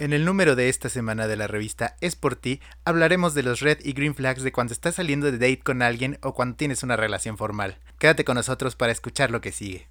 [0.00, 3.58] En el número de esta semana de la revista Es por ti, hablaremos de los
[3.58, 6.84] red y green flags de cuando estás saliendo de date con alguien o cuando tienes
[6.84, 7.78] una relación formal.
[7.98, 9.88] Quédate con nosotros para escuchar lo que sigue.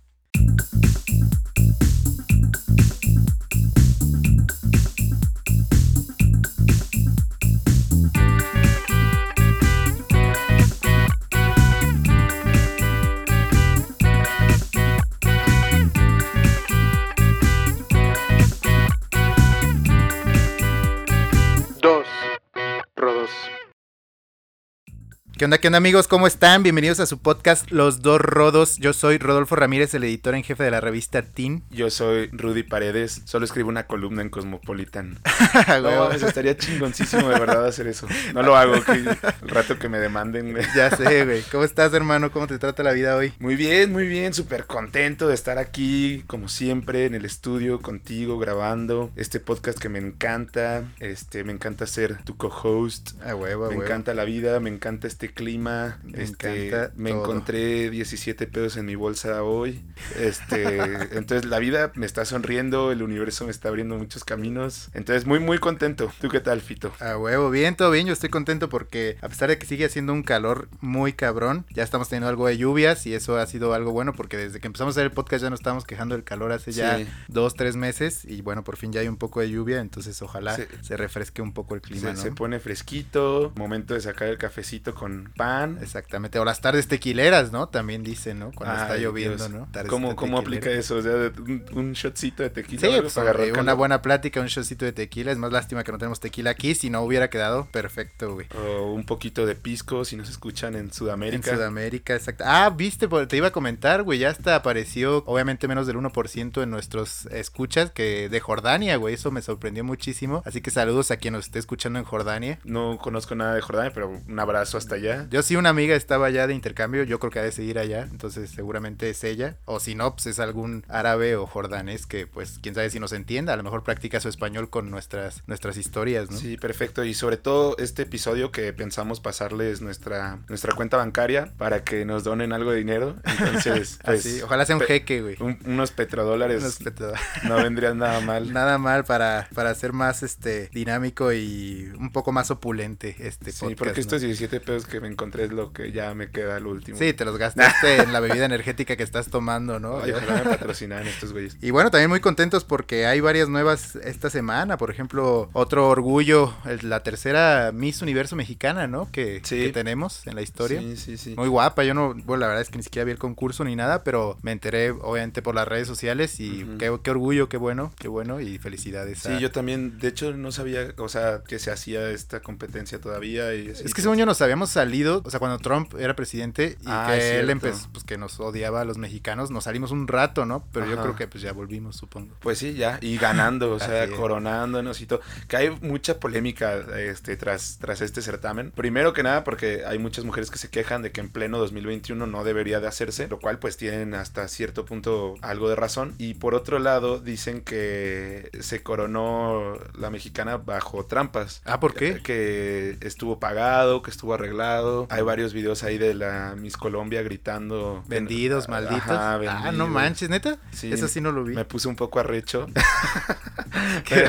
[25.38, 26.08] ¿Qué onda, qué onda amigos?
[26.08, 26.64] ¿Cómo están?
[26.64, 28.78] Bienvenidos a su podcast Los Dos Rodos.
[28.78, 31.62] Yo soy Rodolfo Ramírez, el editor en jefe de la revista Teen.
[31.70, 35.20] Yo soy Rudy Paredes, solo escribo una columna en Cosmopolitan.
[35.84, 38.08] no, estaría chingoncísimo de verdad hacer eso.
[38.34, 40.54] No lo hago, que el rato que me demanden.
[40.54, 40.66] Güey.
[40.76, 41.44] Ya sé, güey.
[41.52, 42.32] ¿Cómo estás, hermano?
[42.32, 43.32] ¿Cómo te trata la vida hoy?
[43.38, 44.34] Muy bien, muy bien.
[44.34, 49.88] Súper contento de estar aquí, como siempre, en el estudio contigo, grabando este podcast que
[49.88, 50.84] me encanta.
[51.00, 53.12] Este, me encanta ser tu co-host.
[53.22, 56.00] A huevo, Me encanta la vida, me encanta este clima.
[56.04, 59.84] Me, este, me encontré 17 pedos en mi bolsa hoy.
[60.18, 60.78] Este,
[61.18, 64.90] entonces la vida me está sonriendo, el universo me está abriendo muchos caminos.
[64.94, 66.12] Entonces muy muy contento.
[66.22, 66.92] ¿Tú qué tal, Fito?
[67.00, 68.08] A huevo, bien, todo bien.
[68.08, 71.84] Yo estoy contento porque a pesar de que sigue haciendo un calor muy cabrón, ya
[71.84, 74.96] estamos teniendo algo de lluvias y eso ha sido algo bueno porque desde que empezamos
[74.96, 78.26] a hacer el podcast ya nos estábamos quejando del calor hace ya dos, tres meses
[78.26, 81.54] y bueno, por fin ya hay un poco de lluvia, entonces ojalá se, refresque un
[81.54, 82.16] poco el clima.
[82.16, 85.78] Se, se pone fresquito, momento de sacar el cafecito con pan.
[85.82, 86.40] Exactamente.
[86.40, 87.68] O las tardes tequileras, ¿no?
[87.70, 88.52] También dicen, ¿no?
[88.52, 89.68] Cuando está lloviendo, ¿no?
[89.88, 90.98] ¿Cómo, ¿Cómo aplica eso?
[90.98, 91.32] O sea,
[91.74, 92.82] un, shotcito de tequila.
[92.82, 93.18] Sí, pues,
[93.58, 95.32] una buena plática, un shotcito de tequila.
[95.32, 96.76] Es más lástima que no tenemos tequila aquí.
[96.76, 98.48] Si no hubiera quedado perfecto, güey.
[98.56, 101.52] O un poquito de pisco si nos escuchan en Sudamérica.
[101.52, 102.44] En Sudamérica, exacto.
[102.48, 104.20] Ah, viste, te iba a comentar, güey.
[104.20, 109.14] Ya hasta apareció, obviamente, menos del 1% en nuestros escuchas que de Jordania, güey.
[109.14, 110.42] Eso me sorprendió muchísimo.
[110.46, 112.60] Así que saludos a quien nos esté escuchando en Jordania.
[112.64, 115.07] No conozco nada de Jordania, pero un abrazo hasta allá.
[115.30, 118.08] Yo sí, una amiga estaba allá de intercambio, yo creo que ha de seguir allá,
[118.12, 119.58] entonces seguramente es ella.
[119.66, 123.14] O si no, pues es algún árabe o jordanés que pues quién sabe si nos
[123.14, 126.38] entienda, a lo mejor practica su español con nuestras, nuestras historias, ¿no?
[126.38, 127.04] Sí, perfecto.
[127.04, 132.24] Y sobre todo este episodio que pensamos pasarles nuestra, nuestra cuenta bancaria para que nos
[132.24, 133.16] donen algo de dinero.
[133.24, 135.38] Entonces, pues, ojalá sea un jeque, güey.
[135.66, 136.62] unos petrodólares.
[136.62, 137.28] Unos petrodólares.
[137.44, 138.54] No vendrían nada mal.
[138.54, 143.76] nada mal para, para ser más este dinámico y un poco más opulente este sí,
[143.76, 146.98] porque estos 17 pesos que me encontré es lo que ya me queda el último.
[146.98, 149.96] Sí, te los gastaste en la bebida energética que estás tomando, ¿no?
[149.96, 151.58] Oye, ojalá me patrocinan estos güeyes.
[151.62, 154.78] Y bueno, también muy contentos porque hay varias nuevas esta semana.
[154.78, 159.12] Por ejemplo, otro orgullo, la tercera Miss Universo mexicana, ¿no?
[159.12, 159.42] Que,
[159.74, 160.82] tenemos en la historia.
[160.82, 161.36] Sí, sí, sí.
[161.36, 161.84] Muy guapa.
[161.84, 164.38] Yo no, bueno, la verdad es que ni siquiera vi el concurso ni nada, pero
[164.42, 168.58] me enteré obviamente por las redes sociales y qué, orgullo, qué bueno, qué bueno y
[168.58, 169.20] felicidades.
[169.20, 173.54] Sí, yo también, de hecho, no sabía, o sea, que se hacía esta competencia todavía.
[173.54, 174.87] Y es que según yo nos habíamos salido,
[175.24, 178.82] o sea, cuando Trump era presidente y ah, que él empezó, pues que nos odiaba
[178.82, 180.66] a los mexicanos, nos salimos un rato, ¿no?
[180.72, 182.36] Pero yo creo que pues ya volvimos, supongo.
[182.40, 185.22] Pues sí, ya, y ganando, o sea, coronándonos y todo.
[185.48, 188.72] Que hay mucha polémica este, tras, tras este certamen.
[188.72, 192.26] Primero que nada, porque hay muchas mujeres que se quejan de que en pleno 2021
[192.28, 196.16] no debería de hacerse, lo cual pues tienen hasta cierto punto algo de razón.
[196.18, 201.62] Y por otro lado, dicen que se coronó la mexicana bajo trampas.
[201.66, 202.22] Ah, ¿por qué?
[202.22, 204.77] Que estuvo pagado, que estuvo arreglado.
[205.10, 208.04] Hay varios videos ahí de la Miss Colombia gritando.
[208.08, 209.10] Vendidos, malditos.
[209.10, 210.58] Ah, no manches, neta.
[210.72, 210.92] Sí.
[210.92, 211.56] Eso sí no lo vi.
[211.56, 212.68] Me puse un poco arrecho.
[214.06, 214.28] Qué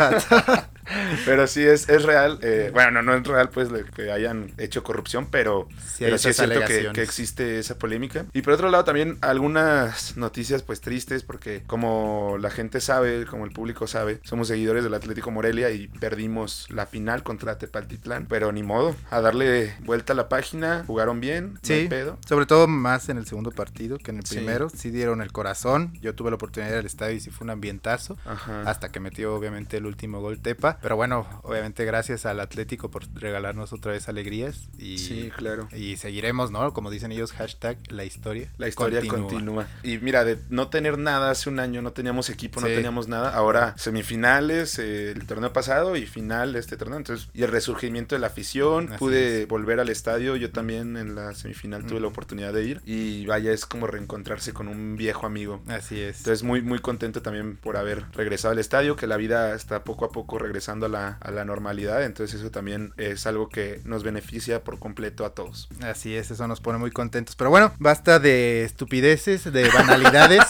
[1.25, 2.39] pero sí es, es real.
[2.43, 6.61] Eh, bueno, no, no es real pues que hayan hecho corrupción, pero sí, es cierto
[6.67, 8.27] que, que, existe esa polémica.
[8.33, 13.45] Y por otro lado también algunas noticias pues tristes porque como la gente sabe, como
[13.45, 18.27] el público sabe, somos seguidores del Atlético Morelia y perdimos la final contra Tepaltitlán.
[18.29, 22.19] Pero ni modo, a darle vuelta a la página, jugaron bien, sí, pedo.
[22.27, 24.69] Sobre todo más en el segundo partido que en el primero.
[24.71, 25.93] Sí dieron el corazón.
[26.01, 28.17] Yo tuve la oportunidad de ir al estadio y sí fue un ambientazo.
[28.65, 30.78] Hasta que metió obviamente el último gol Tepa.
[30.81, 34.69] Pero bueno, obviamente gracias al Atlético por regalarnos otra vez alegrías.
[34.79, 35.69] Y, sí, claro.
[35.75, 36.73] Y seguiremos, ¿no?
[36.73, 38.53] Como dicen ellos, hashtag la historia.
[38.59, 39.67] La historia continúa.
[39.83, 43.35] Y mira, de no tener nada hace un año, no teníamos equipo, no teníamos nada.
[43.35, 46.99] Ahora semifinales, eh, el torneo pasado y final de este torneo.
[46.99, 48.89] Entonces, y el resurgimiento de la afición.
[48.99, 50.37] pude volver al estadio.
[50.37, 52.83] Yo también en la semifinal tuve la oportunidad de ir.
[52.85, 55.61] Y vaya, es como reencontrarse con un viejo amigo.
[55.69, 56.19] Así es.
[56.19, 60.05] Entonces, muy, muy contento también por haber regresado al estadio, que la vida está poco
[60.05, 62.05] a poco regresando a la, a la normalidad.
[62.05, 65.69] Entonces eso también es algo que nos beneficia por completo a todos.
[65.83, 67.37] Así es, eso nos pone muy contentos.
[67.37, 70.45] Pero bueno, basta de estupideces, de banalidades.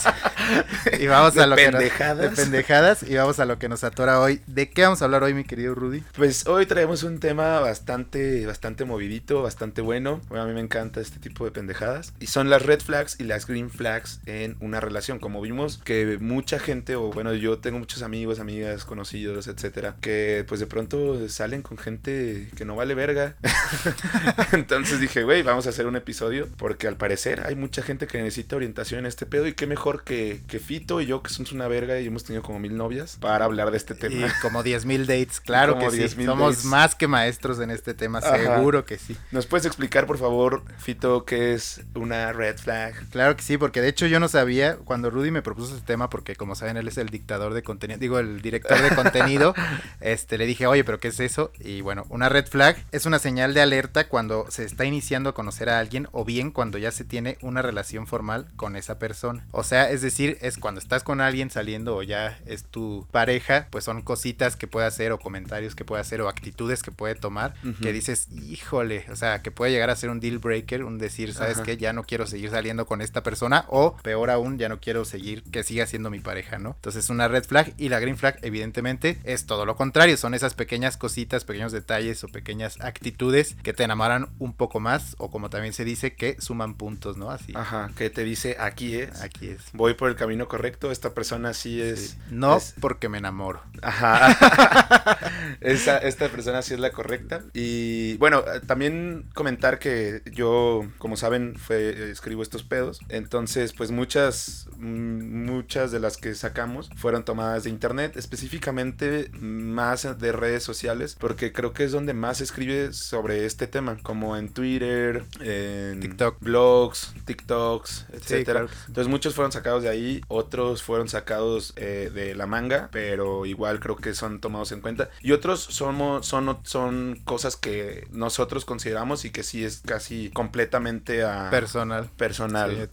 [1.00, 2.18] y vamos a lo pendejadas.
[2.18, 4.40] que nos, de pendejadas y vamos a lo que nos atora hoy.
[4.46, 6.02] ¿De qué vamos a hablar hoy, mi querido Rudy?
[6.16, 10.20] Pues hoy traemos un tema bastante bastante movidito, bastante bueno.
[10.28, 13.24] Bueno, a mí me encanta este tipo de pendejadas y son las red flags y
[13.24, 15.18] las green flags en una relación.
[15.18, 20.42] Como vimos que mucha gente o bueno, yo tengo muchos amigos, amigas, conocidos, etcétera, que
[20.48, 23.36] pues de pronto salen con gente que no vale verga.
[24.52, 28.16] Entonces dije, güey, vamos a hacer un episodio porque al parecer hay mucha gente que
[28.16, 31.52] necesita orientación en este pedo y qué mejor que, que Fito y yo que somos
[31.52, 34.28] una verga y hemos tenido como mil novias para hablar de este tema.
[34.28, 36.24] Y como diez mil dates, claro que sí.
[36.24, 39.14] Somos más que maestros en este tema, seguro que sí.
[39.30, 42.94] ¿Nos puedes explicar, por favor, Fito, qué es una red flag?
[43.10, 46.08] Claro que sí, porque de hecho yo no sabía cuando Rudy me propuso este tema,
[46.08, 49.54] porque como saben, él es el dictador de contenido, digo, el director de contenido,
[50.00, 51.52] este, le dije, oye, pero ¿qué es eso?
[51.60, 55.34] Y bueno, una red flag es una señal de alerta cuando se está iniciando a
[55.34, 59.46] conocer a alguien o bien cuando ya se tiene una relación formal con esa persona.
[59.50, 63.68] O sea, es decir, es cuando estás con alguien saliendo o ya es tu pareja,
[63.70, 67.14] pues son cositas que puede hacer o comentarios que puede hacer o actitudes que puede
[67.14, 70.98] tomar que dices, híjole, o sea, que puede llegar a ser un deal breaker, un
[70.98, 71.76] decir, ¿sabes qué?
[71.76, 75.42] Ya no quiero seguir saliendo con esta persona o peor aún, ya no quiero seguir
[75.44, 76.70] que siga siendo mi pareja, ¿no?
[76.70, 80.54] Entonces una red flag y la green flag evidentemente es todo lo contrario, son esas
[80.54, 85.50] pequeñas cositas, pequeños detalles o pequeñas actitudes que te enamoran un poco más o como
[85.50, 87.30] también se dice que suman puntos, ¿no?
[87.30, 87.52] Así.
[87.54, 89.22] Ajá, que te dice aquí es.
[89.22, 89.62] Aquí es.
[89.72, 92.18] Voy por el camino correcto, esta persona sí es.
[92.30, 93.62] No porque me enamoro.
[93.80, 95.16] Ajá.
[95.60, 97.44] esta persona sí es la correcta.
[97.54, 103.00] Y bueno, también comentar que yo, como saben, fue, escribo estos pedos.
[103.08, 109.30] Entonces, pues muchas, muchas de las que sacamos fueron tomadas de internet, específicamente
[109.68, 113.98] más de redes sociales, porque creo que es donde más se escribe sobre este tema,
[114.02, 118.66] como en Twitter, en TikTok, blogs, TikToks, etcétera.
[118.86, 123.80] Entonces muchos fueron sacados de ahí, otros fueron sacados eh, de la manga, pero igual
[123.80, 125.10] creo que son tomados en cuenta.
[125.20, 131.24] Y otros somos, son, son cosas que nosotros consideramos y que sí es casi completamente
[131.24, 131.50] a...
[131.50, 132.08] Personal.
[132.16, 132.88] Personal.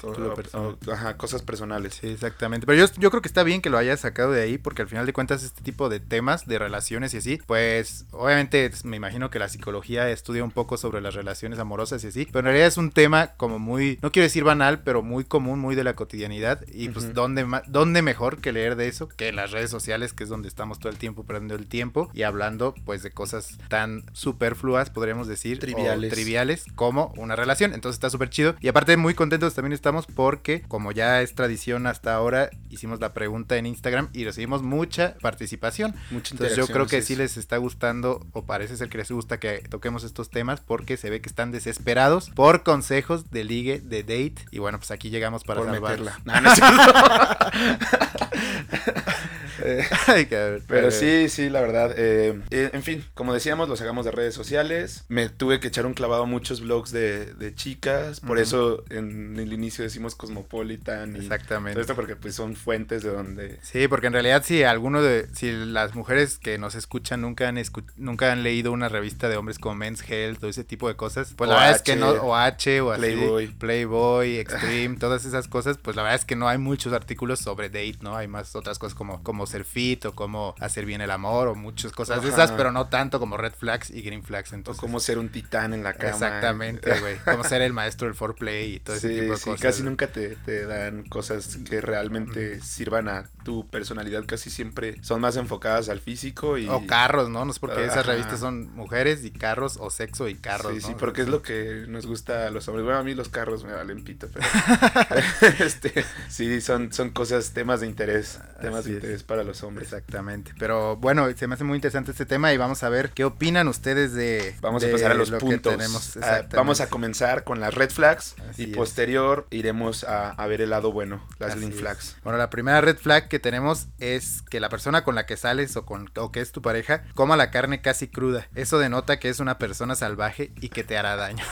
[0.92, 1.96] ajá, cosas personales.
[2.02, 2.66] Sí, exactamente.
[2.66, 4.88] Pero yo, yo creo que está bien que lo hayas sacado de ahí porque al
[4.88, 9.30] final de cuentas este tipo de temas, de relaciones y así, pues obviamente me imagino
[9.30, 12.68] que la psicología estudia un poco sobre las relaciones amorosas y así, pero en realidad
[12.68, 15.94] es un tema como muy, no quiero decir banal, pero muy común, muy de la
[15.94, 20.14] cotidianidad y pues ¿dónde, ¿dónde mejor que leer de eso que en las redes sociales,
[20.14, 23.58] que es donde estamos todo el tiempo perdiendo el tiempo y hablando pues de cosas
[23.70, 27.74] tan superfluas, podríamos decir, triviales, triviales como una relación.
[27.74, 31.88] Entonces está súper chido y aparte muy contentos también estamos porque como ya es tradición
[31.88, 35.96] hasta ahora, hicimos la pregunta en Instagram y recibimos mucha participación.
[36.12, 39.40] Mucha Entonces yo creo que sí les está gustando o parece ser que les gusta
[39.40, 44.04] que toquemos estos temas porque se ve que están desesperados por consejos de ligue, de
[44.04, 46.20] date y bueno, pues aquí llegamos para salvarla.
[50.68, 51.94] Pero sí, sí, la verdad.
[51.98, 55.06] Eh, eh, en fin, como decíamos, lo sacamos de redes sociales.
[55.08, 58.20] Me tuve que echar un clavado a muchos blogs de, chicas.
[58.20, 61.16] Por eso en el inicio decimos Cosmopolitan.
[61.16, 61.80] Exactamente.
[61.80, 63.60] esto porque pues son fuentes de donde...
[63.62, 65.28] Sí, porque en realidad si alguno de...
[65.34, 67.62] Si las mujeres que nos escuchan nunca han,
[67.96, 71.34] nunca han leído una revista de hombres como Men's Health o ese tipo de cosas,
[71.36, 72.10] pues la verdad es que no...
[72.12, 73.48] O H o Playboy.
[73.48, 77.70] Playboy, Extreme, todas esas cosas, pues la verdad es que no hay muchos artículos sobre
[77.70, 78.16] date, ¿no?
[78.16, 81.56] Hay más otras cosas como, como ser fit o cómo hacer bien el amor o
[81.56, 84.54] muchas cosas de esas, pero no tanto como red flags y green flags.
[84.54, 86.10] Entonces, o cómo ser un titán en la cama.
[86.10, 87.18] Exactamente, güey.
[87.24, 90.36] cómo ser el maestro del foreplay y todo ese tipo de sí, Casi nunca te,
[90.36, 94.26] te, dan cosas que realmente sirvan a tu personalidad.
[94.26, 96.68] Casi siempre son más enfocadas al físico y...
[96.68, 97.46] O carros, ¿no?
[97.46, 100.74] No sé por qué esas revistas son mujeres y carros o sexo y carros.
[100.74, 102.86] Sí, sí, porque es lo que nos gusta a los hombres.
[102.86, 104.46] Bueno, a mí los carros me valen pito, pero...
[105.60, 108.40] este, sí, son, son cosas, temas de interés.
[108.62, 109.88] Temas de interés para los hombres.
[109.88, 110.54] Exactamente.
[110.58, 113.68] Pero bueno, se me hace muy interesante este tema y vamos a ver qué opinan
[113.68, 114.56] ustedes de.
[114.62, 115.76] Vamos a pasar a los puntos.
[115.76, 116.18] Tenemos.
[116.22, 120.92] Ah, vamos a comenzar con las red flags y posterior iremos a, ver el lado
[120.92, 122.18] bueno, las green flags.
[122.24, 125.76] Bueno, la primera red flag que tenemos es que la persona con la que sales
[125.76, 128.48] o, con, o que es tu pareja coma la carne casi cruda.
[128.56, 131.44] Eso denota que es una persona salvaje y que te hará daño.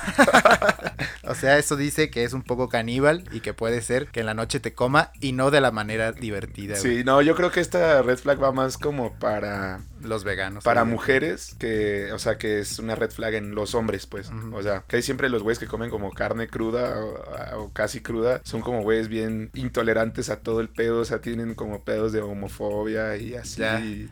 [1.24, 4.26] o sea, eso dice que es un poco caníbal y que puede ser que en
[4.26, 6.76] la noche te coma y no de la manera divertida.
[6.76, 10.64] Sí, no, yo creo que esta red flag va más como para Los veganos.
[10.64, 14.30] Para mujeres, que, o sea, que es una red flag en los hombres, pues.
[14.52, 17.04] O sea, que hay siempre los güeyes que comen como carne cruda
[17.56, 21.56] o, casi cruda, son como güeyes bien intolerantes a todo el pedo, o sea, tienen
[21.56, 23.62] como pedos de homofobia y así.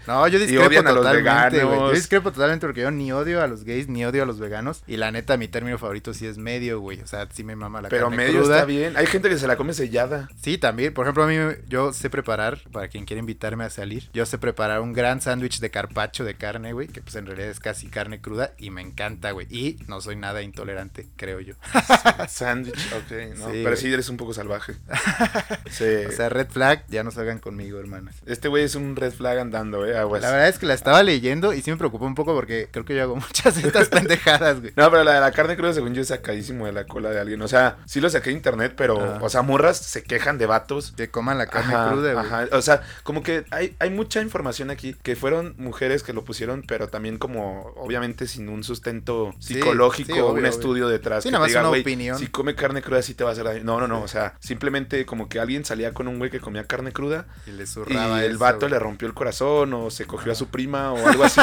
[0.07, 4.05] No, yo discrepo totalmente, Yo discrepo totalmente porque yo ni odio a los gays ni
[4.05, 4.83] odio a los veganos.
[4.87, 7.01] Y la neta, mi término favorito sí es medio, güey.
[7.01, 8.95] O sea, sí me mama la Pero carne medio está bien.
[8.97, 10.29] Hay gente que se la come sellada.
[10.41, 10.93] Sí, también.
[10.93, 11.35] Por ejemplo, a mí
[11.67, 15.59] yo sé preparar, para quien quiera invitarme a salir, yo sé preparar un gran sándwich
[15.59, 18.81] de carpacho de carne, güey, que pues en realidad es casi carne cruda y me
[18.81, 19.47] encanta, güey.
[19.49, 21.55] Y no soy nada intolerante, creo yo.
[22.29, 23.47] Sándwich, ok, ¿no?
[23.47, 24.75] Pero sí eres un poco salvaje.
[25.71, 26.05] sí.
[26.07, 28.13] O sea, red flag, ya no salgan conmigo, hermanos.
[28.27, 30.21] Este güey es un red flag andando, eh, aguas.
[30.21, 32.85] La verdad es que la estaba leyendo y sí me preocupó un poco porque creo
[32.85, 34.73] que yo hago muchas de estas pendejadas, güey.
[34.75, 37.19] No, pero la de la carne cruda, según yo, es sacadísimo de la cola de
[37.19, 37.41] alguien.
[37.41, 40.93] O sea, sí lo saqué de internet, pero, o sea, morras se quejan de vatos.
[40.95, 42.25] Que coman la carne cruda, güey.
[42.25, 42.47] Ajá.
[42.51, 46.65] O sea, como que hay, hay mucha información aquí que fueron mujeres que lo pusieron,
[46.67, 51.23] pero también como, obviamente, sin un sustento psicológico, un estudio detrás.
[51.23, 52.19] Sí, nada más una opinión.
[52.19, 53.63] Si come carne cruda, sí te va a hacer daño.
[53.63, 54.01] No, no, no.
[54.01, 57.25] O sea, simplemente como que alguien salía con un güey que comía carne cruda.
[57.47, 58.21] Y le zurraba.
[58.21, 61.23] Y el vato le rompió el corazón o se cogió a su prima o algo
[61.23, 61.39] así.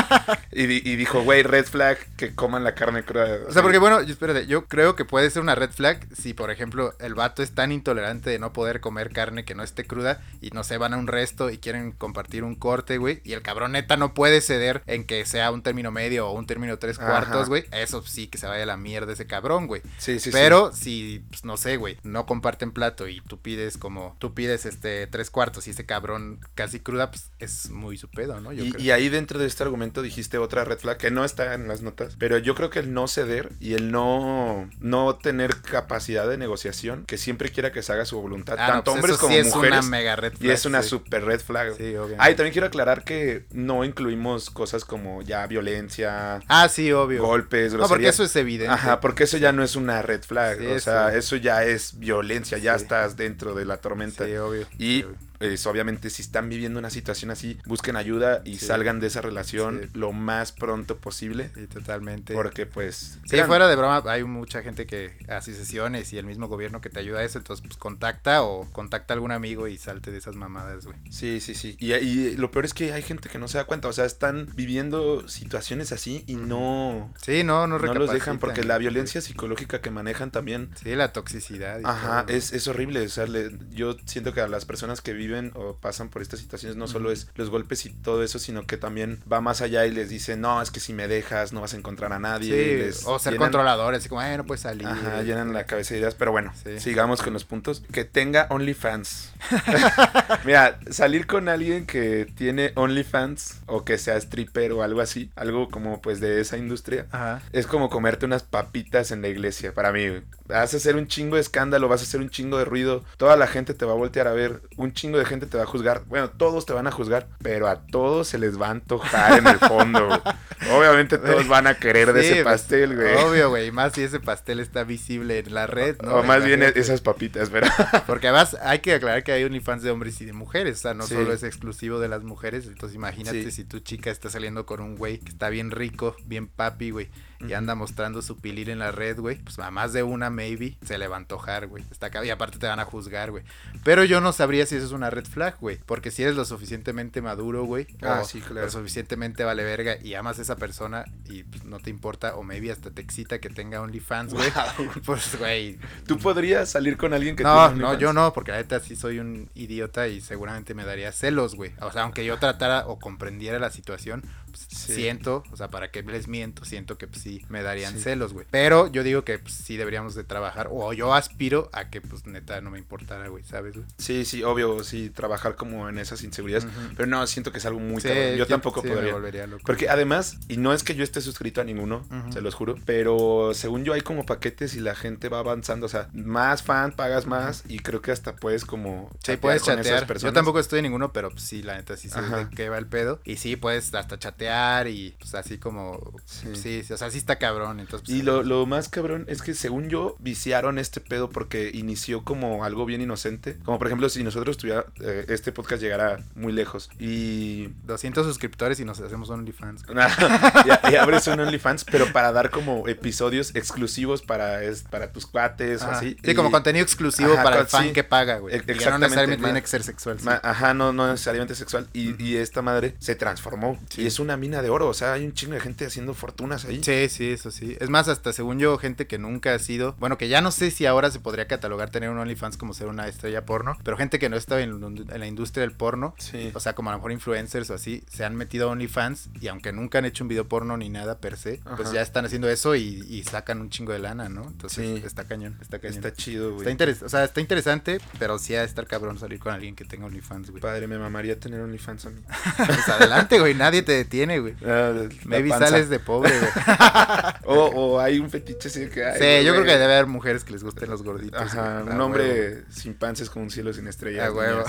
[0.52, 3.38] y, y, dijo, güey, red flag que coman la carne cruda.
[3.48, 6.50] O sea, porque bueno, espérate, yo creo que puede ser una red flag si, por
[6.50, 10.20] ejemplo, el vato es tan intolerante de no poder comer carne que no esté cruda
[10.42, 13.20] y no se van a un resto y quieren compartir un corte, güey.
[13.24, 16.44] Y el cabrón neta no puede ceder en que sea un término medio o un
[16.44, 17.66] término tres cuartos, güey.
[17.70, 19.80] Eso sí que se vaya a la mierda ese cabrón, güey.
[19.98, 24.16] Sí, sí, Pero si, pues, no sé, güey, no comparten plato y tú pides como,
[24.18, 28.40] tú pides este tres cuartos y ese cabrón casi cruda, pues es muy su pedo,
[28.40, 28.52] ¿no?
[28.52, 31.82] y, ahí dentro de este argumento dijiste otra red flag que no está en las
[31.82, 36.38] notas, pero yo creo que el no ceder y el no, no tener capacidad de
[36.38, 39.54] negociación, que siempre quiera que se haga su voluntad, ah, tanto pues hombres como es
[39.54, 39.78] mujeres.
[39.78, 41.76] Una mega red flag, y es una super red flag.
[41.76, 42.16] Sí, obviamente.
[42.18, 46.40] Ah, y también quiero aclarar que no incluimos cosas como ya violencia.
[46.46, 47.22] Ah, sí, obvio.
[47.22, 48.72] Golpes, No, porque eso es evidente.
[48.72, 50.58] Ajá, porque eso ya no es una red flag.
[50.74, 54.24] o sea, eso ya es violencia, ya estás dentro de la tormenta.
[54.24, 54.66] Sí, obvio.
[54.78, 55.04] Y
[55.38, 59.88] pues, obviamente si están viviendo una situación así, busquen ayuda y salgan de esa relación
[59.94, 61.50] lo más pronto posible.
[61.54, 62.34] Sí, totalmente.
[62.34, 63.18] Porque pues...
[63.24, 66.90] Sí, fuera de broma, hay mucha gente que hace sesiones y el mismo gobierno que
[66.90, 70.18] te ayuda a eso, entonces pues contacta o contacta a algún amigo y salte de
[70.18, 70.98] esas mamadas, güey.
[71.10, 71.76] Sí, sí, sí.
[71.78, 74.04] Y, y, lo peor es que hay gente que no se da cuenta, o sea,
[74.04, 77.12] están viviendo situaciones así y no...
[77.22, 80.70] Sí, no, no No los dejan porque la violencia psicológica que manejan también...
[80.82, 81.80] Sí, la toxicidad.
[81.84, 83.26] Ajá, es, es horrible, o sea,
[83.70, 86.88] yo siento que a las personas que viven viven o pasan por estas situaciones no
[86.88, 90.08] solo es los golpes y todo eso, sino que también va más allá y les
[90.08, 92.90] dice, no, es que si me dejas no vas a encontrar a nadie.
[93.04, 94.86] o ser controladores, así como, no puedes salir.
[94.86, 97.82] Ajá, llenan la cabeza de ideas, pero bueno, sigamos con los puntos.
[97.92, 99.32] Que tenga OnlyFans.
[100.44, 105.68] Mira, salir con alguien que tiene OnlyFans o que sea stripper o algo así, algo
[105.68, 107.06] como pues de esa industria,
[107.52, 110.22] es como comerte unas papitas en la iglesia, para mí.
[110.48, 113.36] Vas a hacer un chingo de escándalo, vas a hacer un chingo de ruido, toda
[113.36, 115.66] la gente te va a voltear a ver, un chingo de gente te va a
[115.66, 116.04] juzgar.
[116.06, 119.46] Bueno, todos te van a juzgar, pero a todos se les va a antojar en
[119.46, 120.08] el fondo.
[120.72, 123.14] Obviamente todos van a querer de ese pues, pastel, güey.
[123.16, 123.70] Obvio, güey.
[123.70, 126.16] Más si ese pastel está visible en la red, ¿no?
[126.16, 128.02] O más bien esas papitas, ¿verdad?
[128.06, 130.78] Porque además hay que aclarar que hay OnlyFans de hombres y de mujeres.
[130.78, 132.66] O sea, no solo es exclusivo de las mujeres.
[132.66, 136.48] Entonces imagínate si tu chica está saliendo con un güey que está bien rico, bien
[136.48, 137.10] papi, güey
[137.46, 140.76] y anda mostrando su pilir en la red, güey, pues a más de una maybe
[140.84, 141.84] se le va a antojar, güey.
[141.90, 143.44] Está acá, y aparte te van a juzgar, güey.
[143.84, 145.78] Pero yo no sabría si eso es una red flag, güey.
[145.86, 147.86] Porque si eres lo suficientemente maduro, güey.
[148.02, 148.66] Ah, sí, claro.
[148.66, 152.42] Lo suficientemente vale verga y amas a esa persona y pues, no te importa, o
[152.42, 154.48] maybe hasta te excita que tenga OnlyFans, güey.
[155.04, 155.78] Pues, güey.
[156.06, 159.18] ¿Tú podrías salir con alguien que No, no, yo no, porque la neta sí soy
[159.18, 161.72] un idiota y seguramente me daría celos, güey.
[161.80, 164.22] O sea, aunque yo tratara o comprendiera la situación,
[164.66, 168.32] pues, siento, o sea, para que les miento, siento que pues, sí me darían celos,
[168.32, 168.46] güey.
[168.50, 172.26] Pero yo digo que pues, sí deberíamos de trabajar, o yo aspiro a que pues
[172.26, 173.86] neta no me importara, güey, ¿sabes, güey?
[173.98, 177.80] Sí, sí, obvio, sí, trabajar como en esas inseguridades, pero no, siento que es algo
[177.80, 178.02] muy...
[178.36, 179.16] yo, tampoco podría.
[179.64, 183.52] Porque además, y no es que yo esté suscrito a ninguno, se los juro, pero
[183.54, 187.26] según yo hay como paquetes y la gente va avanzando, o sea, más fan, pagas
[187.26, 189.10] más y creo que hasta puedes como...
[189.22, 190.06] Sí, puedes chatear.
[190.18, 192.86] Yo tampoco estoy en ninguno, pero sí, la neta sí sé de qué va el
[192.86, 193.20] pedo.
[193.24, 194.47] Y sí, puedes hasta chatear
[194.86, 196.12] y pues así como...
[196.24, 197.80] Sí, sí o sea, sí está cabrón.
[197.80, 201.70] Entonces, pues, y lo, lo, más cabrón es que según yo viciaron este pedo porque
[201.72, 203.58] inició como algo bien inocente.
[203.64, 207.68] Como por ejemplo si nosotros tuviera, eh, este podcast llegara muy lejos y...
[207.84, 209.84] 200 suscriptores y nos hacemos OnlyFans.
[210.90, 215.82] y, abres un OnlyFans, pero para dar como episodios exclusivos para, es, para tus cuates
[215.82, 216.16] o así.
[216.22, 218.54] Sí, como contenido exclusivo para el fan que paga, güey.
[218.54, 218.90] Exactamente.
[218.90, 220.18] No necesariamente tiene que ser sexual.
[220.42, 221.88] Ajá, no, no necesariamente sexual.
[221.92, 223.78] Y, y esta madre se transformó.
[223.96, 224.88] Y es una mina de oro.
[224.88, 226.82] O sea, hay un chingo de gente haciendo fortunas ahí.
[226.82, 227.76] Sí, sí, eso sí.
[227.80, 229.94] Es más, hasta según yo, gente que nunca ha sido.
[229.98, 232.88] Bueno, que ya no sé si ahora se podría catalogar tener un OnlyFans como ser
[232.88, 233.76] una estrella porno.
[233.82, 236.14] Pero gente que no estaba en, en la industria del porno.
[236.18, 236.50] Sí.
[236.54, 239.30] O sea, como a lo mejor influencers o así, se han metido a OnlyFans.
[239.40, 242.24] Y aunque nunca han hecho un video porno ni nada per se, pues ya están
[242.24, 244.46] haciendo eso y, sacan un chingo de lana, ¿no?
[244.46, 245.96] Entonces está cañón, está cañón.
[245.96, 246.66] Está chido, güey.
[246.66, 249.84] Está o sea, está interesante, pero sí ha de estar cabrón salir con alguien que
[249.84, 250.62] tenga OnlyFans, güey.
[250.62, 252.20] Padre, me mamaría tener OnlyFans a mí.
[252.56, 254.54] pues adelante, güey, nadie te detiene, güey.
[254.64, 254.92] Ah,
[255.24, 256.50] Maybe sales de pobre, güey.
[257.44, 259.40] o, hay un fetiche así que hay.
[259.40, 261.40] Sí, yo creo que debe haber mujeres que les gusten los gorditos.
[261.40, 264.30] Ajá, un hombre sin panza es como un cielo sin estrellas.
[264.32, 264.64] huevo.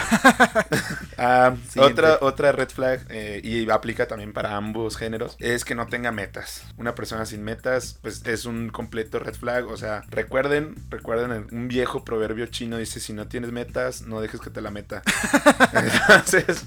[1.17, 5.87] ah, otra, otra red flag, eh, y aplica también para ambos géneros, es que no
[5.87, 6.63] tenga metas.
[6.77, 9.67] Una persona sin metas, pues es un completo red flag.
[9.67, 14.41] O sea, recuerden, recuerden, un viejo proverbio chino dice, si no tienes metas, no dejes
[14.41, 15.01] que te la meta.
[15.73, 16.65] Entonces,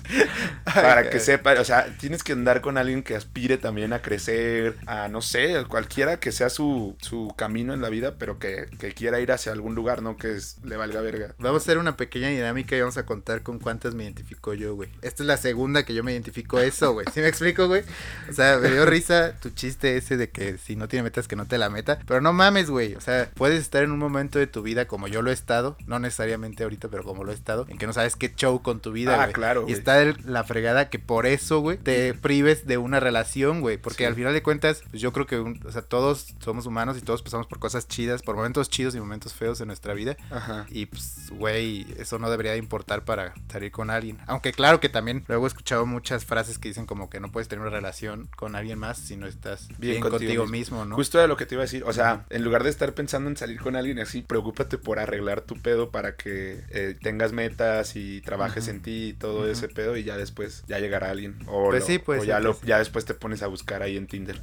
[0.65, 4.77] para que sepa, o sea, tienes que andar con alguien que aspire también a crecer,
[4.87, 8.93] a no sé, cualquiera que sea su, su camino en la vida, pero que, que
[8.93, 11.35] quiera ir hacia algún lugar, no que le valga verga.
[11.39, 14.75] Vamos a hacer una pequeña dinámica y vamos a contar con cuántas me identifico yo,
[14.75, 14.91] güey.
[15.03, 17.07] Esta es la segunda que yo me identifico eso, güey.
[17.13, 17.83] ¿Sí me explico, güey?
[18.29, 21.37] O sea, me dio risa tu chiste ese de que si no tiene metas que
[21.37, 21.99] no te la meta.
[22.07, 22.95] Pero no mames, güey.
[22.95, 25.77] O sea, puedes estar en un momento de tu vida como yo lo he estado.
[25.87, 27.67] No necesariamente ahorita, pero como lo he estado.
[27.69, 29.67] En que no sabes qué show con tu vida, ah, claro.
[29.69, 33.79] Y está la fregada que por eso, güey, te prives de una relación, güey.
[33.79, 37.01] Porque al final de cuentas, pues yo creo que, o sea, todos somos humanos y
[37.01, 40.17] todos pasamos por cosas chidas, por momentos chidos y momentos feos en nuestra vida.
[40.31, 40.67] Ajá.
[40.71, 44.19] Y pues, güey, eso no debería de importar para salir con alguien.
[44.27, 47.49] Aunque claro que también luego he escuchado muchas frases que dicen como que no puedes
[47.49, 50.85] tener una relación con alguien más si no estás bien, contigo, mismo.
[50.85, 50.97] ¿no?
[50.97, 51.85] Justo era lo que te iba a decir.
[51.85, 55.43] O sea, en lugar de estar pensando en salir con alguien así, preocúpate por arreglar
[55.43, 59.97] tu pedo para que eh, tengas metas y trabajes en ti y todo ese pedo
[59.97, 61.39] y ya después ya llegará alguien.
[61.47, 64.41] O, pues sí, pues, ya, lo, ya después te pones a buscar ahí en Tinder.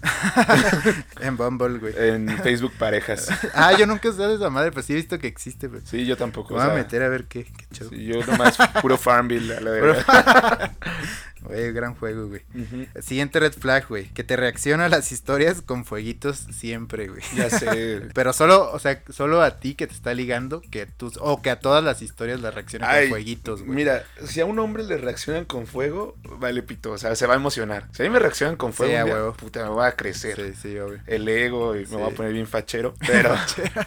[1.21, 1.93] en Bumble, güey.
[1.97, 3.29] En Facebook parejas.
[3.53, 5.81] ah, yo nunca he usado esa madre, pero sí he visto que existe, güey.
[5.85, 6.55] Sí, yo tampoco.
[6.55, 9.71] Me voy a meter a ver qué, qué Sí, yo nomás puro Farmville, a la
[11.41, 12.41] Güey, gran juego, güey.
[13.01, 14.05] Siguiente red flag, güey.
[14.09, 17.21] Que te reacciona a las historias con fueguitos siempre, güey.
[17.35, 18.01] Ya sé.
[18.13, 21.49] Pero solo, o sea, solo a ti que te está ligando, que tus, o que
[21.49, 23.75] a todas las historias le reaccionan con fueguitos, güey.
[23.75, 27.33] Mira, si a un hombre le reaccionan con fuego, vale pito, o sea, se va
[27.33, 27.87] a emocionar.
[27.91, 30.35] Si a mí me reaccionan con fuego, puta, me voy a crecer.
[30.35, 30.99] Sí, sí, obvio.
[31.07, 32.93] El ego y me voy a poner bien fachero.
[33.07, 33.35] Pero,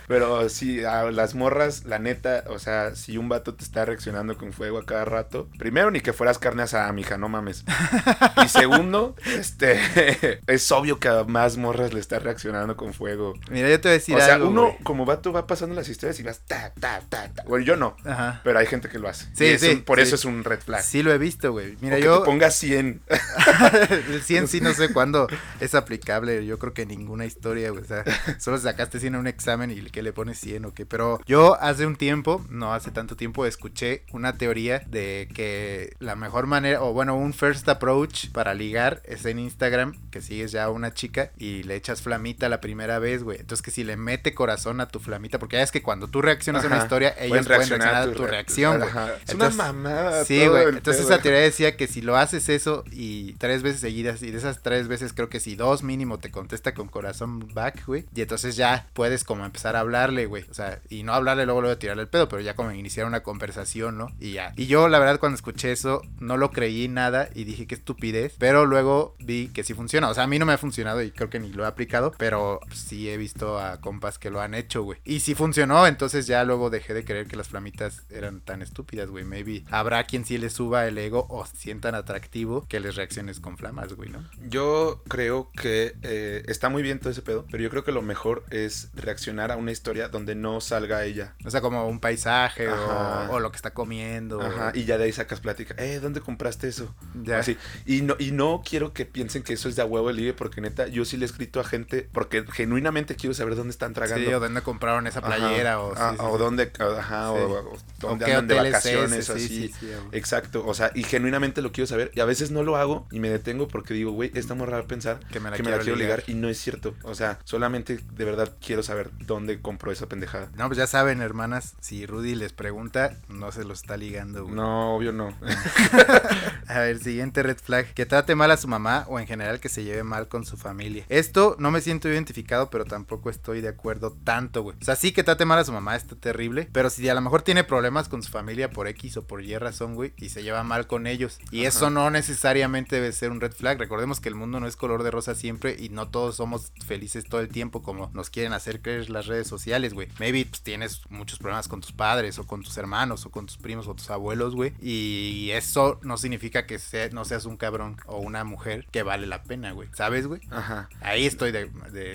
[0.09, 4.37] pero sí, a las morras, la neta, o sea, si un vato te está reaccionando
[4.37, 7.42] con fuego a cada rato, primero ni que fueras carne asada, mija, no mames.
[7.49, 13.35] Y segundo, este, es obvio que a más morras le está reaccionando con fuego.
[13.51, 16.19] Mira, yo te voy a decir O sea, uno como vato va pasando las historias
[16.21, 17.45] y vas ta, ta, ta, ta.
[17.45, 17.97] Bueno, yo no.
[18.45, 19.27] Pero hay gente que lo hace.
[19.35, 19.77] Sí, sí.
[19.77, 20.83] por eso es un red flag.
[20.83, 21.77] Sí, lo he visto, güey.
[21.81, 22.15] Mira, yo.
[22.15, 23.03] Que te ponga 100.
[24.11, 25.29] el 100 sí no sé cuándo
[25.61, 26.45] es aplicable.
[26.47, 27.83] Yo creo que ninguna historia, güey.
[27.83, 28.05] O sea,
[28.39, 30.87] solo sacaste 100 en un examen y que le pones 100 o qué.
[30.87, 36.17] Pero yo hace un tiempo, no hace tanto tiempo, escuché una teoría de que la
[36.17, 40.65] mejor manera, o bueno, un first approach para ligar es en Instagram, que sigues ya
[40.65, 43.39] a una chica y le echas flamita la primera vez, güey.
[43.41, 46.23] Entonces que si le mete corazón a tu flamita, porque ya es que cuando tú
[46.23, 48.91] reaccionas a una historia, ellos pueden reaccionar, a tu, reacción, güey.
[49.27, 50.25] Es una mamada.
[50.25, 50.69] Sí, güey.
[50.69, 54.39] Entonces esa teoría decía que si lo haces eso y tres veces seguidas, y de
[54.39, 58.23] esas tres veces creo que si dos mínimo te contesta con corazón back, güey, y
[58.23, 60.45] entonces ya puedes como empezar a hablarle, güey.
[60.51, 63.23] O sea, y no hablarle luego, luego tirarle el pedo, pero ya como iniciar una
[63.23, 64.09] conversación, ¿no?
[64.21, 64.53] Y ya.
[64.57, 68.35] Y yo, la verdad, cuando escuché eso, no lo creí nada y dije que estupidez,
[68.39, 70.09] pero luego vi que sí funciona.
[70.09, 72.13] O sea, a mí no me ha funcionado y creo que ni lo he aplicado,
[72.19, 75.01] pero sí he visto a compas que lo han hecho, güey.
[75.05, 79.09] Y si funcionó, entonces ya luego dejé de creer que las flamitas eran tan estúpidas,
[79.09, 79.25] güey.
[79.25, 83.57] Maybe habrá quien sí les suba el ego o sientan atractivo que les reacciones con
[83.57, 84.25] flamas, güey, ¿no?
[84.49, 88.03] Yo creo que eh, está muy bien todo ese pedo, pero yo creo que lo
[88.03, 91.35] mejor es reaccionar a una historia donde no salga ella.
[91.45, 94.41] O sea, como un paisaje o, lo que está comiendo.
[94.41, 95.75] Ajá, y ya de ahí sacas plática.
[95.79, 96.95] Eh, ¿dónde compraste eso?
[97.15, 97.39] Ya.
[97.39, 97.57] Así.
[97.87, 100.33] Y no, y no quiero que piensen que eso es de a huevo el ligue,
[100.33, 103.95] porque neta, yo sí le he escrito a gente, porque genuinamente quiero saber dónde están
[103.95, 104.27] tragando.
[104.27, 108.55] Sí, o dónde compraron esa playera, o, ah, o dónde, ajá, o, dónde andan de
[108.55, 109.73] vacaciones, así.
[110.13, 112.11] Exacto, o sea, y genuinamente lo quiero saber.
[112.15, 114.87] Y a veces no lo hago y me detengo porque digo, güey, está muy raro
[114.87, 116.25] pensar que me la, quiero, ligar.
[116.27, 116.95] y no es cierto.
[117.03, 120.51] O sea, solamente de verdad quiero saber dónde compró esa pendejada.
[120.57, 124.97] No, pues ya saben, hermanas, si Rudy les pregunta, no se lo está ligando, No,
[124.97, 125.35] obvio no.
[126.69, 129.69] a ver, siguiente red flag, que trate mal a su mamá o en general que
[129.69, 131.05] se lleve mal con su familia.
[131.09, 134.77] Esto no me siento identificado, pero tampoco estoy de acuerdo tanto, güey.
[134.81, 137.21] O sea, sí que trate mal a su mamá, está terrible, pero si a lo
[137.21, 140.43] mejor tiene problemas con su familia por X o por Y razón, güey, y se
[140.43, 141.39] lleva mal con ellos.
[141.51, 143.79] Y eso no necesariamente debe ser un red flag.
[143.79, 147.25] Recordemos que el mundo no es color de rosa siempre y no todos somos felices
[147.25, 150.09] todo el tiempo como nos quieren hacer creer las redes sociales, güey.
[150.19, 153.57] Maybe pues, tienes muchos problemas con tus padres o con tus hermanos o con tus
[153.57, 154.73] primos o tus abuelos, güey.
[154.81, 156.79] Y eso no significa que
[157.13, 159.89] no seas un cabrón o una mujer que vale la pena, güey.
[159.93, 160.41] ¿Sabes, güey?
[160.51, 160.89] Ajá.
[161.01, 161.71] Ahí estoy de,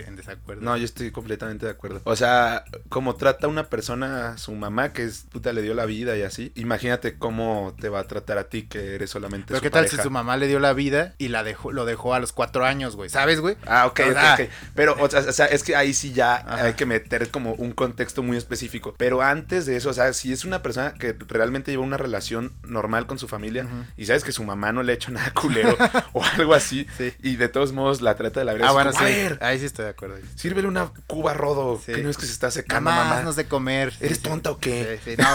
[0.07, 0.61] en desacuerdo.
[0.61, 2.01] No, yo estoy completamente de acuerdo.
[2.03, 5.85] O sea, como trata una persona a su mamá que es puta le dio la
[5.85, 9.61] vida y así, imagínate cómo te va a tratar a ti que eres solamente Pero
[9.61, 12.19] qué tal si su mamá le dio la vida y la dejó, lo dejó a
[12.19, 13.09] los cuatro años, güey.
[13.09, 13.55] ¿Sabes, güey?
[13.65, 14.49] Ah, ok, ok, ok.
[14.75, 18.37] Pero, o sea, es que ahí sí ya hay que meter como un contexto muy
[18.37, 18.95] específico.
[18.97, 22.53] Pero antes de eso, o sea, si es una persona que realmente lleva una relación
[22.63, 25.75] normal con su familia y sabes que su mamá no le ha hecho nada culero
[26.13, 26.87] o algo así,
[27.21, 28.69] y de todos modos la trata de la verdad.
[28.69, 29.03] Ah, bueno, sí.
[29.41, 30.15] Ahí sí estoy de acuerdo.
[30.35, 33.21] Sírvele una cuba rodo, que no es que se está secando, mamá.
[33.21, 33.31] mamá.
[33.31, 33.93] de comer.
[33.99, 34.99] ¿Eres tonta o qué?
[35.03, 35.27] Sí, no,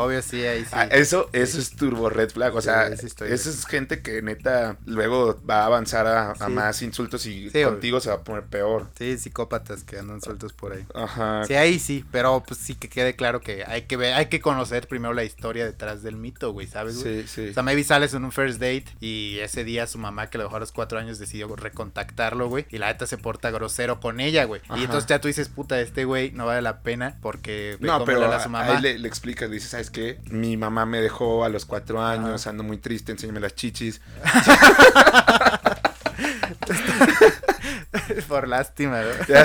[0.02, 0.70] obvio sí, ahí sí.
[0.72, 5.40] Ah, eso, eso es turbo red flag, o sea, esa es gente que neta luego
[5.48, 8.88] va a avanzar a, más insultos y contigo se va a poner peor.
[8.98, 10.84] Sí, psicópatas que andan sueltos por ahí.
[10.94, 11.44] Ajá.
[11.44, 14.40] Sí, ahí sí, pero pues sí que quede claro que hay que ver, hay que
[14.40, 17.22] conocer primero la historia detrás del mito, güey, ¿sabes, güey?
[17.22, 17.48] Sí, sí.
[17.50, 20.44] O sea, maybe sales en un first date y ese día su mamá que le
[20.44, 24.20] dejó a los cuatro años decidió recontactarlo, güey, y la neta se porta grosero con
[24.20, 24.60] ella, güey.
[24.76, 28.32] Y entonces ya tú dices, puta, este güey no vale la pena porque no, pero
[28.32, 28.76] a, su mamá.
[28.76, 30.18] Ahí le, le explicas, le dices, ¿sabes qué?
[30.30, 34.00] Mi mamá me dejó a los cuatro años, ando muy triste, enséñame las chichis.
[38.28, 39.10] Por lástima, ¿no?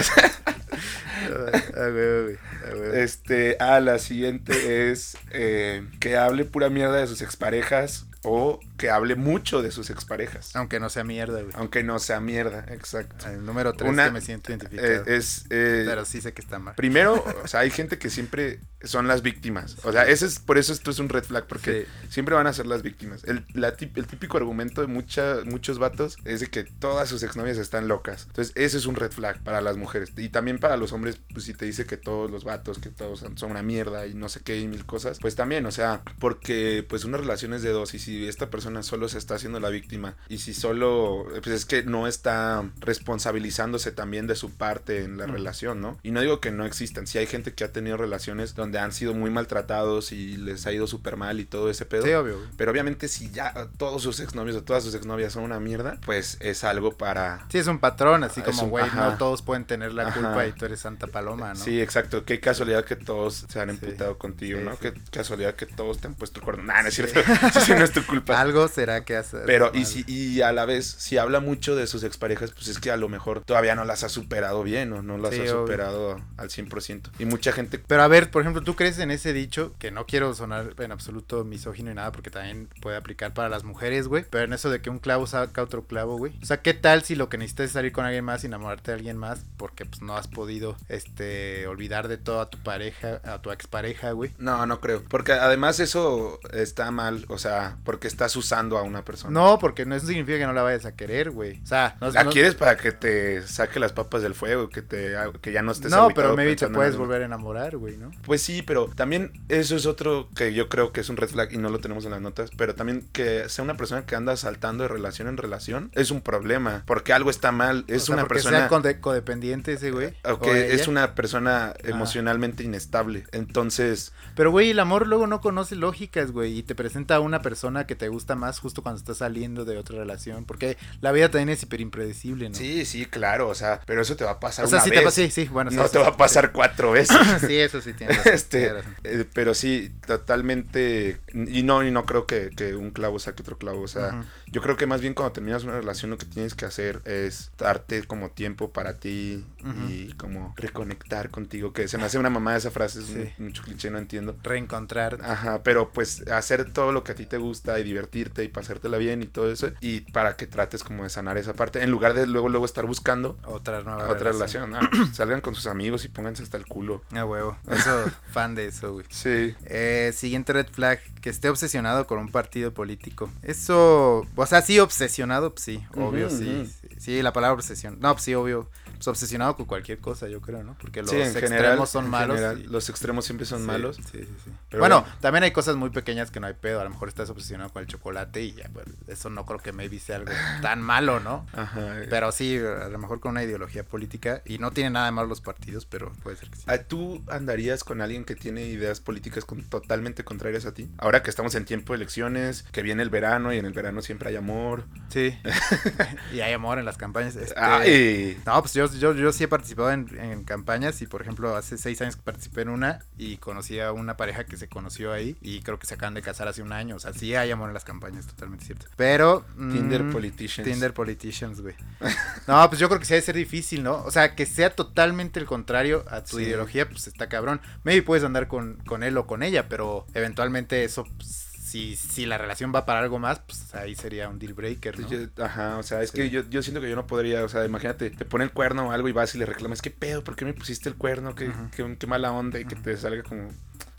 [2.93, 8.89] Este, ah, la siguiente es eh, que hable pura mierda de sus exparejas o que
[8.89, 10.55] hable mucho de sus exparejas.
[10.55, 11.53] Aunque no sea mierda, güey.
[11.55, 13.27] Aunque no sea mierda, exacto.
[13.27, 14.87] El número tres que me siento identificado.
[14.87, 16.75] Eh, es, eh, Pero sí sé que está mal.
[16.75, 19.77] Primero, o sea, hay gente que siempre son las víctimas.
[19.83, 22.53] O sea, ese es, por eso esto es un red flag, porque siempre van a
[22.53, 23.23] ser las víctimas.
[23.23, 27.57] El, la, el típico argumento de mucha, muchos vatos es de que todas sus exnovias
[27.57, 28.25] están locas.
[28.27, 30.11] Entonces, ese es un red flag para las mujeres.
[30.17, 33.19] Y también para los hombres, pues si te dice que todos los vatos, que todos
[33.35, 36.85] son una mierda y no sé qué y mil cosas, pues también, o sea, porque
[36.87, 39.69] pues una relación es de dos y si esta persona solo se está haciendo la
[39.69, 45.17] víctima y si solo, pues es que no está responsabilizándose también de su parte en
[45.17, 45.97] la relación, ¿no?
[46.03, 48.91] Y no digo que no existan, si hay gente que ha tenido relaciones donde han
[48.91, 52.03] sido muy maltratados y les ha ido súper mal y todo ese pedo.
[52.03, 52.39] Sí, obvio.
[52.57, 56.37] Pero obviamente si ya todos sus exnovios o todas sus exnovias son una mierda, pues
[56.39, 57.45] es algo para...
[57.49, 60.65] Sí, es un patrón, así como, güey, no todos pueden tener la culpa y tú
[60.65, 61.59] eres Santa Paloma, ¿no?
[61.59, 62.25] Sí, exacto.
[62.25, 64.77] Qué casualidad que todos se han emputado contigo, ¿no?
[64.77, 66.63] Qué casualidad que todos te han puesto el cuerno.
[66.63, 67.21] Nah, no es cierto.
[67.65, 68.39] sí, no es tu culpa.
[68.39, 69.37] Algo será que hace.
[69.45, 72.79] Pero, y, si, y a la vez, si habla mucho de sus exparejas, pues es
[72.79, 76.21] que a lo mejor todavía no las ha superado bien o no las ha superado
[76.37, 77.11] al 100%.
[77.19, 77.79] Y mucha gente...
[77.79, 79.73] Pero a ver, por ejemplo, ¿tú crees en ese dicho?
[79.79, 83.63] Que no quiero sonar en absoluto misógino y nada, porque también puede aplicar para las
[83.63, 84.25] mujeres, güey.
[84.29, 86.33] Pero en eso de que un clavo saca otro clavo, güey.
[86.41, 88.97] O sea, ¿qué tal si lo que necesitas es salir con alguien más enamorarte de
[88.97, 89.45] alguien más?
[89.57, 94.11] Porque pues no has podido, este, olvidar de todo a tu pareja, a tu expareja,
[94.11, 94.31] güey.
[94.37, 95.03] No, no creo.
[95.07, 99.33] Porque además eso está mal, o sea, porque estás usando a una persona.
[99.33, 101.61] No, porque no eso significa que no la vayas a querer, güey.
[101.63, 105.15] O sea, no, la quieres para que te saque las papas del fuego, que te
[105.41, 108.11] que ya no estés No, pero maybe te puedes volver a enamorar, güey, ¿no?
[108.23, 111.51] Pues sí, pero también eso es otro que yo creo que es un red flag
[111.53, 114.37] y no lo tenemos en las notas, pero también que sea una persona que anda
[114.37, 118.69] saltando de relación en relación es un problema, porque algo está mal, es una persona
[118.69, 120.13] sea codependiente ese güey.
[120.23, 123.25] Ok, es una persona emocionalmente inestable.
[123.31, 127.41] Entonces, pero güey, el amor luego no conoce lógicas, güey, y te presenta a una
[127.41, 131.29] persona que te gusta más justo cuando estás saliendo de otra relación, porque la vida
[131.29, 132.55] también es hiper impredecible, ¿no?
[132.55, 135.11] Sí, sí, claro, o sea, pero eso te va a pasar o sea, sí Te
[135.11, 137.17] sí, sí, bueno, no te va a pasar cuatro veces.
[137.45, 138.17] sí, eso sí tiene.
[138.25, 138.71] este,
[139.03, 143.57] eh, pero sí, totalmente y no y no creo que, que un clavo saque otro
[143.57, 146.55] clavo, o sea, yo creo que más bien cuando terminas una relación lo que tienes
[146.55, 149.45] que hacer es darte como tiempo para ti
[149.89, 153.89] y como reconectar contigo, que se me hace una mamá esa frase, es mucho cliché,
[153.89, 154.35] no entiendo.
[154.43, 155.19] Reencontrar.
[155.23, 157.83] Ajá, pero pues hacer todo lo que a ti te gusta y
[158.25, 161.53] divertirte y pasártela bien y todo eso y para que trates como de sanar esa
[161.53, 164.73] parte en lugar de luego luego estar buscando otra nueva otra relación.
[165.13, 167.03] salgan con sus amigos y pónganse hasta el culo.
[167.13, 167.57] A huevo.
[167.69, 169.05] Eso, fan de eso, güey.
[169.09, 169.55] Sí.
[169.65, 173.29] Eh, siguiente red flag que esté obsesionado con un partido político.
[173.41, 177.97] Eso, o sea, sí obsesionado, pues sí, obvio, sí, sí, la palabra obsesión.
[177.99, 180.75] No, pues sí, obvio pues, obsesionado con cualquier cosa, yo creo, ¿no?
[180.79, 182.39] Porque los extremos son malos.
[182.67, 183.97] Los extremos siempre son malos.
[183.97, 184.51] Sí, sí, sí.
[184.69, 186.81] Pero bueno, también hay cosas muy pequeñas que no hay pedo.
[186.81, 189.71] A lo mejor estás obsesionado con el chocolate y ya, pues, eso no creo que
[189.71, 190.31] maybe sea algo
[190.61, 191.45] tan malo, ¿no?
[191.53, 192.01] Ajá.
[192.09, 194.41] Pero sí, a lo mejor con una ideología política.
[194.45, 196.63] Y no tiene nada de malo los partidos, pero puede ser que sí.
[196.67, 200.89] Ah, ¿Tú andarías con alguien que tiene ideas políticas totalmente contrarias a ti?
[200.97, 204.01] Ahora que estamos en tiempo de elecciones, que viene el verano y en el verano
[204.01, 204.85] siempre hay amor.
[205.09, 205.37] Sí.
[206.33, 207.35] y hay amor en las campañas.
[207.35, 207.53] Este...
[207.57, 208.41] Ay.
[208.45, 212.01] No, pues yo yo, yo, sí he participado en, campañas y, por ejemplo, hace seis
[212.01, 215.61] años que participé en una y conocí a una pareja que se conoció ahí y
[215.61, 216.95] creo que se acaban de casar hace un año.
[216.95, 218.87] O sea, sí hay amor en las campañas, totalmente cierto.
[218.95, 219.45] Pero...
[219.55, 220.69] Tinder mm, Politicians.
[220.69, 221.75] Tinder Politicians, güey.
[222.47, 224.03] no, pues yo creo que sí debe ser difícil, ¿no?
[224.03, 227.61] O sea, que sea totalmente el contrario a tu ideología, pues está cabrón.
[227.83, 231.05] Maybe puedes andar con, con él o con ella, pero eventualmente eso...
[231.17, 234.99] Pues, si, si la relación va para algo más, pues ahí sería un deal breaker,
[234.99, 235.43] ¿no?
[235.43, 238.11] ajá, o sea, es que yo, yo siento que yo no podría, o sea, imagínate,
[238.11, 240.23] te pone el cuerno o algo y vas y le reclamas, ¿qué pedo?
[240.23, 241.33] ¿Por qué me pusiste el cuerno?
[241.33, 243.49] Qué, qué, mala onda y que te salga como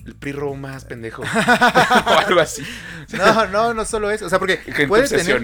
[0.07, 1.23] el PRI más pendejo.
[2.07, 2.62] o algo así.
[3.12, 4.27] No, no, no solo eso.
[4.27, 4.57] O sea, porque
[4.88, 5.42] puede tener,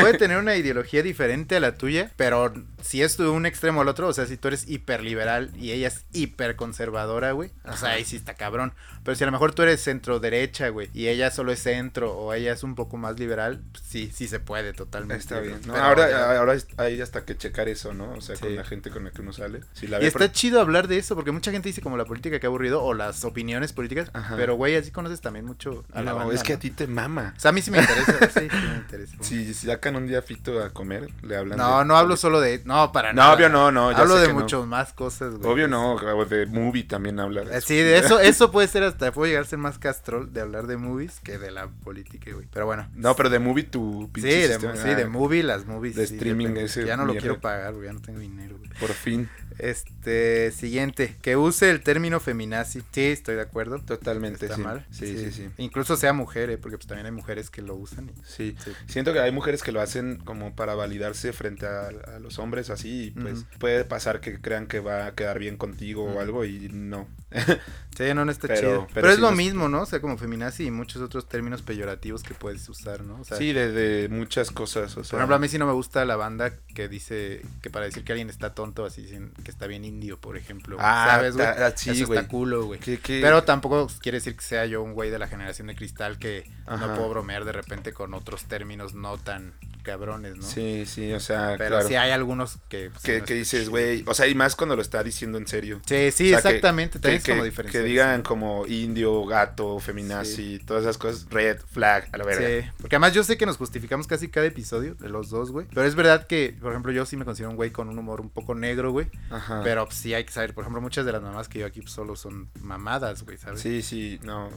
[0.00, 3.88] puede tener una ideología diferente a la tuya, pero si es de un extremo al
[3.88, 8.04] otro, o sea, si tú eres hiperliberal y ella es hiperconservadora, güey, o sea, ahí
[8.04, 8.72] sí está cabrón.
[9.04, 12.12] Pero si a lo mejor tú eres centro derecha, güey, y ella solo es centro
[12.12, 15.22] o ella es un poco más liberal, pues sí, sí se puede totalmente.
[15.22, 15.60] Está bien.
[15.70, 18.12] ahora, ahora hay hasta que checar eso, ¿no?
[18.12, 19.60] O sea, con la gente con la que uno sale.
[19.80, 22.48] y está chido hablar de eso, porque mucha gente dice como la política que ha
[22.48, 23.97] aburrido o las opiniones políticas,
[24.36, 27.34] pero güey, así conoces también mucho a la no, es que a ti te mama.
[27.36, 29.16] O sea, a mí sí me interesa, sí, sí me interesa.
[29.20, 32.92] Si sacan un día Fito a comer, le hablan No, no hablo solo de, no,
[32.92, 33.28] para nada.
[33.28, 33.90] No, obvio no, no.
[33.90, 35.50] Hablo de muchas más cosas, güey.
[35.50, 37.42] Obvio no, de movie también habla.
[37.42, 40.40] Eh, sí, de eso, eso puede ser hasta, puede llegar a ser más castrol de
[40.40, 42.46] hablar de movies que de la política, güey.
[42.52, 42.88] Pero bueno.
[42.94, 45.96] No, pero de movie tu Sí, de, sí, de movie, las movies.
[45.96, 46.84] De streaming ese.
[46.84, 48.70] Ya no lo quiero pagar, güey, ya no tengo dinero, güey.
[48.78, 49.28] Por fin.
[49.58, 52.82] Este, siguiente, que use el término feminazi.
[52.92, 53.78] Sí, estoy de acuerdo.
[53.80, 54.46] Totalmente.
[54.46, 54.86] Está mal.
[54.90, 56.58] Sí, sí, sí, Incluso sea mujer, ¿eh?
[56.58, 58.10] porque pues también hay mujeres que lo usan.
[58.24, 58.56] sí.
[58.86, 61.90] Siento que hay mujeres que lo hacen como para validarse frente a,
[62.20, 62.88] los hombres así.
[62.88, 66.68] Y pues puede pasar que crean que va a quedar bien contigo o algo y
[66.68, 67.06] no.
[67.96, 68.86] sí, no, no está chido.
[68.94, 69.82] Pero, es lo mismo, ¿no?
[69.82, 73.22] O sea, como feminazi y muchos otros términos peyorativos que puedes usar, ¿no?
[73.24, 74.96] sí, de, muchas cosas.
[74.96, 77.70] O sea, por ejemplo, a mí sí no me gusta la banda que dice que
[77.70, 80.76] para decir que alguien está tonto, así dicen que está bien indio, por ejemplo.
[80.78, 81.48] Ah, ¿sabes, güey?
[81.74, 82.80] Sí, Eso está culo, güey.
[83.06, 86.44] Pero tampoco quiere decir que sea yo un güey de la generación de cristal que
[86.66, 89.54] no puedo bromear de repente con otros términos no tan
[89.88, 90.42] cabrones, ¿no?
[90.42, 92.90] Sí, sí, o sea, Pero sí hay algunos que...
[92.90, 95.80] Pues, que, dices, güey, o sea, y más cuando lo está diciendo en serio.
[95.86, 101.58] Sí, sí, exactamente, que, como Que digan como indio, gato, feminazi, todas esas cosas, red,
[101.72, 102.48] flag, a la verdad.
[102.48, 105.66] Sí, porque además yo sé que nos justificamos casi cada episodio de los dos, güey.
[105.68, 108.20] Pero es verdad que, por ejemplo, yo sí me considero un güey con un humor
[108.20, 109.06] un poco negro, güey.
[109.38, 109.60] Ajá.
[109.62, 111.80] Pero pues, sí hay que saber, por ejemplo, muchas de las mamás que yo aquí
[111.80, 113.60] pues, solo son mamadas, güey, ¿sabes?
[113.60, 114.50] Sí, sí, no.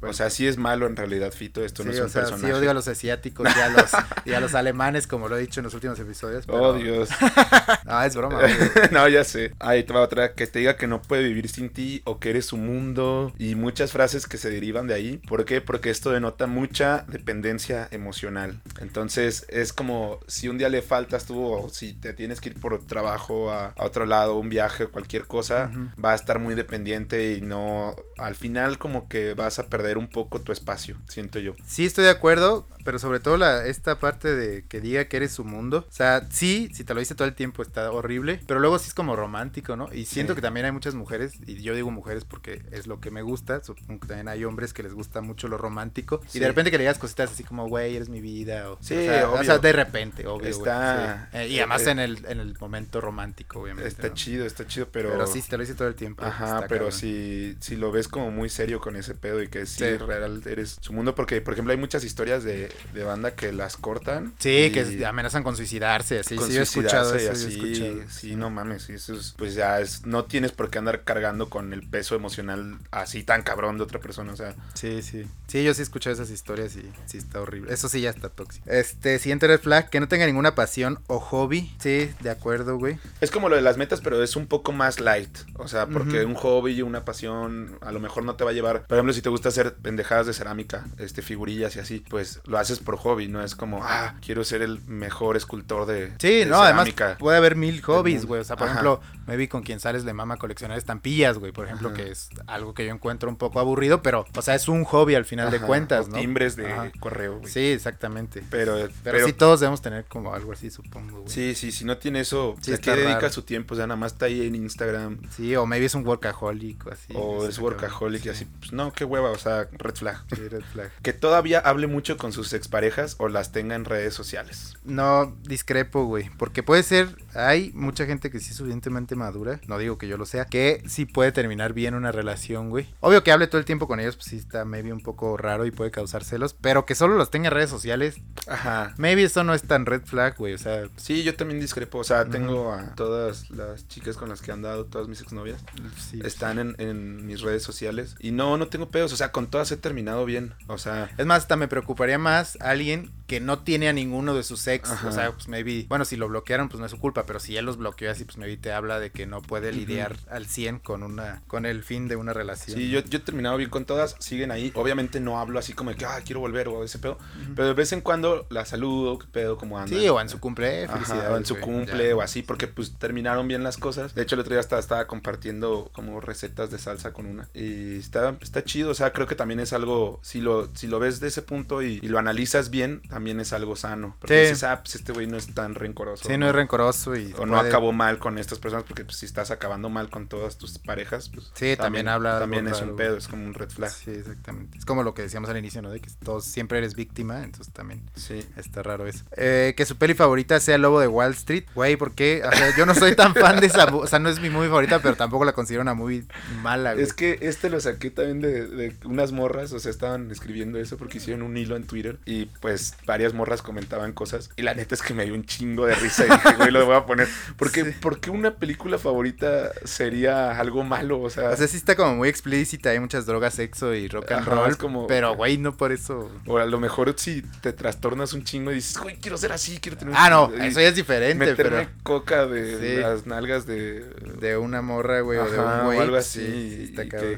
[0.00, 2.50] o sea, sí es malo en realidad, Fito, esto no es un o sea, Sí,
[2.50, 3.90] odio a los asiáticos y a los,
[4.24, 6.44] y a los alemanes, como lo he dicho en los últimos episodios.
[6.48, 7.08] Oh, Dios.
[7.86, 8.40] ah, es broma.
[8.90, 9.54] no, ya sé.
[9.58, 12.30] Ahí te va otra que te diga que no puede vivir sin ti o que
[12.30, 15.18] eres su mundo y muchas frases que se derivan de ahí.
[15.18, 15.60] ¿Por qué?
[15.60, 18.60] Porque esto denota mucha dependencia emocional.
[18.80, 22.60] Entonces es como si un día le faltas tú o si te tienes que ir
[22.60, 25.70] por trabajo a, otro lado, un viaje, cualquier cosa,
[26.02, 30.08] va a estar muy dependiente y no, al final como que vas a perder un
[30.08, 31.54] poco tu espacio, siento yo.
[31.66, 35.32] Sí, estoy de acuerdo, pero sobre todo la, esta parte de que diga que eres
[35.32, 35.86] su mundo.
[35.88, 38.88] O sea, sí, si te lo dice todo el tiempo está horrible, pero luego sí
[38.88, 39.88] es como romántico, ¿no?
[39.92, 43.10] Y siento que también hay muchas mujeres, y yo digo mujeres porque es lo que
[43.10, 46.48] me gusta, supongo que también hay hombres que les gusta mucho lo romántico, y de
[46.48, 49.58] repente que le digas cositas así como, güey, eres mi vida, o, sí, o, sea,
[49.58, 50.48] de repente, obvio.
[50.48, 51.28] Está...
[51.32, 53.88] Eh, y además en, el, en el momento romántico, obviamente.
[53.88, 55.10] Está chido, está chido, pero...
[55.10, 56.24] Pero sí, te lo dice todo el tiempo.
[56.24, 59.84] Ajá, pero si, si lo ves como muy serio con ese pedo y que sí,
[59.96, 63.76] real eres su mundo, porque por ejemplo hay muchas historias de, de banda que las
[63.76, 64.34] cortan.
[64.38, 66.36] Sí, que amenazan con suicidarse, así.
[66.38, 68.02] sí, he escuchado eso, así.
[68.08, 71.72] Sí, no mames, eso es, pues ya es, no tienes por qué andar cargando con
[71.72, 74.54] el peso emocional así tan cabrón de otra persona, o sea.
[74.74, 75.26] Sí, sí.
[75.52, 77.74] Sí, yo sí he escuchado esas historias y sí está horrible.
[77.74, 78.64] Eso sí ya está tóxico.
[78.70, 81.70] Este, siguiente red flag, que no tenga ninguna pasión o hobby.
[81.78, 82.96] Sí, de acuerdo, güey.
[83.20, 85.28] Es como lo de las metas, pero es un poco más light.
[85.56, 88.54] O sea, porque un hobby y una pasión a lo mejor no te va a
[88.54, 88.86] llevar.
[88.86, 92.56] Por ejemplo, si te gusta hacer pendejadas de cerámica, este, figurillas y así, pues lo
[92.56, 96.14] haces por hobby, no es como, ah, quiero ser el mejor escultor de.
[96.18, 96.88] Sí, no, además
[97.18, 98.40] puede haber mil hobbies, güey.
[98.40, 101.92] O sea, por ejemplo, maybe con quien sales le mama coleccionar estampillas, güey, por ejemplo,
[101.92, 105.14] que es algo que yo encuentro un poco aburrido, pero, o sea, es un hobby
[105.14, 106.18] al final de cuentas, ¿no?
[106.18, 107.52] timbres de correo, güey.
[107.52, 108.42] Sí, exactamente.
[108.50, 111.28] Pero, pero, sí todos debemos tener como algo así, supongo, güey.
[111.28, 113.74] Sí, sí, si no tiene eso, sí, ¿a qué dedica su tiempo?
[113.74, 115.20] O sea, nada más está ahí en Instagram.
[115.36, 117.12] Sí, o maybe es un workaholic o así.
[117.14, 118.46] O es workaholic y así.
[118.60, 120.24] Pues no, qué hueva, o sea, red flag.
[120.34, 120.90] Sí, red flag.
[121.02, 124.76] que todavía hable mucho con sus exparejas o las tenga en redes sociales.
[124.84, 126.30] No, discrepo, güey.
[126.38, 130.16] Porque puede ser, hay mucha gente que sí es suficientemente madura, no digo que yo
[130.16, 132.88] lo sea, que sí puede terminar bien una relación, güey.
[133.00, 135.66] Obvio que hable todo el tiempo con ellos, pues sí está maybe un poco raro
[135.66, 138.16] y puede causar celos, pero que solo los tenga en redes sociales.
[138.46, 138.94] Ajá.
[138.96, 140.54] Maybe eso no es tan red flag, güey.
[140.54, 140.88] O sea.
[140.96, 141.98] Sí, yo también discrepo.
[141.98, 145.60] O sea, tengo a todas las chicas con las que han dado, todas mis exnovias.
[145.98, 148.16] Sí, están En, en, mis redes sociales.
[148.20, 149.12] Y no, no tengo pedos.
[149.12, 150.54] O sea, con todas he terminado bien.
[150.66, 151.10] O sea.
[151.16, 154.90] Es más, hasta me preocuparía más alguien que no tiene a ninguno de sus ex.
[155.04, 155.86] O sea, pues maybe.
[155.88, 157.24] Bueno, si lo bloquearon, pues no es su culpa.
[157.26, 160.16] Pero si él los bloqueó así, pues maybe te habla de que no puede lidiar
[160.30, 161.42] al 100 con una.
[161.46, 162.76] con el fin de una relación.
[162.76, 164.16] Sí, yo, yo he terminado bien con todas.
[164.18, 164.72] Siguen ahí.
[164.74, 167.18] Obviamente no hablo así como de que, ah, quiero volver o ese pedo.
[167.54, 169.96] Pero de vez en cuando la saludo, qué pedo, cómo anda.
[169.96, 173.62] Sí, o en su cumple, o en su cumple, o así, porque pues terminaron bien
[173.62, 174.14] las cosas.
[174.14, 177.48] De hecho, el otro día estaba, estaba compartiendo como recetas de salsa con una.
[177.54, 180.98] Y está, está chido, o sea, creo que también es algo, si lo, si lo
[180.98, 184.16] ves de ese punto y, lo analizas bien, también es algo sano.
[184.20, 186.28] Porque dices, ah, pues este güey no es tan rencoroso.
[186.28, 187.34] Sí, no, es rencoroso y...
[187.38, 190.58] O no acabó mal con estas personas, porque pues, si estás acabando mal con todas
[190.58, 191.50] tus parejas, pues...
[191.54, 192.38] Sí, también, habla...
[192.38, 193.90] También es un pedo, es como un red flag.
[193.90, 194.78] Sí, exactamente.
[194.78, 195.90] Es como lo que decíamos al inicio, ¿no?
[195.90, 198.44] De que todos siempre eres víctima, entonces también sí.
[198.56, 199.24] está raro eso.
[199.36, 202.86] Eh, que su peli favorita sea Lobo de Wall Street, güey, porque o sea, yo
[202.86, 205.44] no soy tan fan de esa, o sea, no es mi movie favorita, pero tampoco
[205.44, 206.26] la considero una muy
[206.62, 207.04] mala, güey.
[207.04, 210.96] Es que este lo saqué también de, de, unas morras, o sea, estaban escribiendo eso
[210.96, 214.94] porque hicieron un hilo en Twitter y pues varias morras comentaban cosas y la neta
[214.94, 217.28] es que me dio un chingo de risa y dije, güey, lo voy a poner.
[217.56, 221.20] Porque, ¿por qué una película favorita sería algo malo?
[221.20, 224.32] O sea, o sea, sí está como muy explícita, hay muchas drogas, sexo y rock
[224.32, 226.30] and roll, como, pero güey, no por eso.
[226.46, 229.78] O a lo mejor si te trastornas un chingo y dices, güey, quiero ser así,
[229.80, 234.02] quiero tener Ah, no, eso ya es diferente, meterme coca de las nalgas de
[234.40, 235.98] de una morra, güey, o de un güey.
[235.98, 236.92] O algo así,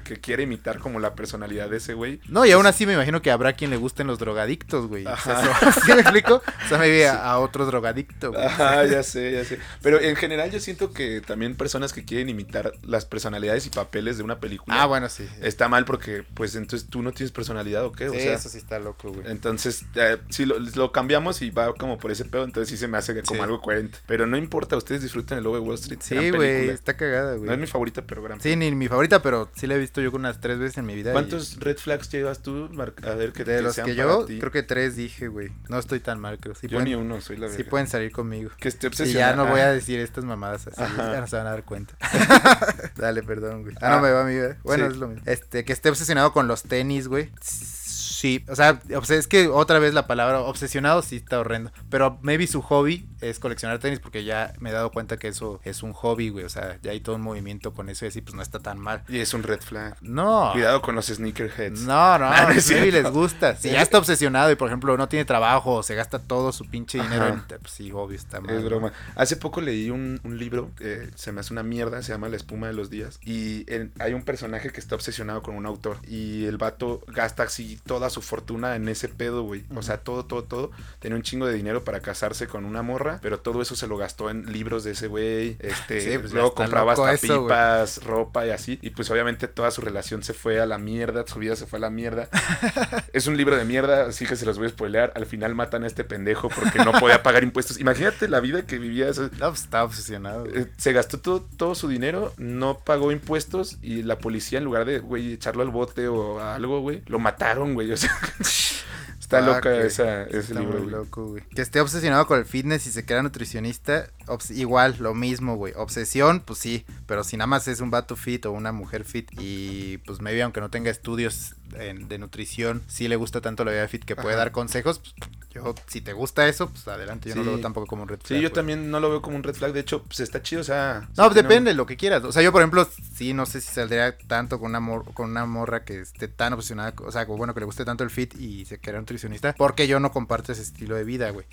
[0.04, 2.20] que, quiere imitar como la personalidad de ese güey.
[2.28, 5.04] No, y aún así me imagino que habrá quien le gusten los drogadictos, güey.
[5.84, 6.42] ¿Sí me explico?
[6.64, 8.44] O sea, me vi a, otro drogadicto, güey.
[8.44, 9.58] Ajá, ya sé, ya sé.
[9.82, 14.16] Pero en general yo siento que también personas que quieren imitar las personalidades y papeles
[14.16, 14.82] de una película.
[14.82, 15.28] Ah, bueno, sí.
[15.40, 18.10] Está mal porque, pues, entonces tú no tienes personalidad o qué.
[18.10, 19.30] Sí, eso sí está loco, güey.
[19.30, 22.98] Entonces, eh, si lo, cambiamos y va como por ese pedo, entonces sí se me
[22.98, 23.98] hace como algo coherente.
[24.06, 25.98] Pero no importa, ustedes disfruten el logo de Wall Street.
[26.00, 27.46] Sí, güey, está cagada, güey.
[27.46, 28.40] No es mi favorita, pero gran.
[28.40, 30.94] Sí, ni mi favorita, pero sí la he visto yo unas tres veces en mi
[30.94, 31.12] vida.
[31.12, 32.68] ¿Cuántos red flags llevas tú?
[33.02, 35.50] A ver qué De los que yo, creo que tres dije, güey.
[35.68, 36.54] No estoy tan mal, creo.
[36.54, 37.56] Sí yo ni uno, soy la verdad.
[37.56, 38.50] Sí pueden salir conmigo.
[38.58, 39.34] Que esté obsesionado.
[39.34, 40.80] Y ya no voy a decir estas mamadas así.
[40.96, 41.94] Ya no se van a dar cuenta.
[42.96, 43.74] Dale, perdón, güey.
[43.80, 44.54] Ah, no me va a mí, güey.
[44.62, 45.22] Bueno, es lo mismo.
[45.26, 47.30] Este, que esté obsesionado con los tenis, güey.
[47.34, 47.83] Beats.
[48.14, 51.72] Sí, o sea, es que otra vez la palabra obsesionado sí está horrendo.
[51.90, 55.60] Pero maybe su hobby es coleccionar tenis porque ya me he dado cuenta que eso
[55.64, 56.44] es un hobby, güey.
[56.44, 58.78] O sea, ya hay todo un movimiento con eso y así, pues no está tan
[58.78, 59.02] mal.
[59.08, 59.96] Y es un red flag.
[60.00, 60.50] No.
[60.52, 61.80] Cuidado con los sneakerheads.
[61.80, 63.56] No, no, no les gusta.
[63.56, 66.66] Si ya está obsesionado y, por ejemplo, no tiene trabajo o se gasta todo su
[66.70, 68.54] pinche dinero, en, pues sí, obvio, está mal.
[68.54, 68.92] Es broma.
[69.16, 72.68] Hace poco leí un, libro, que se me hace una mierda, se llama La espuma
[72.68, 73.18] de los días.
[73.22, 73.66] Y
[73.98, 75.98] hay un personaje que está obsesionado con un autor.
[76.06, 79.64] Y el vato gasta así toda su fortuna en ese pedo, güey.
[79.74, 80.70] O sea, todo, todo, todo.
[80.98, 83.96] Tenía un chingo de dinero para casarse con una morra, pero todo eso se lo
[83.96, 85.56] gastó en libros de ese güey.
[85.60, 88.78] Este, pues luego compraba hasta pipas, ropa y así.
[88.82, 91.78] Y pues obviamente toda su relación se fue a la mierda, su vida se fue
[91.78, 92.28] a la mierda.
[93.12, 95.12] es un libro de mierda, así que se los voy a spoilear.
[95.16, 97.80] Al final matan a este pendejo porque no podía pagar impuestos.
[97.80, 99.10] Imagínate la vida que vivía.
[99.38, 100.46] No, pues estaba obsesionado.
[100.46, 104.84] Eh, se gastó todo, todo su dinero, no pagó impuestos y la policía en lugar
[104.84, 107.90] de, güey, echarlo al bote o algo, güey, lo mataron, güey.
[107.94, 108.10] O sea...
[109.24, 111.42] Está loca esa, ese está libro, loco, güey.
[111.54, 114.10] Que esté obsesionado con el fitness y se crea nutricionista,
[114.50, 115.72] igual, lo mismo, güey.
[115.76, 119.30] Obsesión, pues sí, pero si nada más es un vato fit o una mujer fit
[119.40, 123.88] y pues maybe aunque no tenga estudios de nutrición, si le gusta tanto la vida
[123.88, 125.14] fit que puede dar consejos, pues,
[125.54, 127.28] yo, si te gusta eso, pues adelante.
[127.28, 128.38] Yo no lo veo tampoco como un red flag.
[128.38, 129.72] Sí, yo también no lo veo como un red flag.
[129.72, 131.08] De hecho, pues está chido, o sea.
[131.16, 132.24] No, depende de lo que quieras.
[132.24, 135.46] O sea, yo, por ejemplo, sí, no sé si saldría tanto con una, con una
[135.46, 136.94] morra que esté tan obsesionada.
[137.04, 139.54] O sea, bueno, que le guste tanto el fit y se quiera nutricionista.
[139.54, 141.46] Porque yo no comparto ese estilo de vida, güey.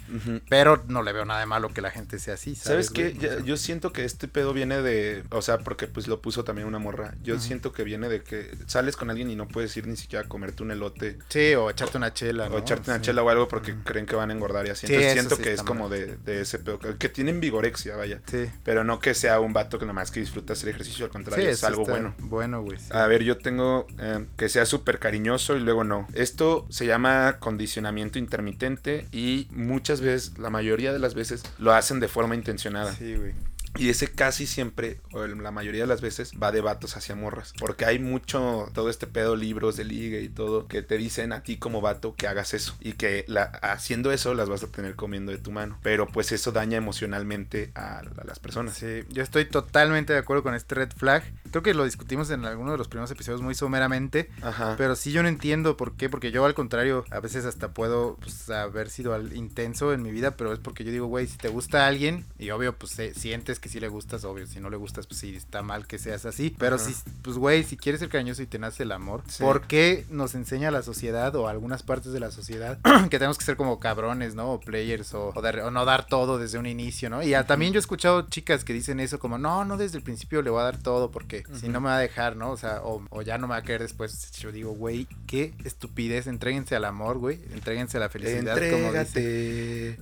[0.50, 2.56] Pero no le veo nada de malo que la gente sea así.
[2.56, 3.16] ¿Sabes, qué?
[3.46, 5.24] yo siento que este pedo viene de.
[5.30, 7.14] O sea, porque pues lo puso también una morra.
[7.22, 10.11] Yo siento que viene de que sales con alguien y no puedes ir ni siquiera
[10.12, 11.18] siquiera comerte un elote.
[11.30, 14.30] Sí, o echarte una chela, O echarte una chela o algo porque creen que van
[14.30, 14.86] a engordar y así.
[14.88, 16.80] Entonces siento que es como de, de, ese pedo.
[16.80, 18.22] Que tienen vigorexia, vaya.
[18.30, 18.50] Sí.
[18.64, 21.64] Pero no que sea un vato que nomás que disfruta hacer ejercicio, al contrario, es
[21.64, 22.14] algo bueno.
[22.20, 22.78] Bueno, güey.
[22.92, 26.08] A ver, yo tengo eh, que sea súper cariñoso y luego no.
[26.14, 32.00] Esto se llama condicionamiento intermitente y muchas veces, la mayoría de las veces, lo hacen
[32.00, 32.94] de forma intencionada.
[32.94, 33.34] Sí, güey.
[33.78, 37.54] Y ese casi siempre, o la mayoría de las veces, va de vatos hacia morras.
[37.58, 41.42] Porque hay mucho, todo este pedo, libros de liga y todo, que te dicen a
[41.44, 42.76] ti como vato que hagas eso.
[42.82, 45.80] Y que la, haciendo eso las vas a tener comiendo de tu mano.
[45.84, 48.76] Pero pues eso daña emocionalmente a, las personas.
[48.76, 51.24] Sí, yo estoy totalmente de acuerdo con este red flag.
[51.50, 54.30] Creo que lo discutimos en alguno de los primeros episodios muy someramente.
[54.42, 54.76] Ajá.
[54.78, 56.10] Pero sí yo no entiendo por qué.
[56.10, 60.32] Porque yo al contrario, a veces hasta puedo pues, haber sido intenso en mi vida.
[60.32, 63.70] Pero es porque yo digo, güey, si te gusta alguien, y obvio, pues sientes que
[63.70, 66.54] si le gustas, obvio, si no le gustas, pues sí, está mal que seas así.
[66.58, 70.06] Pero si, pues güey, si quieres ser cariñoso y te nace el amor, ¿por qué
[70.10, 73.80] nos enseña la sociedad o algunas partes de la sociedad que tenemos que ser como
[73.80, 74.54] cabrones, ¿no?
[74.54, 75.34] O players o,
[75.72, 77.22] no dar todo desde un inicio, ¿no?
[77.24, 80.42] Y también yo he escuchado chicas que dicen eso como, no, no desde el principio
[80.42, 82.52] le voy a dar todo porque si no me va a dejar, ¿no?
[82.52, 84.32] O sea, o, ya no me va a querer después.
[84.32, 88.58] Yo digo, güey, qué estupidez, entréguense al amor, güey, entréguense a la felicidad.
[88.58, 90.00] Entrégate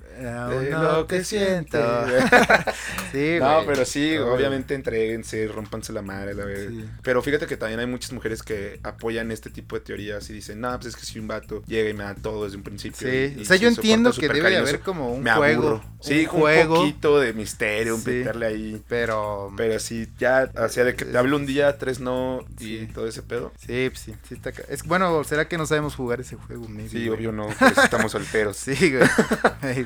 [0.72, 1.78] como lo que siento.
[3.12, 6.72] sí, güey pero sí, obviamente entréguense, rompanse la madre, la verdad.
[7.02, 10.62] Pero fíjate que también hay muchas mujeres que apoyan este tipo de teorías y dicen,
[10.62, 13.08] no, pues es que si un vato llega y me da todo desde un principio.
[13.10, 15.82] Sí, o sea, yo entiendo que debe haber como un juego.
[16.02, 16.76] Sí, un, juego.
[16.76, 18.84] un poquito de misterio, un meterle ahí.
[18.88, 19.54] Pero.
[19.58, 23.08] Pero sí, ya, o sea, de que te hablo un día, tres no y todo
[23.08, 23.52] ese pedo.
[23.58, 26.68] Sí, pues sí, sí está Es bueno, ¿será que no sabemos jugar ese juego?
[26.90, 28.58] sí, obvio no, pues estamos solteros.
[28.58, 29.08] sí, güey.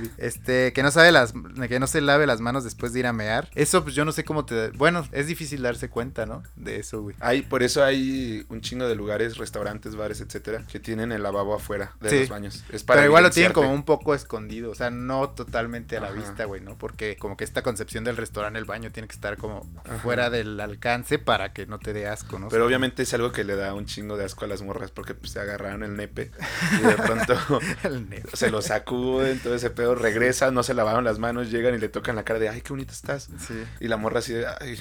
[0.18, 1.34] este, que no sabe las,
[1.68, 3.50] que no se lave las manos después de ir a mear.
[3.56, 4.70] Eso, pues yo no sé cómo te.
[4.72, 6.44] Bueno, es difícil darse cuenta, ¿no?
[6.56, 7.16] De eso, güey.
[7.20, 11.54] Hay, por eso hay un chingo de lugares, restaurantes, bares, etcétera, que tienen el lavabo
[11.56, 12.64] afuera de los baños.
[12.72, 16.02] Es para Pero igual lo tienen como un poco escondido, o sea, no totalmente a
[16.02, 16.78] la vista, güey, ¿no?
[16.78, 19.68] Porque como que esta concepción del restaurante, el baño, tiene que estar como
[20.02, 22.50] fuera del alcance para que no te dé asco, ¿no?
[22.50, 25.14] Pero obviamente es algo que le da un chingo de asco a las morras porque
[25.14, 26.32] pues, se agarraron el nepe
[26.80, 27.36] y de pronto
[28.34, 31.90] se lo sacuden, todo ese pedo, regresan, no se lavaron las manos, llegan y le
[31.90, 33.30] tocan la cara de, ay, qué bonita estás.
[33.48, 33.64] Sí.
[33.80, 34.78] Y la morra así de, ay.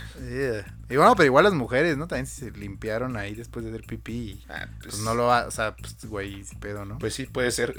[0.88, 2.06] Y bueno, pero igual las mujeres, ¿no?
[2.06, 4.44] También se limpiaron ahí después de hacer pipí.
[4.48, 6.98] ah, pues, pues, no lo va, o sea, pues güey, pedo, ¿no?
[6.98, 7.74] Pues sí, puede ser.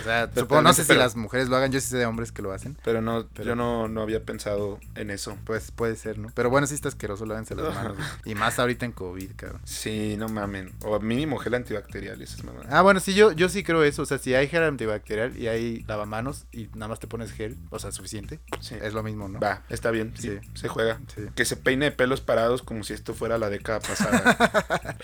[0.00, 2.32] O sea, supongo, no sé si las mujeres lo hagan, yo sí sé de hombres
[2.32, 2.76] que lo hacen.
[2.84, 5.36] Pero no, yo no, no había pensado en eso.
[5.44, 6.30] Pues puede ser, ¿no?
[6.34, 7.98] Pero bueno, sí está asqueroso, lávense las manos.
[8.24, 9.60] y más ahorita en COVID, cabrón.
[9.64, 10.72] Sí, no mamen.
[10.84, 14.02] O mínimo gel antibacterial esas Ah, bueno, sí, yo, yo sí creo eso.
[14.02, 17.56] O sea, si hay gel antibacterial y hay lavamanos y nada más te pones gel,
[17.70, 18.76] o sea, suficiente, sí.
[18.80, 19.40] es lo mismo, ¿no?
[19.40, 20.23] Va, está bien, sí,
[20.54, 21.00] se juega.
[21.34, 24.36] Que se peine de pelos parados como si esto fuera la década pasada.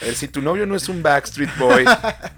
[0.01, 1.85] ver, si tu novio no es un Backstreet Boy,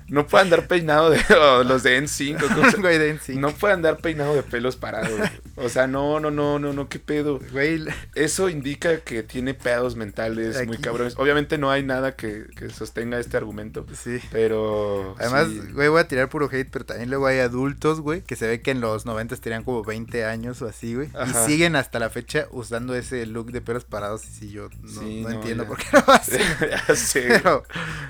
[0.08, 1.18] no puede andar peinado de
[1.64, 2.42] los de N5.
[2.82, 3.38] Güey, de N5.
[3.38, 5.20] No puede andar peinado de pelos parados.
[5.56, 7.40] O sea, no, no, no, no, no, qué pedo.
[7.52, 7.84] Güey.
[8.14, 11.14] Eso indica que tiene pedos mentales muy cabrones.
[11.18, 13.86] Obviamente no hay nada que, que, sostenga este argumento.
[13.92, 14.20] Sí.
[14.30, 15.14] Pero.
[15.18, 18.46] Además, güey, voy a tirar puro hate, pero también luego hay adultos, güey, que se
[18.46, 21.08] ve que en los 90 tenían como 20 años o así, güey.
[21.08, 24.24] Y siguen hasta la fecha usando ese look de pelos parados.
[24.26, 26.40] Y si yo no, entiendo por qué lo hacen.
[26.70, 27.26] ya sé.
[27.28, 27.64] Pero,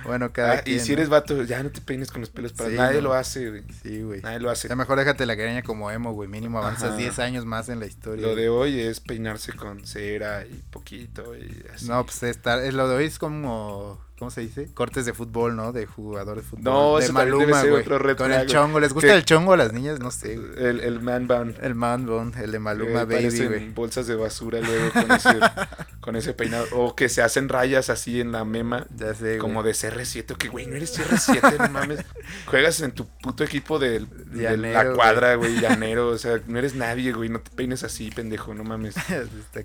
[0.04, 2.76] bueno, cada ah, Y si eres vato, ya no te peines con los pelos parados.
[2.76, 3.64] Nadie lo hace, güey.
[3.82, 4.22] Sí, güey.
[4.22, 4.66] Nadie lo hace.
[4.66, 6.28] O sea, mejor déjate la greña como emo, güey.
[6.28, 8.26] Mínimo avanzas 10 años más en la historia.
[8.26, 11.86] Lo de hoy es peinarse con cera y poquito y así.
[11.86, 14.68] No, pues estar, lo de hoy es como ¿cómo se dice?
[14.72, 15.72] Cortes de fútbol, ¿no?
[15.72, 16.62] De jugador de fútbol.
[16.62, 17.84] No, de Maluma, güey.
[18.14, 18.78] Con el chongo.
[18.78, 19.98] ¿Les gusta el chongo a las niñas?
[19.98, 21.56] No sé, El, el man bun.
[21.60, 23.70] El man bun, el de Maluma Baby, güey.
[23.70, 25.30] bolsas de basura luego con ese,
[26.00, 26.66] con ese peinado.
[26.70, 28.86] O que se hacen rayas así en la mema.
[28.96, 30.36] Ya sé, Como de CR7.
[30.36, 32.04] Que, güey, no eres CR7, no mames.
[32.46, 36.10] Juegas en tu puto equipo de, de la cuadra, güey, llanero.
[36.10, 37.28] O sea, no eres nadie, güey.
[37.28, 38.94] No te peines así, pendejo, no mames.
[38.96, 39.62] Está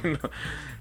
[0.00, 0.20] bueno,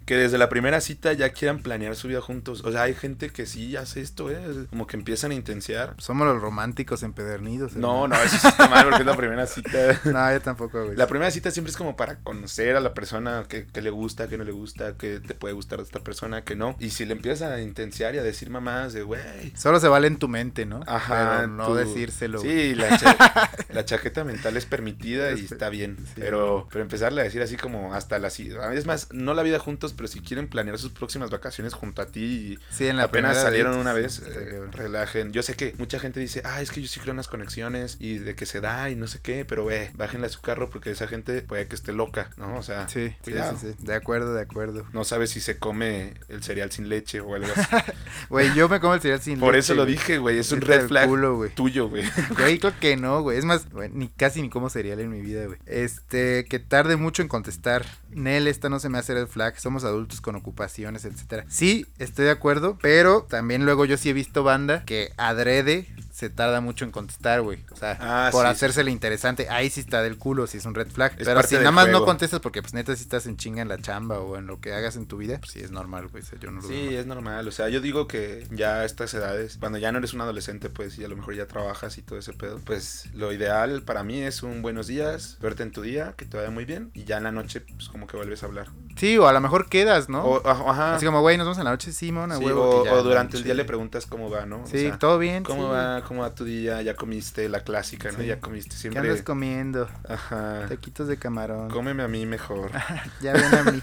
[0.05, 2.62] que desde la primera cita ya quieran planear su vida juntos.
[2.64, 4.67] O sea, hay gente que sí hace esto, ¿eh?
[4.69, 5.95] Como que empiezan a intensiar.
[5.97, 7.75] Somos los románticos empedernidos.
[7.75, 10.01] No, no, eso está mal porque es la primera cita.
[10.05, 10.97] no, yo tampoco, güey.
[10.97, 14.37] La primera cita siempre es como para conocer a la persona que, le gusta, que
[14.37, 16.75] no le gusta, que te puede gustar de esta persona, que no.
[16.79, 19.21] Y si le empiezas a intensiar y a decir mamás de, güey.
[19.55, 20.81] Solo se vale en tu mente, ¿no?
[20.85, 21.47] Ajá.
[21.47, 22.39] no decírselo.
[22.39, 22.89] Sí, la,
[23.69, 25.97] la, chaqueta mental es permitida y está bien.
[26.15, 28.27] pero, pero empezarle a decir así como hasta la...
[28.27, 32.07] Es más, no la vida juntos, pero si quieren planear sus próximas vacaciones junto a
[32.07, 32.59] ti.
[32.69, 35.31] sí, en la Apenas salieron una vez, eh, relajen.
[35.31, 37.97] Yo sé que mucha gente dice, ah, es que yo sí creo en las conexiones
[37.99, 40.69] y de que se da y no sé qué, pero ve, bájenle a su carro
[40.69, 42.57] porque esa gente puede que esté loca, ¿no?
[42.57, 44.85] O sea, sí, sí, sí, De acuerdo, de acuerdo.
[44.93, 47.69] No sabes si se come el cereal sin leche o algo así.
[48.29, 49.45] Güey, yo me como el cereal sin leche.
[49.45, 51.09] Por eso lo dije, güey, es un red flag
[51.55, 52.03] tuyo, güey.
[52.37, 53.37] Güey, creo que no, güey.
[53.37, 55.57] Es más, ni casi ni como cereal en mi vida, güey.
[55.65, 57.85] Este, que tarde mucho en contestar.
[58.12, 59.60] Nel, esta no se me hace red flag.
[59.60, 61.45] Somos adultos con ocupaciones, etcétera.
[61.47, 65.88] Sí, estoy de acuerdo, pero también luego yo sí he visto banda que adrede
[66.20, 67.63] se tarda mucho en contestar, güey.
[67.72, 69.47] O sea, ah, por hacérsele interesante.
[69.49, 71.15] Ahí sí está del culo, si es un red flag.
[71.17, 73.78] Pero si nada más no contestas porque, pues, neta, si estás en chinga en la
[73.78, 76.22] chamba o en lo que hagas en tu vida, pues sí es normal, güey.
[76.41, 77.47] yo no sí, es normal.
[77.47, 80.70] O sea, yo digo que ya a estas edades, cuando ya no eres un adolescente,
[80.70, 84.03] pues, y a lo mejor ya trabajas y todo ese pedo, pues, lo ideal para
[84.03, 87.05] mí es un buenos días, verte en tu día, que te vaya muy bien, y
[87.05, 88.67] ya en la noche, pues, como que vuelves a hablar.
[88.97, 90.26] Sí, o a lo mejor quedas, ¿no?
[90.26, 90.95] O, ajá.
[90.95, 93.45] Así como, güey, nos vemos en la noche, sí, mona, sí, O, o durante el
[93.45, 94.67] día le preguntas cómo va, ¿no?
[94.67, 95.43] Sí, todo bien.
[95.43, 96.03] ¿Cómo va?
[96.10, 96.82] ¿Cómo va tu día?
[96.82, 98.24] Ya comiste la clásica, ¿no?
[98.24, 98.99] Ya comiste siempre.
[98.99, 99.88] ¿Qué andas comiendo?
[100.07, 100.66] Ajá.
[100.68, 101.70] Taquitos de camarón.
[101.70, 102.72] Cómeme a mí mejor.
[103.22, 103.80] ya ven a mí.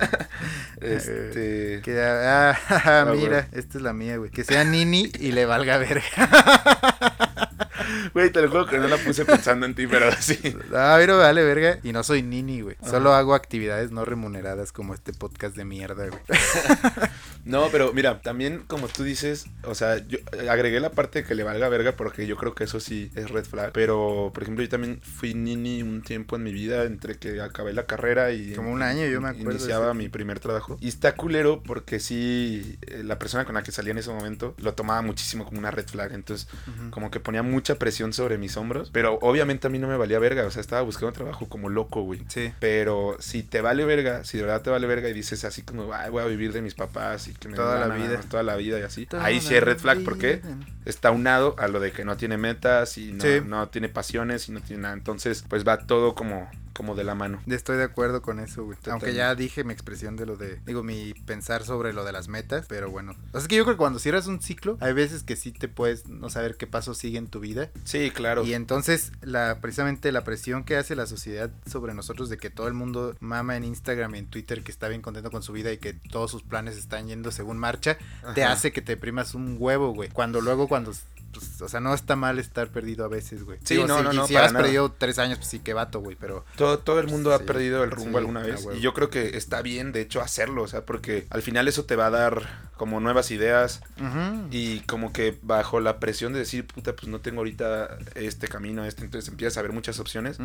[0.80, 1.80] este.
[1.84, 4.30] Que, ah, ah, mira, esta es la mía, güey.
[4.30, 6.08] Que sea Nini y le valga verga.
[8.14, 10.38] Güey, te lo juro que no la puse pensando en ti, pero sí.
[10.74, 11.78] Ah, pero vale, verga.
[11.82, 12.76] Y no soy nini, güey.
[12.84, 16.20] Solo hago actividades no remuneradas como este podcast de mierda, güey.
[17.44, 20.18] no, pero mira, también como tú dices, o sea, yo
[20.50, 23.44] agregué la parte que le valga verga porque yo creo que eso sí es red
[23.44, 23.72] flag.
[23.72, 27.72] Pero, por ejemplo, yo también fui nini un tiempo en mi vida entre que acabé
[27.72, 28.52] la carrera y...
[28.52, 29.52] Como un año, yo me acuerdo.
[29.52, 30.76] Iniciaba mi primer trabajo.
[30.80, 34.54] Y está culero porque sí, eh, la persona con la que salía en ese momento
[34.58, 36.12] lo tomaba muchísimo como una red flag.
[36.12, 36.48] Entonces,
[36.90, 38.90] como que ponía mucha presión sobre mis hombros.
[38.92, 40.44] Pero obviamente a mí no me valía verga.
[40.46, 42.20] O sea, estaba buscando trabajo como loco, güey.
[42.28, 42.52] Sí.
[42.60, 45.86] Pero si te vale verga, si de verdad te vale verga y dices así como,
[45.86, 48.78] voy a vivir de mis papás y que me toda la vida, toda la vida
[48.78, 49.08] y así.
[49.20, 50.40] ahí sí es red flag porque
[50.84, 54.52] está unado a lo de que no tiene metas y no, no tiene pasiones y
[54.52, 54.94] no tiene nada.
[54.94, 57.40] Entonces, pues va todo como como de la mano.
[57.46, 58.78] Estoy de acuerdo con eso, güey.
[58.90, 62.28] Aunque ya dije mi expresión de lo de, digo, mi pensar sobre lo de las
[62.28, 63.12] metas, pero bueno.
[63.28, 65.52] O sea, es que yo creo que cuando cierras un ciclo, hay veces que sí
[65.52, 67.70] te puedes no saber qué paso sigue en tu vida.
[67.84, 68.44] Sí, claro.
[68.44, 72.68] Y entonces, la, precisamente la presión que hace la sociedad sobre nosotros de que todo
[72.68, 75.72] el mundo mama en Instagram y en Twitter que está bien contento con su vida
[75.72, 77.98] y que todos sus planes están yendo según marcha,
[78.34, 80.08] te hace que te primas un huevo, güey.
[80.08, 80.92] Cuando luego, cuando
[81.32, 83.58] pues, o sea, no está mal estar perdido a veces, güey.
[83.64, 84.26] Sí, no, no, no.
[84.26, 86.44] Si has perdido tres años, pues sí, qué vato, güey, pero...
[86.56, 88.66] Todo, todo el mundo ha perdido el rumbo alguna vez.
[88.76, 91.84] y yo creo que está bien, de hecho, hacerlo, o sea, porque al final eso
[91.84, 93.80] te va a dar como nuevas ideas
[94.50, 98.84] y como que bajo la presión de decir, puta, pues no tengo ahorita este camino,
[98.84, 100.38] este, entonces empiezas a ver muchas opciones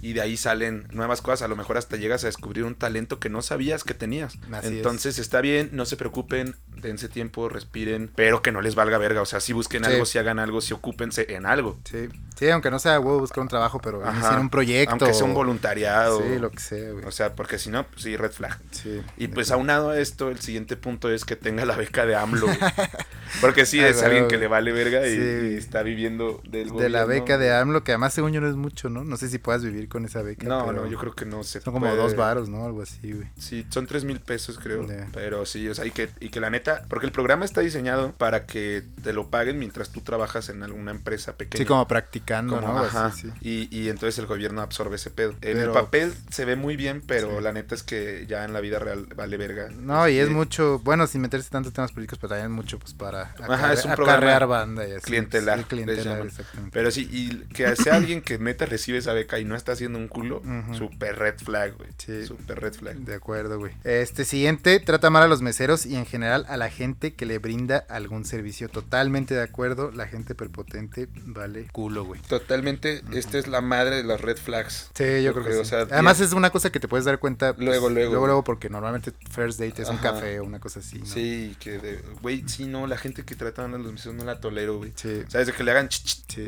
[0.00, 3.20] y de ahí salen nuevas cosas, a lo mejor hasta llegas a descubrir un talento
[3.20, 4.38] que no sabías que tenías.
[4.62, 9.20] entonces está bien, no se preocupen, dense tiempo, respiren, pero que no les valga verga,
[9.20, 11.78] o sea, si busquen algo, si hagan algo, si ocúpense en algo.
[11.84, 12.08] Sí,
[12.38, 14.92] sí aunque no sea huevo buscar un trabajo, pero hacer un proyecto.
[14.92, 16.22] Aunque sea un voluntariado.
[16.22, 17.04] Sí, lo que sea, güey.
[17.04, 18.58] O sea, porque si no, pues sí, red flag.
[18.70, 19.02] Sí.
[19.18, 22.46] Y pues aunado a esto, el siguiente punto es que tenga la beca de AMLO.
[23.40, 27.38] Porque sí, es alguien que le vale verga y, está viviendo del De la beca
[27.38, 29.04] de AMLO, que además según yo no es mucho, ¿no?
[29.04, 30.46] No sé si puedas vivir con esa beca.
[30.46, 32.64] No, no, yo creo que no se Son como dos varos, ¿no?
[32.64, 33.28] Algo así, güey.
[33.38, 34.86] Sí, son tres mil pesos, creo.
[35.12, 38.12] Pero sí, o sea, y que, y que la neta, porque el programa está diseñado
[38.12, 41.58] para que te lo paguen mientras tú trabajas en alguna empresa pequeña.
[41.62, 42.78] Sí, como practicando, ¿no?
[42.78, 43.12] Ajá.
[43.40, 45.34] Y, y entonces el gobierno absorbe ese pedo.
[45.40, 48.60] En el papel se ve muy bien, pero la neta es que ya en la
[48.60, 49.68] vida real vale verga.
[49.70, 53.32] No, y es mucho, bueno, sin meterse tantos temas políticos, pero también mucho pues para
[53.48, 55.06] Ajá, es un acarrear banda y así.
[55.06, 55.64] Clientelar.
[55.64, 56.28] clientelar
[56.72, 59.98] pero sí, y que sea alguien que meta recibe esa beca y no está haciendo
[59.98, 60.42] un culo,
[60.76, 61.90] super red flag, güey.
[61.96, 62.26] Sí.
[62.26, 62.96] Super red flag.
[62.96, 63.72] De acuerdo, güey.
[63.84, 67.38] Este siguiente, trata mal a los meseros y en general a la gente que le
[67.38, 68.68] brinda algún servicio.
[68.68, 72.20] Totalmente de acuerdo, la gente prepotente vale culo, güey.
[72.22, 74.90] Totalmente, esta es la madre de las red flags.
[74.94, 75.74] Sí, yo, creo, que sí.
[75.74, 78.10] Además es una cosa que te puedes dar cuenta pues, luego, luego.
[78.10, 80.98] Luego, luego, porque normalmente first date es un café o una cosa así.
[80.98, 81.06] ¿no?
[81.06, 84.78] Sí, que, güey, sí, no, la gente que tratan a los meseros no la tolero,
[84.78, 84.92] güey.
[84.94, 85.22] Sí.
[85.28, 85.46] ¿Sabes?
[85.48, 85.88] De que le hagan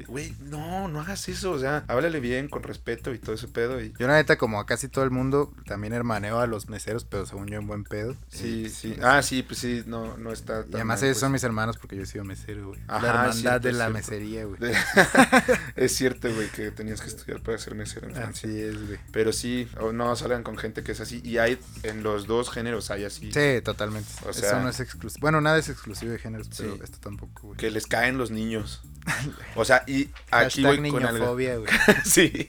[0.08, 1.52] Güey, no, no hagas eso.
[1.52, 3.80] O sea, háblale bien, con respeto y todo ese pedo.
[3.80, 3.92] Y...
[3.98, 7.26] Yo, la neta, como a casi todo el mundo, también hermaneo a los meseros, pero
[7.26, 8.16] según yo, en buen pedo.
[8.28, 8.96] Sí, sí.
[9.02, 10.64] Ah, sí, pues sí, no, no está.
[10.68, 11.42] y además, ellos son pues.
[11.42, 12.80] mis hermanos porque yo he sido mesero, güey.
[12.88, 14.58] La hermandad de la mesería, güey.
[15.76, 18.08] es cierto, güey, que tenías que estudiar para ser mesero.
[18.08, 18.98] En así es, güey.
[19.12, 21.20] Pero sí, o no salgan con gente que es así.
[21.24, 23.32] Y hay en los dos géneros, hay así.
[23.32, 24.08] Sí, totalmente.
[24.26, 25.20] O sea, eso no es exclusivo.
[25.20, 27.58] Bueno, nada es exclusivo de género, cosas, pero esto tampoco, güey.
[27.58, 28.82] Que les caen los niños.
[29.54, 31.36] O sea, y aquí voy con algo.
[32.04, 32.48] sí,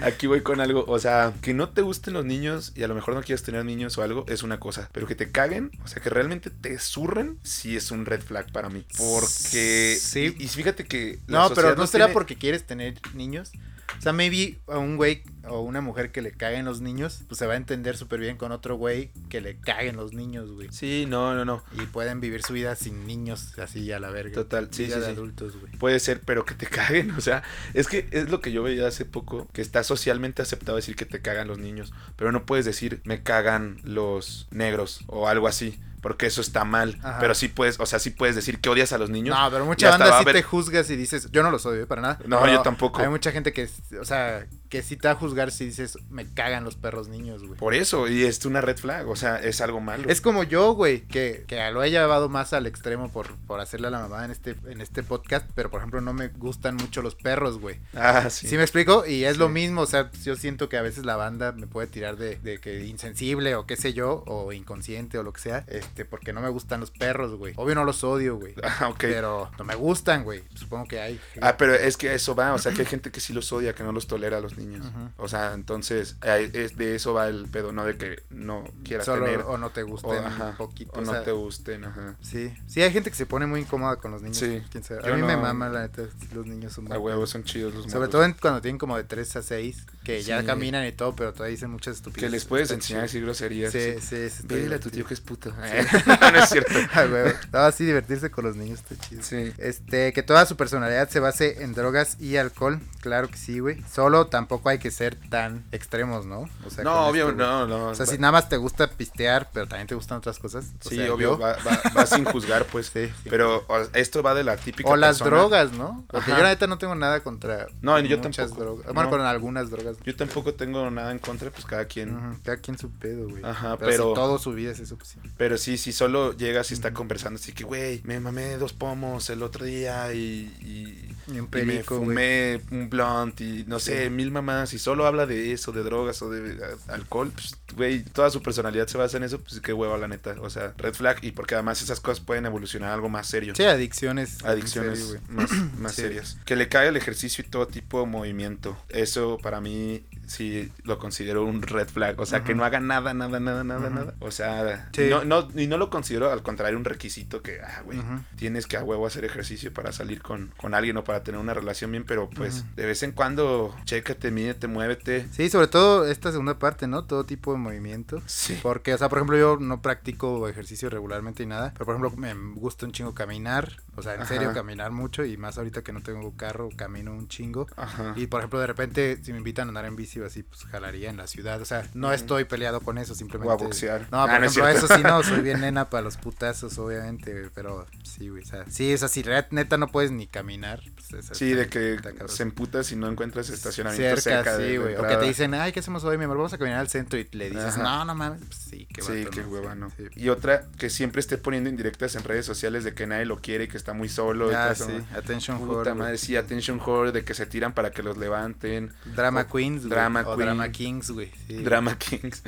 [0.00, 0.84] aquí voy con algo.
[0.86, 3.64] O sea, que no te gusten los niños y a lo mejor no quieres tener
[3.64, 4.88] niños o algo, es una cosa.
[4.92, 8.52] Pero que te caguen, o sea, que realmente te surren, sí es un red flag
[8.52, 8.84] para mí.
[8.96, 9.98] Porque.
[10.00, 10.36] Sí.
[10.38, 11.18] Y, fíjate que.
[11.26, 13.52] no, pero no será porque quieres tener niños.
[13.98, 17.38] O sea, maybe a un güey o una mujer que le caguen los niños, pues
[17.38, 20.68] se va a entender súper bien con otro güey que le caguen los niños, güey.
[20.70, 21.62] Sí, no, no, no.
[21.80, 24.34] Y pueden vivir su vida sin niños, así a la verga.
[24.34, 25.72] Total, sí, vida sí, de adultos, güey.
[25.78, 27.42] Puede ser, pero que te caguen, o sea,
[27.74, 31.06] es que es lo que yo veía hace poco, que está socialmente aceptado decir que
[31.06, 35.78] te cagan los niños, pero no puedes decir me cagan los negros o algo así
[36.06, 36.96] porque eso está mal.
[37.18, 39.36] Pero sí puedes, o sea, sí puedes decir que odias a los niños.
[39.36, 42.18] No, pero mucha banda sí te juzgas y dices, yo no los odio para nada.
[42.24, 43.00] No, yo tampoco.
[43.00, 43.68] Hay mucha gente que,
[44.00, 47.42] o sea, que sí te va a juzgar si dices, me cagan los perros niños,
[47.44, 47.58] güey.
[47.58, 50.08] Por eso, y es una red flag, o sea, es algo malo.
[50.08, 53.88] Es como yo, güey, que, que lo he llevado más al extremo por, por hacerle
[53.88, 57.02] a la mamá en este, en este podcast, pero por ejemplo no me gustan mucho
[57.02, 57.78] los perros, güey.
[57.94, 58.48] Ah, sí.
[58.48, 59.06] ¿Sí me explico?
[59.06, 61.86] Y es lo mismo, o sea, yo siento que a veces la banda me puede
[61.86, 65.64] tirar de, de que insensible o qué sé yo, o inconsciente o lo que sea,
[65.68, 67.54] este, porque no me gustan los perros, güey.
[67.56, 68.54] Obvio no los odio, güey.
[68.78, 68.98] Ah, ok.
[68.98, 70.42] Pero no me gustan, güey.
[70.54, 71.20] Supongo que hay.
[71.40, 73.74] Ah, pero es que eso va, o sea, que hay gente que sí los odia,
[73.74, 74.86] que no los tolera a los niños.
[75.16, 79.24] O sea, entonces, es, de eso va el pedo, no de que no quieras Solo,
[79.24, 79.40] tener.
[79.42, 80.92] O no te gusten un poquito.
[80.92, 82.16] O, no te gusten, ajá.
[82.20, 82.54] Sí.
[82.66, 84.38] Sí, hay gente que se pone muy incómoda con los niños.
[84.38, 84.62] Sí.
[85.02, 86.02] A mí me mama, la neta,
[86.32, 89.36] los niños son A huevos son chidos los Sobre todo cuando tienen como de 3
[89.36, 92.30] a 6, que ya caminan y todo, pero todavía dicen muchas estupideces.
[92.30, 93.72] Que les puedes enseñar a decir groserías.
[93.72, 94.30] Sí, sí.
[94.30, 95.52] sí a tu tío que es puto.
[96.06, 96.72] no es cierto.
[97.52, 99.22] No, así divertirse con los niños está chido.
[99.22, 99.52] Sí.
[99.58, 102.80] Este, que toda su personalidad se base en drogas y alcohol.
[103.00, 103.82] Claro que sí, güey.
[103.92, 106.48] Solo tampoco hay que ser tan extremos, ¿no?
[106.64, 107.88] O sea, no, obvio, no, no.
[107.88, 110.66] O sea, si nada más te gusta pistear, pero también te gustan otras cosas.
[110.80, 111.56] sí, obvio, va,
[111.96, 112.90] va, sin juzgar, pues.
[112.92, 114.88] Sí, Pero esto va de la típica.
[114.88, 116.04] O las drogas, ¿no?
[116.08, 117.66] Porque yo la neta no tengo nada contra.
[117.80, 118.54] No, yo tampoco.
[118.54, 118.94] Drogas.
[118.94, 119.95] Bueno, con algunas drogas.
[120.04, 122.38] Yo tampoco tengo nada en contra, pues cada quien.
[122.44, 123.44] Cada quien su pedo, güey.
[123.44, 124.12] Ajá, pero.
[124.12, 125.18] todo su vida es eso, pues sí.
[125.36, 129.30] Pero sí, si solo llegas y está conversando así que, güey, me mamé dos pomos
[129.30, 134.72] el otro día y, y, un me fumé un blunt y no sé, mil mamás
[134.72, 136.56] y solo habla de eso, de drogas o de
[136.88, 140.36] alcohol, pues, güey, toda su personalidad se basa en eso, pues qué hueva la neta,
[140.40, 143.54] o sea, red flag y porque además esas cosas pueden evolucionar a algo más serio.
[143.56, 144.44] Sí, adicciones.
[144.44, 146.38] Adicciones más, más serias.
[146.44, 148.76] Que le cae el ejercicio y todo tipo de movimiento.
[148.88, 149.85] Eso para mí
[150.26, 152.18] sí lo considero un red flag.
[152.20, 154.14] O sea, que no haga nada, nada, nada, nada, nada.
[154.20, 157.98] O sea, no, no, y no lo considero al contrario un requisito que, ah, güey,
[158.36, 161.54] tienes que a huevo hacer ejercicio para salir con, con alguien o para tener una
[161.54, 165.26] relación bien, pero pues de vez en cuando, chécate, mídete, muévete.
[165.30, 167.04] Sí, sobre todo esta segunda parte, ¿no?
[167.04, 168.22] Todo tipo de movimiento.
[168.26, 168.58] Sí.
[168.62, 172.16] Porque, o sea, por ejemplo, yo no practico ejercicio regularmente y nada, pero por ejemplo,
[172.16, 175.92] me gusta un chingo caminar, o sea, en serio, caminar mucho y más ahorita que
[175.92, 177.66] no tengo carro, camino un chingo.
[177.76, 178.14] Ajá.
[178.16, 180.64] Y por ejemplo, de repente, si me invitan a andar en bici o así, pues
[180.64, 181.60] jalaría en la ciudad.
[181.60, 183.50] O sea, no estoy peleado con eso, simplemente.
[183.50, 184.02] O a boxear.
[184.10, 187.86] No, por ah, ejemplo, eso sí, no, soy bien nena para los putazos, obviamente, pero
[188.02, 188.42] sí, güey.
[188.42, 190.82] O sea, sí, es así, neta no puedes ni caminar.
[191.10, 194.56] Pues, sí, de que se emputa si no encuentras estacionamiento cerca.
[194.56, 194.96] sí, güey.
[194.96, 196.36] O que te dicen, ay, ¿qué hacemos hoy, mi amor?
[196.36, 198.40] Vamos a caminar al centro y le dices, no, no mames.
[198.40, 199.92] Pues sí, qué Sí, qué hueva, no.
[200.16, 203.64] Y otra, que siempre esté poniendo indirectas en redes sociales de que nadie lo quiere
[203.64, 204.50] y que está muy solo.
[204.54, 208.16] Ah, sí, attention Puta madre, sí, attention whore, de que se tiran para que los
[208.16, 208.92] levanten.
[209.04, 211.30] Drama queens, Drama o Drama kings, güey.
[211.48, 212.42] Drama kings.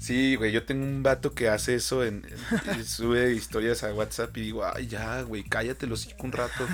[0.00, 2.24] Sí, güey, yo tengo un vato que hace eso, en,
[2.86, 6.66] sube historias a WhatsApp y digo, ay, ya, güey, cállate los un rato.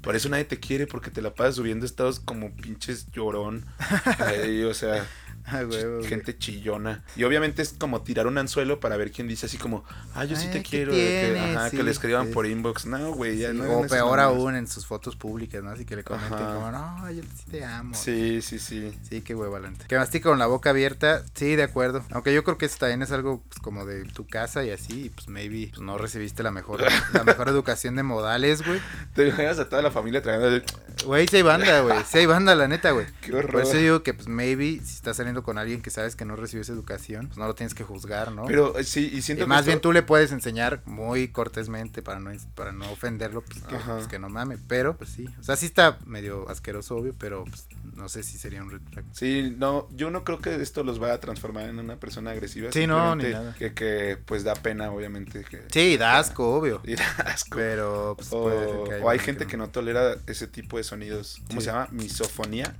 [0.00, 3.64] Por eso nadie te quiere porque te la pasas subiendo estados como pinches llorón.
[4.68, 5.06] o sea,
[5.44, 7.04] gente chillona.
[7.16, 9.84] Y obviamente es como tirar un anzuelo para ver quién dice así como,
[10.14, 10.92] ah, yo sí te quiero.
[10.92, 12.86] que, ajá, que le escriban por inbox.
[12.86, 13.80] No, güey, ya no.
[13.80, 15.70] O peor aún en sus fotos públicas, ¿no?
[15.70, 17.94] Así que le comenten como, no, yo sí te amo.
[17.94, 18.92] Sí, sí, sí.
[19.08, 19.86] Sí, qué huevalante.
[19.86, 22.04] Que mastica con la boca abierta, sí, de acuerdo.
[22.10, 25.04] Aunque yo creo que eso también es algo pues, como de tu casa y así,
[25.06, 26.82] y pues maybe pues, no recibiste la mejor,
[27.12, 28.80] la mejor educación de modales, güey.
[29.14, 30.64] Te imaginas a toda la familia trayendo
[31.04, 31.98] Güey, sí hay banda, güey.
[32.08, 33.06] Sí hay banda, la neta, güey.
[33.20, 33.50] Qué horror.
[33.50, 36.36] Por eso digo que pues maybe si estás saliendo con alguien que sabes que no
[36.36, 38.44] recibió esa educación, pues no lo tienes que juzgar, ¿no?
[38.46, 42.30] Pero eh, sí, y siento Más bien tú le puedes enseñar muy cortésmente para no,
[42.54, 44.58] para no ofenderlo, pues que, pues que, no mame.
[44.68, 45.28] Pero, pues sí.
[45.40, 48.80] O sea, sí está medio asqueroso, obvio, pero pues, no sé si sería un red
[49.12, 52.70] Sí, no, yo no creo que esto los va a transformar en una persona agresiva.
[52.72, 53.54] Sí, no, ni nada.
[53.54, 55.44] Que, que pues da pena, obviamente.
[55.44, 56.80] Que, sí, da asco, obvio.
[56.94, 57.56] Y da asco.
[57.56, 58.48] Pero, pues, o,
[58.90, 59.68] hay, o hay gente que no.
[59.68, 61.40] tolera ese tipo de sonidos.
[61.48, 61.88] ¿Cómo se llama?
[61.90, 62.74] Misofonía.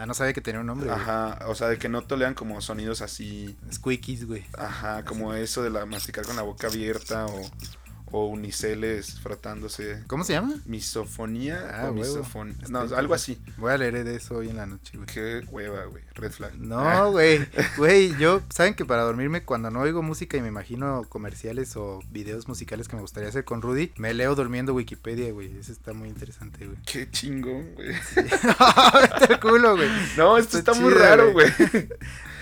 [0.00, 0.88] Ah, no sabía que tenía un nombre.
[0.92, 3.56] Ajá, o sea, de que no toleran como sonidos así.
[3.72, 4.46] Squeakies, güey.
[4.56, 7.50] Ajá, como eso de la masticar con la boca abierta o,
[8.10, 10.02] o uniceles frotándose.
[10.06, 10.54] ¿Cómo se llama?
[10.66, 12.56] Misofonía ah, o misofonía.
[12.68, 13.38] No, algo así.
[13.56, 15.06] Voy a leer de eso hoy en la noche, güey.
[15.06, 16.02] Qué hueva, güey.
[16.14, 16.54] Red flag.
[16.58, 17.46] No, güey.
[17.76, 22.00] Güey, yo, ¿saben que para dormirme cuando no oigo música y me imagino comerciales o
[22.10, 25.56] videos musicales que me gustaría hacer con Rudy, me leo durmiendo Wikipedia, güey.
[25.58, 26.78] Eso está muy interesante, güey.
[26.84, 27.88] Qué chingón, güey.
[29.28, 29.88] el culo, güey.
[30.16, 31.48] No, esto está, muy raro, güey.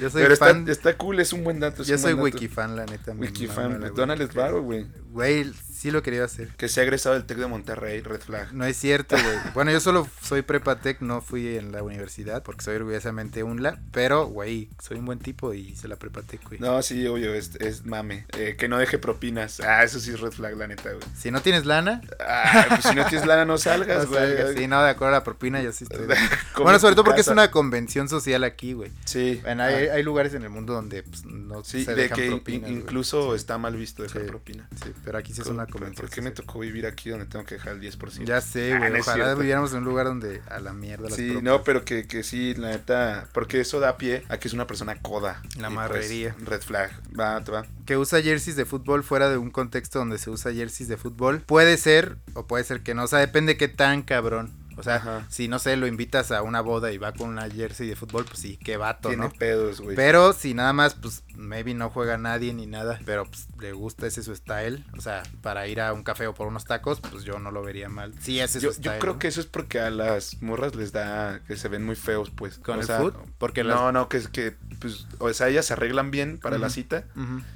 [0.00, 0.60] Yo soy Pero fan.
[0.60, 1.82] Está, está cool, es un buen dato.
[1.82, 3.12] Yo soy wikifan, la neta.
[3.12, 4.86] Wikifan, Donald Esbaro, güey.
[5.10, 6.48] Güey, sí lo quería hacer.
[6.56, 8.52] Que se ha egresado del TEC de Monterrey, Red Flag.
[8.52, 9.36] No es cierto, güey.
[9.54, 13.78] bueno, yo solo soy prepa TEC, no fui en la universidad porque soy orgullosamente UNLA,
[13.92, 16.60] pero, güey, soy un buen tipo y hice la prepa TEC, güey.
[16.60, 18.26] No, sí, obvio, es, es mame.
[18.36, 19.60] Eh, que no deje propinas.
[19.60, 21.04] Ah, eso sí es Red Flag, la neta, güey.
[21.16, 22.00] Si no tienes lana.
[22.20, 24.56] Ah, pues si no tienes lana no salgas, güey.
[24.56, 26.06] sí, no, de acuerdo a la propina yo sí estoy.
[26.56, 28.90] bueno, sobre todo porque es una convención social aquí, güey.
[29.04, 29.40] Sí.
[29.42, 32.26] Bueno, hay, hay, lugares en el mundo donde pues, no sí, se de que
[32.68, 34.68] incluso está mal visto dejar propina.
[34.82, 37.56] Sí, pero aquí sí es una ¿Por qué me tocó vivir aquí donde tengo que
[37.56, 38.24] dejar el 10%?
[38.24, 39.00] Ya sé, ah, güey.
[39.00, 42.54] ojalá viviéramos en un lugar donde a la mierda Sí, no, pero que, que sí,
[42.54, 43.28] la neta.
[43.32, 45.42] Porque eso da pie a que es una persona coda.
[45.56, 46.34] La pues, marrería.
[46.38, 46.90] red flag.
[47.18, 47.66] Va, te va.
[47.84, 51.40] Que usa jerseys de fútbol fuera de un contexto donde se usa jerseys de fútbol.
[51.40, 53.04] Puede ser, o puede ser que no.
[53.04, 54.52] O sea, depende qué tan cabrón.
[54.76, 57.88] O sea, si no sé, lo invitas a una boda y va con una jersey
[57.88, 59.96] de fútbol, pues sí, qué vato, Tiene pedos, güey.
[59.96, 64.06] Pero si nada más, pues maybe no juega nadie ni nada, pero pues le gusta
[64.06, 64.84] ese su style.
[64.96, 67.62] O sea, para ir a un café o por unos tacos, pues yo no lo
[67.62, 68.14] vería mal.
[68.20, 68.94] Sí, ese es yo, su style.
[68.94, 71.96] Yo creo que eso es porque a las morras les da que se ven muy
[71.96, 72.58] feos, pues.
[72.58, 73.14] ¿Con el foot?
[73.38, 76.70] Porque No, no, que es que, pues, o sea, ellas se arreglan bien para la
[76.70, 77.04] cita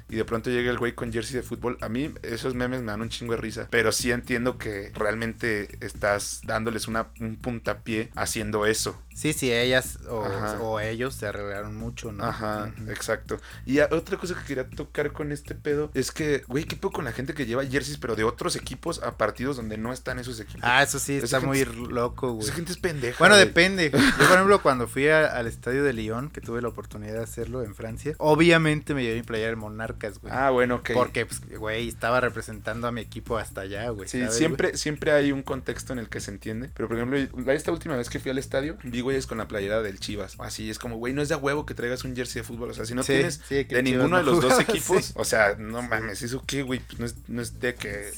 [0.09, 1.77] y de pronto llega el güey con jersey de fútbol.
[1.81, 5.77] A mí esos memes me dan un chingo de risa, pero sí entiendo que realmente
[5.85, 9.01] estás dándoles una, un puntapié haciendo eso.
[9.21, 12.23] Sí, sí, ellas o, ellos se arreglaron mucho, ¿no?
[12.23, 13.39] Ajá, exacto.
[13.67, 17.05] Y otra cosa que quería tocar con este pedo es que, güey, ¿qué pedo con
[17.05, 20.39] la gente que lleva jerseys, pero de otros equipos a partidos donde no están esos
[20.39, 20.63] equipos?
[20.63, 22.47] Ah, eso sí, está muy loco, güey.
[22.47, 23.19] Esa gente es pendeja.
[23.19, 23.91] Bueno, depende.
[23.91, 27.61] Yo, por ejemplo, cuando fui al estadio de Lyon, que tuve la oportunidad de hacerlo
[27.61, 30.33] en Francia, obviamente me llevé mi playera de Monarcas, güey.
[30.35, 30.93] Ah, bueno, ok.
[30.95, 34.09] Porque, pues, güey, estaba representando a mi equipo hasta allá, güey.
[34.09, 36.71] Sí, siempre, siempre hay un contexto en el que se entiende.
[36.73, 39.81] Pero, por ejemplo, esta última vez que fui al estadio, vi güeyes con la playera
[39.81, 40.35] del Chivas.
[40.39, 42.71] Así es como, güey, no es de huevo que traigas un jersey de fútbol.
[42.71, 46.21] O sea, si no tienes de ninguno de los dos equipos, o sea, no mames,
[46.21, 46.79] ¿eso qué, güey?
[46.79, 48.11] Pues no es, no es de que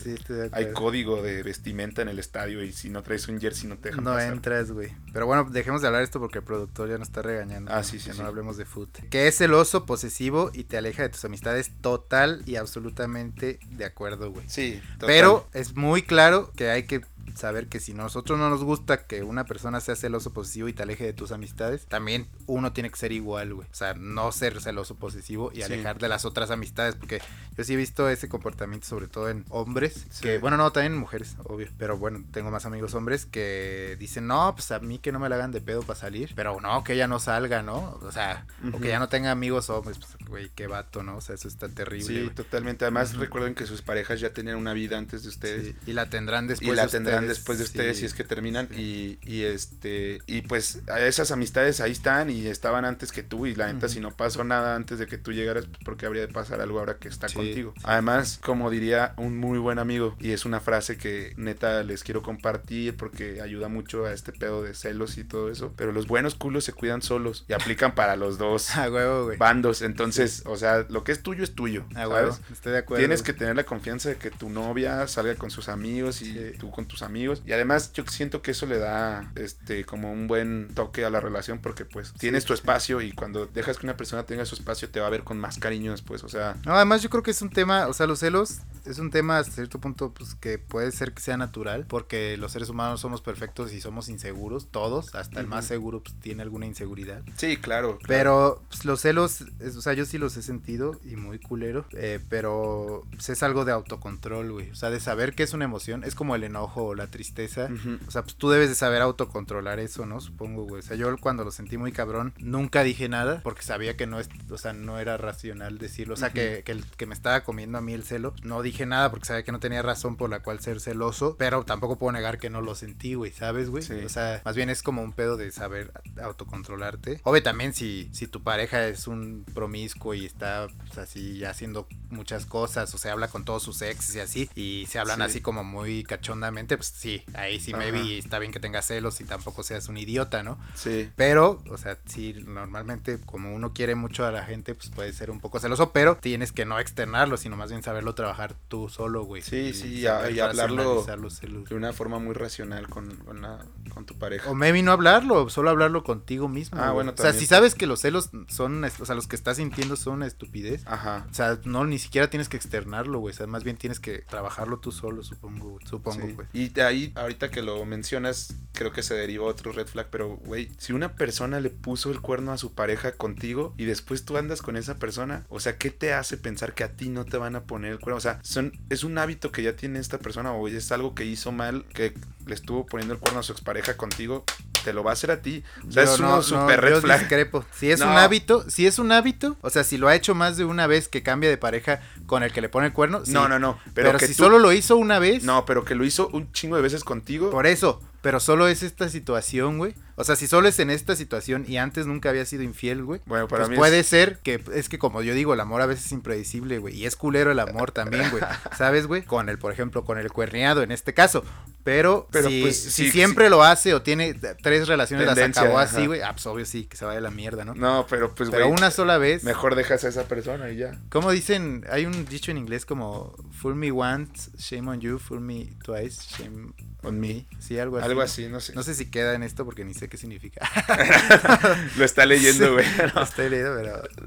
[0.52, 3.90] hay código de vestimenta en el estadio y si no traes un jersey no te
[3.90, 4.92] dejan No entras, güey.
[5.12, 7.72] Pero bueno, dejemos de hablar esto porque el productor ya nos está regañando.
[7.74, 8.12] Ah, sí, sí.
[8.12, 9.10] Que no hablemos de fútbol.
[9.10, 14.32] Que es celoso, posesivo y te aleja de tus amistades total y absolutamente de acuerdo,
[14.32, 14.46] güey.
[14.48, 17.02] Sí, Pero es muy claro que hay que
[17.36, 20.84] saber que si nosotros no nos gusta que una persona sea celoso posesivo y te
[20.84, 23.68] aleje de tus amistades, también uno tiene que ser igual, güey.
[23.72, 27.22] O sea, no ser celoso posesivo y alejar de las otras amistades, porque
[27.58, 31.00] yo sí he visto ese comportamiento sobre todo en hombres, que bueno, no, también en
[31.00, 35.12] mujeres, obvio, pero bueno, tengo más amigos hombres que dicen, "No, pues a mí que
[35.12, 38.00] no me la hagan de pedo para salir", pero no, que ella no salga, ¿no?
[38.02, 41.18] O sea, o que ya no tenga amigos hombres, pues güey, qué vato, ¿no?
[41.18, 42.06] O sea, eso está terrible.
[42.26, 42.86] Sí, totalmente.
[42.86, 45.76] Además, recuerden que sus parejas ya tenían una vida antes de ustedes.
[45.86, 49.18] y la tendrán después y la tendrán después de ustedes si es que terminan y,
[49.24, 53.72] y, este y pues esas amistades ahí están y estaban antes que tú y la
[53.72, 56.62] neta si no pasó nada antes de que tú llegaras pues porque habría de pasar
[56.62, 57.74] algo ahora que está contigo.
[57.84, 62.22] además como diría un muy buen amigo y es una frase que neta les quiero
[62.22, 66.36] compartir porque ayuda mucho a este pedo de celos y todo eso pero los buenos
[66.36, 68.70] culos se cuidan solos y aplican para los dos
[69.38, 69.82] bandos.
[69.82, 72.42] Entonces o sea lo que es tuyo es tuyo ¿sabes?
[72.52, 73.02] estoy de acuerdo.
[73.02, 76.72] Tienes que tener la confianza de que tu novia salga con sus amigos y tú
[76.72, 80.70] con tus amigos y además yo siento que eso le da este como un buen
[80.74, 84.24] toque a la relación porque pues tienes tu espacio y cuando dejas que una persona
[84.26, 86.56] tenga su espacio te va a ver con más cariño después, o sea...
[86.66, 89.38] No, además yo creo que es un tema, o sea, los celos es un tema
[89.38, 93.22] hasta cierto punto pues que puede ser que sea natural porque los seres humanos somos
[93.22, 97.22] perfectos y somos inseguros, todos, hasta el más seguro pues tiene alguna inseguridad.
[97.38, 98.00] Sí, claro.
[98.08, 102.20] Pero pues, los celos, o sea, yo sí los he sentido y muy culero, eh,
[102.30, 106.04] pero pues, es algo de autocontrol, güey, o sea, de saber que es una emoción,
[106.04, 107.70] es como el enojo o la tristeza,
[108.08, 110.22] o sea, pues tú debes de saber autocontrolar eso, ¿no?
[110.22, 110.80] Supongo, güey.
[110.80, 114.20] O sea, yo cuando lo sentí muy cabrón, nunca dije nada porque sabía que no
[114.20, 116.14] es, o sea, no era racional decirlo.
[116.14, 118.34] O sea, que, que, que, me estaba comiendo a mí el celo.
[118.44, 121.64] No dije nada porque sabía que no tenía razón por la cual ser celoso, pero
[121.64, 123.84] tampoco puedo negar que no lo sentí, güey, ¿sabes, güey?
[124.06, 125.92] O sea, más bien es como un pedo de saber
[126.22, 127.22] autocontrolarte.
[127.24, 132.46] Obvio también si, si tu pareja es un promiscuo y está pues, así haciendo muchas
[132.46, 135.64] cosas o se habla con todos sus exes y así y se hablan así como
[135.64, 139.64] muy cachondamente, pues sí, ahí sí me vi está bien que tengas celos y tampoco
[139.64, 140.58] seas un idiota, ¿no?
[140.76, 141.10] Sí.
[141.16, 145.32] Pero, o sea, sí, normalmente como uno quiere mucho a la gente, pues puede ser
[145.32, 149.24] un poco celoso, pero tienes que no externarlo, sino más bien saberlo trabajar tú solo,
[149.24, 149.42] güey.
[149.42, 154.50] Sí, sí, y, hablarlo de una forma muy racional con, con, tu pareja.
[154.50, 156.80] O maybe no hablarlo, solo hablarlo contigo mismo.
[156.80, 159.58] Ah, bueno, O sea, si sabes que los celos son, o sea, los que estás
[159.58, 160.84] sintiendo son una estupidez.
[160.86, 161.26] Ajá.
[161.30, 163.34] O sea, no, ni siquiera tienes que externarlo, güey.
[163.34, 166.48] O sea, más bien tienes que trabajarlo tú solo, supongo, Supongo, güey.
[166.54, 170.38] Y de ahí, ahorita que lo mencionas, creo que se derivó otro red flag, pero,
[170.38, 174.38] güey, si una persona le puso el cuerno a su pareja contigo y después tú
[174.38, 177.38] andas con esa persona, o sea, ¿qué te hace pensar que a ti no te
[177.38, 178.18] van a poner el cuerno?
[178.18, 181.26] O sea, son, es un hábito que ya tiene esta persona o es algo que
[181.26, 182.14] hizo mal, que
[182.46, 184.44] le estuvo poniendo el cuerno a su expareja contigo,
[184.84, 185.64] te lo va a hacer a ti.
[185.88, 187.20] O sea, es un super red flag.
[187.20, 187.66] Discrepo.
[187.74, 190.58] Si es un hábito, si es un hábito, o sea, si lo ha hecho más
[190.58, 193.24] de una vez que cambia de pareja con el que le pone el cuerno.
[193.28, 193.80] No, no, no.
[193.94, 195.44] Pero, que si solo lo hizo una vez.
[195.44, 197.50] No, pero que lo hizo un chingo de veces contigo.
[197.50, 198.02] Por eso.
[198.24, 199.96] Pero solo es esta situación, güey.
[200.16, 203.20] O sea, si solo es en esta situación y antes nunca había sido infiel, güey.
[203.26, 205.88] Bueno, para pues mí puede ser que es que como yo digo, el amor a
[205.88, 208.42] veces es impredecible, güey, y es culero el amor también, güey.
[208.78, 209.24] ¿Sabes, güey?
[209.24, 211.44] Con el, por ejemplo, con el cuerneado en este caso.
[211.84, 216.08] Pero, Pero si, pues, si siempre lo hace o tiene tres relaciones las acabó así,
[216.08, 217.76] güey, ah, pues obvio sí, que se vaya de la mierda, ¿no?
[217.76, 219.44] No, pero pues, Pero una sola vez.
[219.44, 220.98] Mejor dejas a esa persona y ya.
[221.10, 225.42] Como dicen, hay un dicho en inglés como fool me once, shame on you, fool
[225.42, 226.72] me twice, shame
[227.02, 227.48] on me.
[227.60, 228.13] Sí, algo así.
[228.14, 228.74] Algo así, no sé.
[228.74, 230.62] No sé si queda en esto porque ni sé qué significa.
[231.98, 232.86] lo está leyendo, güey.
[233.16, 233.76] Lo está leyendo,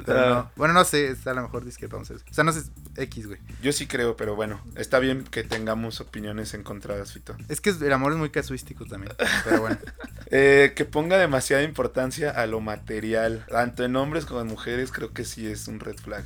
[0.05, 0.51] pero, no.
[0.57, 2.25] Bueno, no sé, a lo mejor discrepamos eso.
[2.31, 2.63] O sea, no sé,
[2.97, 3.39] X, güey.
[3.63, 7.37] Yo sí creo, pero bueno, está bien que tengamos opiniones encontradas, Fito.
[7.49, 9.15] Es que el amor es muy casuístico también,
[9.45, 9.79] pero bueno.
[10.31, 15.13] eh, que ponga demasiada importancia a lo material, tanto en hombres como en mujeres, creo
[15.13, 16.25] que sí es un red flag.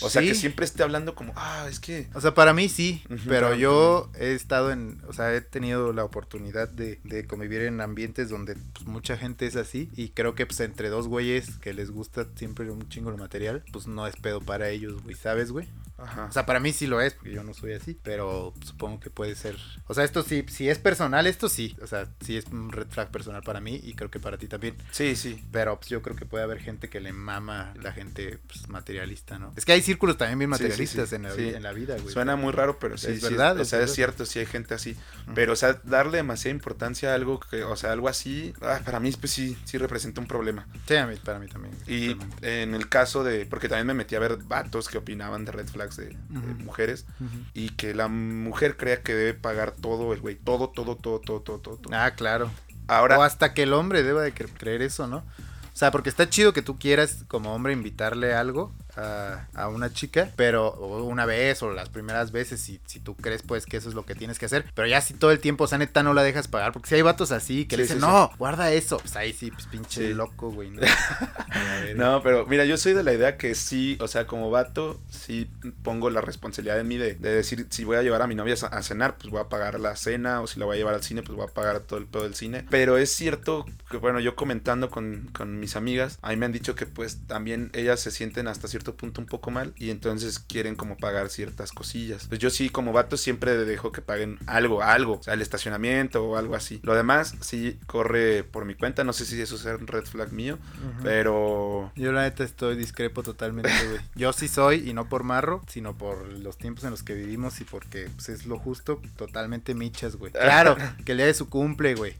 [0.00, 2.08] O sea, que siempre esté hablando como, ah, es que...
[2.14, 6.04] O sea, para mí sí, pero yo he estado en, o sea, he tenido la
[6.04, 10.46] oportunidad de, de convivir en ambientes donde pues, mucha gente es así y creo que
[10.46, 14.16] pues entre dos güeyes que les gusta siempre un chingo el material, pues no es
[14.16, 15.68] pedo para ellos, güey, ¿sabes, güey?
[15.98, 16.26] Ajá.
[16.26, 19.10] O sea, para mí sí lo es, porque yo no soy así, pero supongo que
[19.10, 19.56] puede ser.
[19.86, 21.76] O sea, esto sí, si es personal, esto sí.
[21.82, 24.46] O sea, sí es un red flag personal para mí y creo que para ti
[24.46, 24.76] también.
[24.92, 25.44] Sí, sí.
[25.50, 29.38] Pero pues, yo creo que puede haber gente que le mama la gente pues, materialista,
[29.38, 29.52] ¿no?
[29.56, 32.12] Es que hay círculos también bien materialistas En, la, en, la, vida, güey.
[32.12, 33.10] Suena muy raro, pero sí.
[33.10, 33.58] Es verdad.
[33.58, 34.96] o sea, es cierto, sí hay gente así.
[35.34, 39.00] Pero, o sea, darle demasiada importancia a algo que, o sea, algo así, ah, para
[39.00, 40.66] mí, pues sí, sí representa un problema.
[40.86, 41.74] Sí, a mí, para mí también.
[41.86, 45.52] Y en el caso de, porque también me metí a ver vatos que opinaban de
[45.52, 45.66] red
[45.96, 46.16] de
[46.64, 47.06] mujeres
[47.54, 51.40] y que la mujer crea que debe pagar todo el güey, todo, todo, todo, todo,
[51.40, 51.80] todo, todo.
[51.92, 52.50] Ah, claro.
[52.86, 55.18] Ahora, o hasta que el hombre deba de creer eso, ¿no?
[55.18, 60.30] O sea, porque está chido que tú quieras como hombre invitarle algo a, una chica,
[60.36, 63.94] pero una vez o las primeras veces, si, si tú crees pues que eso es
[63.94, 66.14] lo que tienes que hacer, pero ya si todo el tiempo, o sea, neta no
[66.14, 69.16] la dejas pagar, porque si hay vatos así que le dicen, no, guarda eso, pues
[69.16, 70.70] ahí sí, pues pinche loco, güey.
[71.96, 72.22] ¿no?
[72.22, 75.50] pero mira, yo soy de la idea que sí, o sea, como vato, sí
[75.82, 78.82] pongo la responsabilidad en mí de, decir, si voy a llevar a mi novia a,
[78.82, 81.22] cenar, pues voy a pagar la cena, o si la voy a llevar al cine,
[81.22, 82.64] pues voy a pagar todo el pedo del cine.
[82.70, 86.52] Pero es cierto que, bueno, yo comentando con, con mis amigas, a mí me han
[86.52, 90.38] dicho que pues también ellas se sienten hasta cierto punto un poco mal y entonces
[90.38, 92.26] quieren como pagar ciertas cosillas.
[92.28, 96.24] Pues yo sí, como vato, siempre dejo que paguen algo, algo, o sea, el estacionamiento
[96.24, 96.80] o algo así.
[96.82, 100.32] Lo demás sí corre por mi cuenta, no sé si eso es un red flag
[100.32, 100.58] mío,
[101.02, 101.92] pero...
[101.96, 104.00] Yo la neta estoy discrepo totalmente, güey.
[104.14, 107.60] Yo sí soy y no por marro, sino por los tiempos en los que vivimos
[107.60, 110.32] y porque pues, es lo justo, totalmente michas, güey.
[110.48, 112.16] Claro, que le dé su cumple, güey.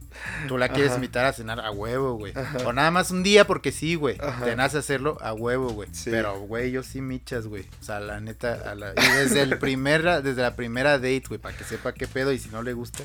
[0.49, 2.35] Tú la quieres invitar a cenar a huevo, güey.
[2.66, 4.19] O nada más un día porque sí, güey.
[4.45, 5.89] Te nace hacerlo a huevo, güey.
[6.05, 7.65] Pero, güey, yo sí michas, güey.
[7.81, 11.63] O sea, la neta, y desde el primer, desde la primera date, güey, para que
[11.65, 13.05] sepa qué pedo y si no le gusta,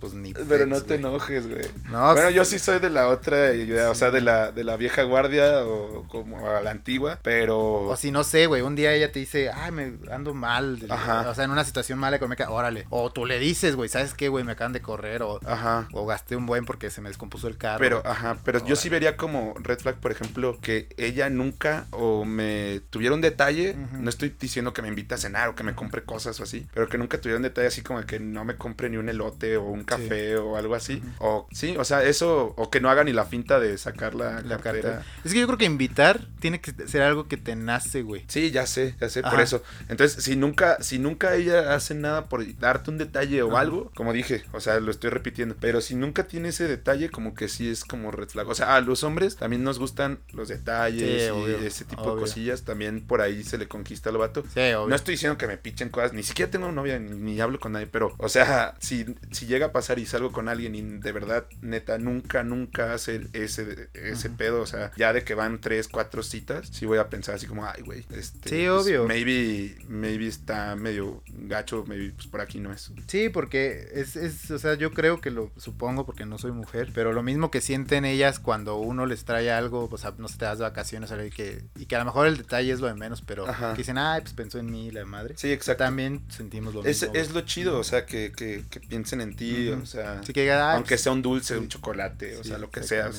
[0.00, 1.66] pues ni Pero no te enojes, güey.
[1.90, 3.50] No, bueno, yo sí soy de la otra
[3.90, 7.58] o sea, de la, de la vieja guardia o como a la antigua, pero...
[7.88, 11.28] O si no sé, güey, un día ella te dice, ay, me ando mal, Ajá.
[11.28, 12.86] o sea, en una situación mala económica, órale.
[12.90, 14.44] O tú le dices, güey, ¿sabes qué, güey?
[14.44, 15.88] Me acaban de correr o, Ajá.
[15.92, 17.80] o gasté un buen porque se me descompuso el carro.
[17.80, 22.24] Pero, ajá, pero yo sí vería como red flag, por ejemplo, que ella nunca o
[22.24, 25.74] me tuviera un detalle, no estoy diciendo que me invite a cenar o que me
[25.74, 28.56] compre cosas o así, pero que nunca tuviera un detalle así como que no me
[28.56, 31.02] compre ni un elote o un café o algo así.
[31.18, 34.42] O sí, o sea, eso, o que no haga ni la finta de sacar la,
[34.62, 35.04] carta.
[35.24, 38.24] Es que yo creo que invitar tiene que ser algo que te nace, güey.
[38.28, 39.62] Sí, ya sé, ya sé, por eso.
[39.88, 44.12] Entonces, si nunca, si nunca ella hace nada por darte un detalle o algo, como
[44.12, 47.68] dije, o sea, lo estoy repitiendo, pero si nunca tiene ese detalle, como que sí
[47.68, 48.48] es como red flag.
[48.48, 52.62] O sea, a los hombres también nos gustan los detalles y ese tipo de cosillas.
[52.66, 54.42] También por ahí se le conquista al vato.
[54.52, 54.88] Sí, obvio.
[54.88, 57.86] No estoy diciendo que me pichen cosas, ni siquiera tengo novia, ni, hablo con nadie,
[57.86, 61.46] pero, o sea, si, si llega a pasar y salgo con alguien y de verdad,
[61.62, 66.22] neta, nunca, nunca hace ese, ese pedo, o sea, ya de que van tres, cuatro
[66.22, 68.48] citas, sí voy a pensar así como, ay, güey, este.
[68.48, 69.06] Sí, pues, obvio.
[69.06, 72.92] Maybe, maybe está medio gacho, maybe pues por aquí no es.
[73.06, 76.90] Sí, porque es, es, o sea, yo creo que lo supongo porque no soy mujer,
[76.92, 80.38] pero lo mismo que sienten ellas cuando uno les trae algo, o sea, no se
[80.38, 82.94] te das vacaciones, y que, y que a lo mejor el detalle es lo de
[82.94, 85.34] menos, pero que dicen, ay, pues pensó en mí, la madre.
[85.36, 85.84] Sí, exacto.
[85.84, 87.10] También sentimos lo mismo.
[87.14, 90.88] Es lo chido, o sea, que, que, que piensen en ti, o sea, que, aunque
[90.88, 93.10] pues, sea un dulce, un chocolate, o sea, lo que sea,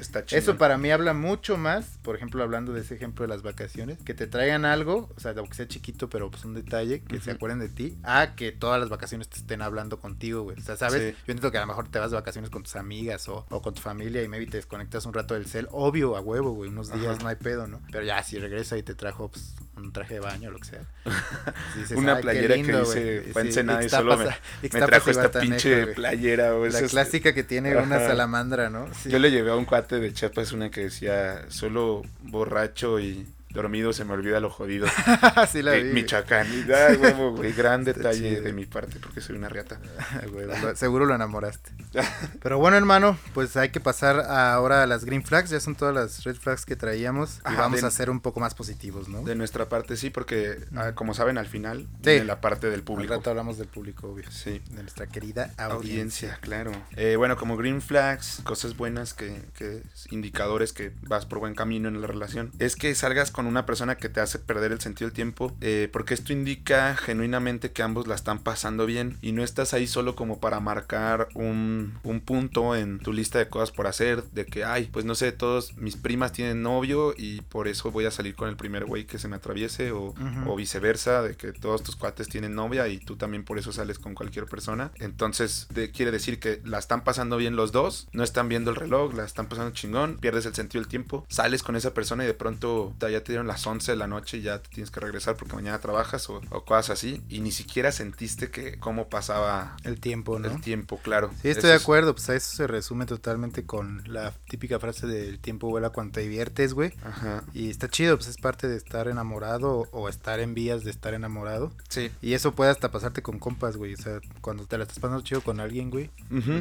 [0.00, 0.38] está chido.
[0.38, 3.98] Eso para mí habla mucho más, por ejemplo, hablando de ese ejemplo de las vacaciones,
[4.04, 7.30] que te traigan algo, o sea, aunque sea chiquito, pero pues un detalle, que se
[7.30, 10.58] acuerden de ti, a que todas las vacaciones te estén hablando contigo, güey.
[10.58, 11.14] O sea, ¿sabes?
[11.26, 13.62] Yo entiendo que a lo mejor te vas de vacaciones con tus amigas o, o
[13.62, 16.70] con tu familia y maybe te desconectas un rato del cel, obvio, a huevo, güey,
[16.70, 17.80] unos días no hay pedo, ¿no?
[17.90, 20.80] Pero ya, si regresa y te trajo, pues, un traje de baño, lo que sea.
[21.96, 26.54] Una playera que dice, fue en y solo me, trajo esta pinche playera.
[26.54, 28.88] O la clásica que tiene una salamandra, ¿no?
[29.04, 33.92] Yo le llevé a un cuate de Chiapas una que decía, solo borracho y dormido
[33.92, 34.86] se me olvida lo jodido.
[35.50, 35.84] sí la vi.
[35.84, 36.46] Michoacán.
[36.46, 37.52] Ay, huevo, güey.
[37.52, 39.80] Gran detalle de mi parte porque soy una riata.
[40.74, 41.70] seguro lo enamoraste.
[42.42, 45.50] Pero bueno, hermano, pues hay que pasar ahora a las green flags.
[45.50, 47.40] Ya son todas las red flags que traíamos.
[47.50, 49.22] y vamos a ser un poco más positivos, ¿no?
[49.22, 53.12] De nuestra parte sí, porque ah, como saben, al final, de la parte del público.
[53.14, 54.30] Al rato hablamos del público, obvio.
[54.30, 54.60] Sí.
[54.70, 56.38] De nuestra querida audiencia.
[56.40, 56.72] claro.
[56.96, 61.88] Eh, bueno, como green flags, cosas buenas que, que indicadores que vas por buen camino
[61.88, 65.08] en la relación, es que salgas con una persona que te hace perder el sentido
[65.08, 69.42] del tiempo, eh, porque esto indica genuinamente que ambos la están pasando bien y no
[69.42, 73.86] estás ahí solo como para marcar un, un punto en tu lista de cosas por
[73.86, 77.90] hacer, de que, ay, pues no sé, todos mis primas tienen novio y por eso
[77.90, 80.14] voy a salir con el primer güey que se me atraviese o,
[80.46, 83.98] o viceversa, de que todos tus cuates tienen novia y tú también por eso sales
[83.98, 84.90] con cualquier persona.
[84.96, 89.14] Entonces, quiere decir que la están pasando bien los dos, no están viendo el reloj,
[89.14, 92.34] la están pasando chingón, pierdes el sentido del tiempo, sales con esa persona y de
[92.34, 95.36] pronto ya te dieron las 11 de la noche y ya te tienes que regresar
[95.36, 97.22] porque mañana trabajas o, cosas así.
[97.28, 100.50] Y ni siquiera sentiste que cómo pasaba el tiempo, ¿no?
[100.50, 101.30] El tiempo, claro.
[101.42, 102.14] Sí, estoy de acuerdo.
[102.14, 106.20] Pues a eso se resume totalmente con la típica frase del tiempo vuela cuando te
[106.20, 106.92] diviertes, güey.
[107.02, 107.44] Ajá.
[107.52, 111.14] Y está chido, pues es parte de estar enamorado o, estar en vías de estar
[111.14, 111.72] enamorado.
[111.88, 112.10] Sí.
[112.22, 113.94] Y eso puede hasta pasarte con compas, güey.
[113.94, 116.10] O sea, cuando te la estás pasando chido con alguien, güey.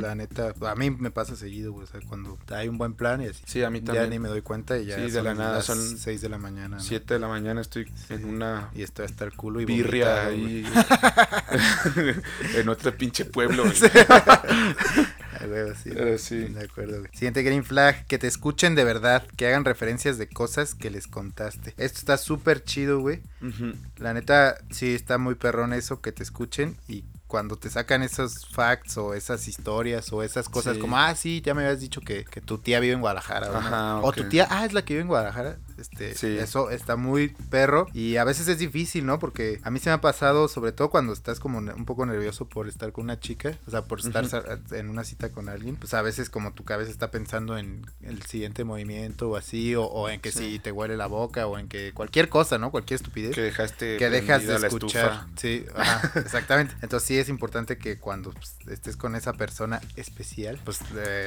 [0.01, 1.83] La neta, a mí me pasa seguido, güey.
[1.83, 3.43] O sea, cuando hay un buen plan y así.
[3.45, 4.05] Sí, a mí también.
[4.05, 4.95] Ya ni me doy cuenta y ya.
[4.95, 6.62] Sí, de la nada son 6 de la mañana.
[6.77, 8.69] 7 de la mañana estoy en una.
[8.73, 10.65] Y esto hasta el culo y birria ahí.
[12.55, 13.69] en otro pinche pueblo.
[13.71, 13.87] sí.
[16.17, 16.35] sí.
[16.35, 17.03] De acuerdo.
[17.13, 21.07] Siguiente green flag, que te escuchen de verdad, que hagan referencias de cosas que les
[21.07, 21.73] contaste.
[21.77, 23.21] Esto está súper chido, güey.
[23.97, 27.03] La neta, sí está muy perrón eso, que te escuchen y
[27.33, 31.55] cuando te sacan esos facts o esas historias o esas cosas como, ah, sí, ya
[31.55, 34.01] me habías dicho que, que tu tía vive en Guadalajara.
[34.03, 35.57] O tu tía, ah, es la que vive en Guadalajara.
[35.77, 39.19] Este, Eso está muy perro y a veces es difícil, ¿no?
[39.19, 42.47] Porque a mí se me ha pasado, sobre todo cuando estás como un poco nervioso
[42.47, 44.25] por estar con una chica, o sea, por estar
[44.71, 48.21] en una cita con alguien, pues a veces como tu cabeza está pensando en el
[48.23, 51.93] siguiente movimiento o así, o, en que si te huele la boca o en que
[51.93, 52.71] cualquier cosa, ¿no?
[52.71, 53.35] Cualquier estupidez.
[53.35, 55.25] Que dejaste que dejas de escuchar.
[55.35, 55.65] Sí,
[56.15, 56.75] exactamente.
[56.81, 60.79] Entonces sí es importante que cuando pues, estés con esa persona especial, pues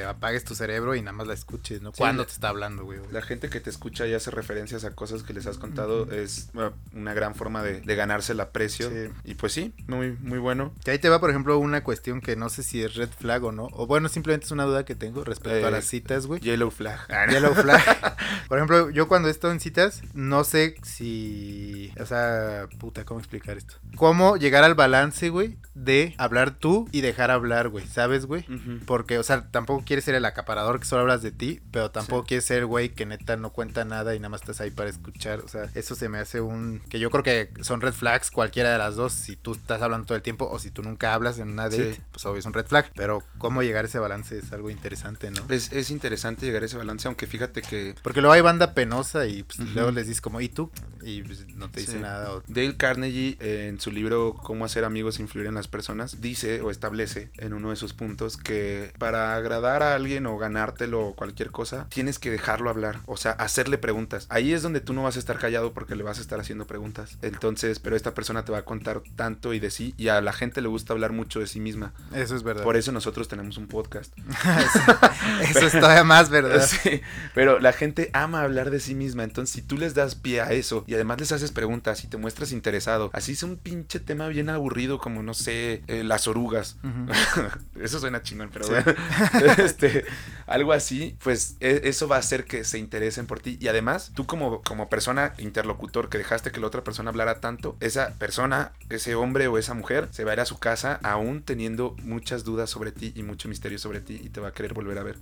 [0.07, 1.91] apagues tu cerebro y nada más la escuches, ¿no?
[1.91, 2.99] cuando te está hablando, güey.
[3.11, 6.49] La gente que te escucha ya se referencias a cosas que les has contado es
[6.93, 8.89] una gran forma de, ganarse el aprecio.
[9.25, 10.73] Y pues sí, muy, muy bueno.
[10.85, 13.43] Que ahí te va, por ejemplo, una cuestión que no sé si es red flag
[13.43, 13.67] o no.
[13.73, 16.39] O bueno, simplemente es una duda que tengo respecto a las eh, citas, güey.
[16.39, 16.99] Yellow flag.
[17.29, 18.15] Yellow flag.
[18.47, 21.91] por ejemplo, yo cuando he estado en citas, no sé si.
[21.99, 23.75] O sea, puta, ¿cómo explicar esto?
[23.95, 25.57] ¿Cómo llegar al balance, güey?
[25.73, 27.85] De hablar tú y dejar hablar, güey.
[27.87, 28.45] ¿Sabes, güey?
[28.85, 32.25] Porque, o sea, tampoco quieres ser el acaparador que solo hablas de ti, pero tampoco
[32.25, 35.39] quieres ser, güey, que neta no cuenta nada y nada más estás ahí para escuchar.
[35.39, 36.81] O sea, eso se me hace un.
[36.89, 39.13] Que yo creo que son red flags cualquiera de las dos.
[39.13, 41.99] Si tú estás hablando todo el tiempo o si tú nunca hablas en una date,
[42.11, 42.91] pues obvio es un red flag.
[42.95, 45.45] Pero cómo llegar a ese balance es algo interesante, ¿no?
[45.49, 47.95] Es, es interesante llegar a ese balance, aunque fíjate que.
[48.01, 50.71] Porque luego hay banda penosa y pues, luego les dices como, ¿y tú?
[51.07, 52.41] Y pues, no te dice nada.
[52.47, 56.69] Dale Carnegie, en su libro Cómo hacer amigos e influir en las personas, dice o
[56.69, 61.51] establece en uno de sus puntos que para agradar a alguien o ganártelo o cualquier
[61.51, 62.99] cosa, tienes que dejarlo hablar.
[63.05, 64.27] O sea, hacerle preguntas.
[64.29, 66.67] Ahí es donde tú no vas a estar callado porque le vas a estar haciendo
[66.67, 67.17] preguntas.
[67.21, 70.33] Entonces, pero esta persona te va a contar tanto y de sí y a la
[70.33, 71.93] gente le gusta hablar mucho de sí misma.
[72.13, 72.63] Eso es verdad.
[72.63, 74.13] Por eso nosotros tenemos un podcast.
[75.41, 76.57] eso, es todavía más verdad.
[76.67, 77.01] Sí,
[77.33, 79.23] pero la gente ama hablar de sí misma.
[79.23, 82.17] Entonces, si tú les das pie a eso y además les haces preguntas y te
[82.17, 83.09] muestras interesado.
[83.13, 86.77] Así es un pinche tema bien aburrido como, no sé, eh, las orugas.
[87.81, 88.85] eso suena chingón, pero bueno.
[89.57, 90.05] este,
[90.45, 93.57] algo así, pues e, eso va a hacer que se interesen por ti.
[93.59, 97.77] Y además, tú como, como persona interlocutor que dejaste que la otra persona hablara tanto,
[97.79, 101.43] esa persona, ese hombre o esa mujer, se va a ir a su casa aún
[101.43, 104.73] teniendo muchas dudas sobre ti y mucho misterio sobre ti y te va a querer
[104.73, 105.17] volver a ver.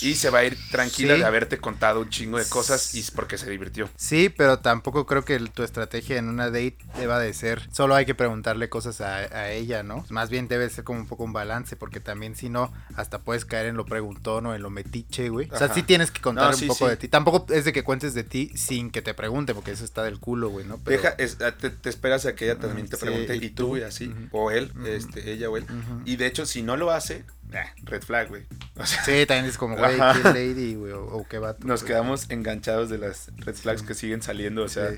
[0.00, 3.38] Y se va a ir tranquila de haberte contado un chingo de cosas y porque
[3.38, 3.88] se divirtió.
[3.96, 8.06] Sí, pero tampoco creo que tu estrategia en una date deba de ser, solo hay
[8.06, 10.04] que preguntarle cosas a, ella, ¿no?
[10.10, 13.44] Más bien debe ser como un poco un balance, porque también si no, hasta puedes
[13.44, 15.48] caer en lo preguntón o en lo metiche, güey.
[15.50, 17.08] O sea, sí tienes que contar un poco de ti.
[17.08, 20.20] Tampoco es de que cuentes de ti sin que te pregunte, porque eso está del
[20.20, 20.78] culo, güey, ¿no?
[20.84, 24.72] Deja, te, esperas a que ella también te pregunte, y tú, y así, o él,
[24.86, 25.66] este, ella o él.
[26.04, 27.24] Y de hecho, si no lo hace,
[27.84, 28.44] red flag, güey.
[28.84, 31.66] sí, también es como, güey, qué lady, güey, o, qué vato.
[31.66, 34.90] Nos quedamos enganchados de las red flags que siguen saliendo, o sea,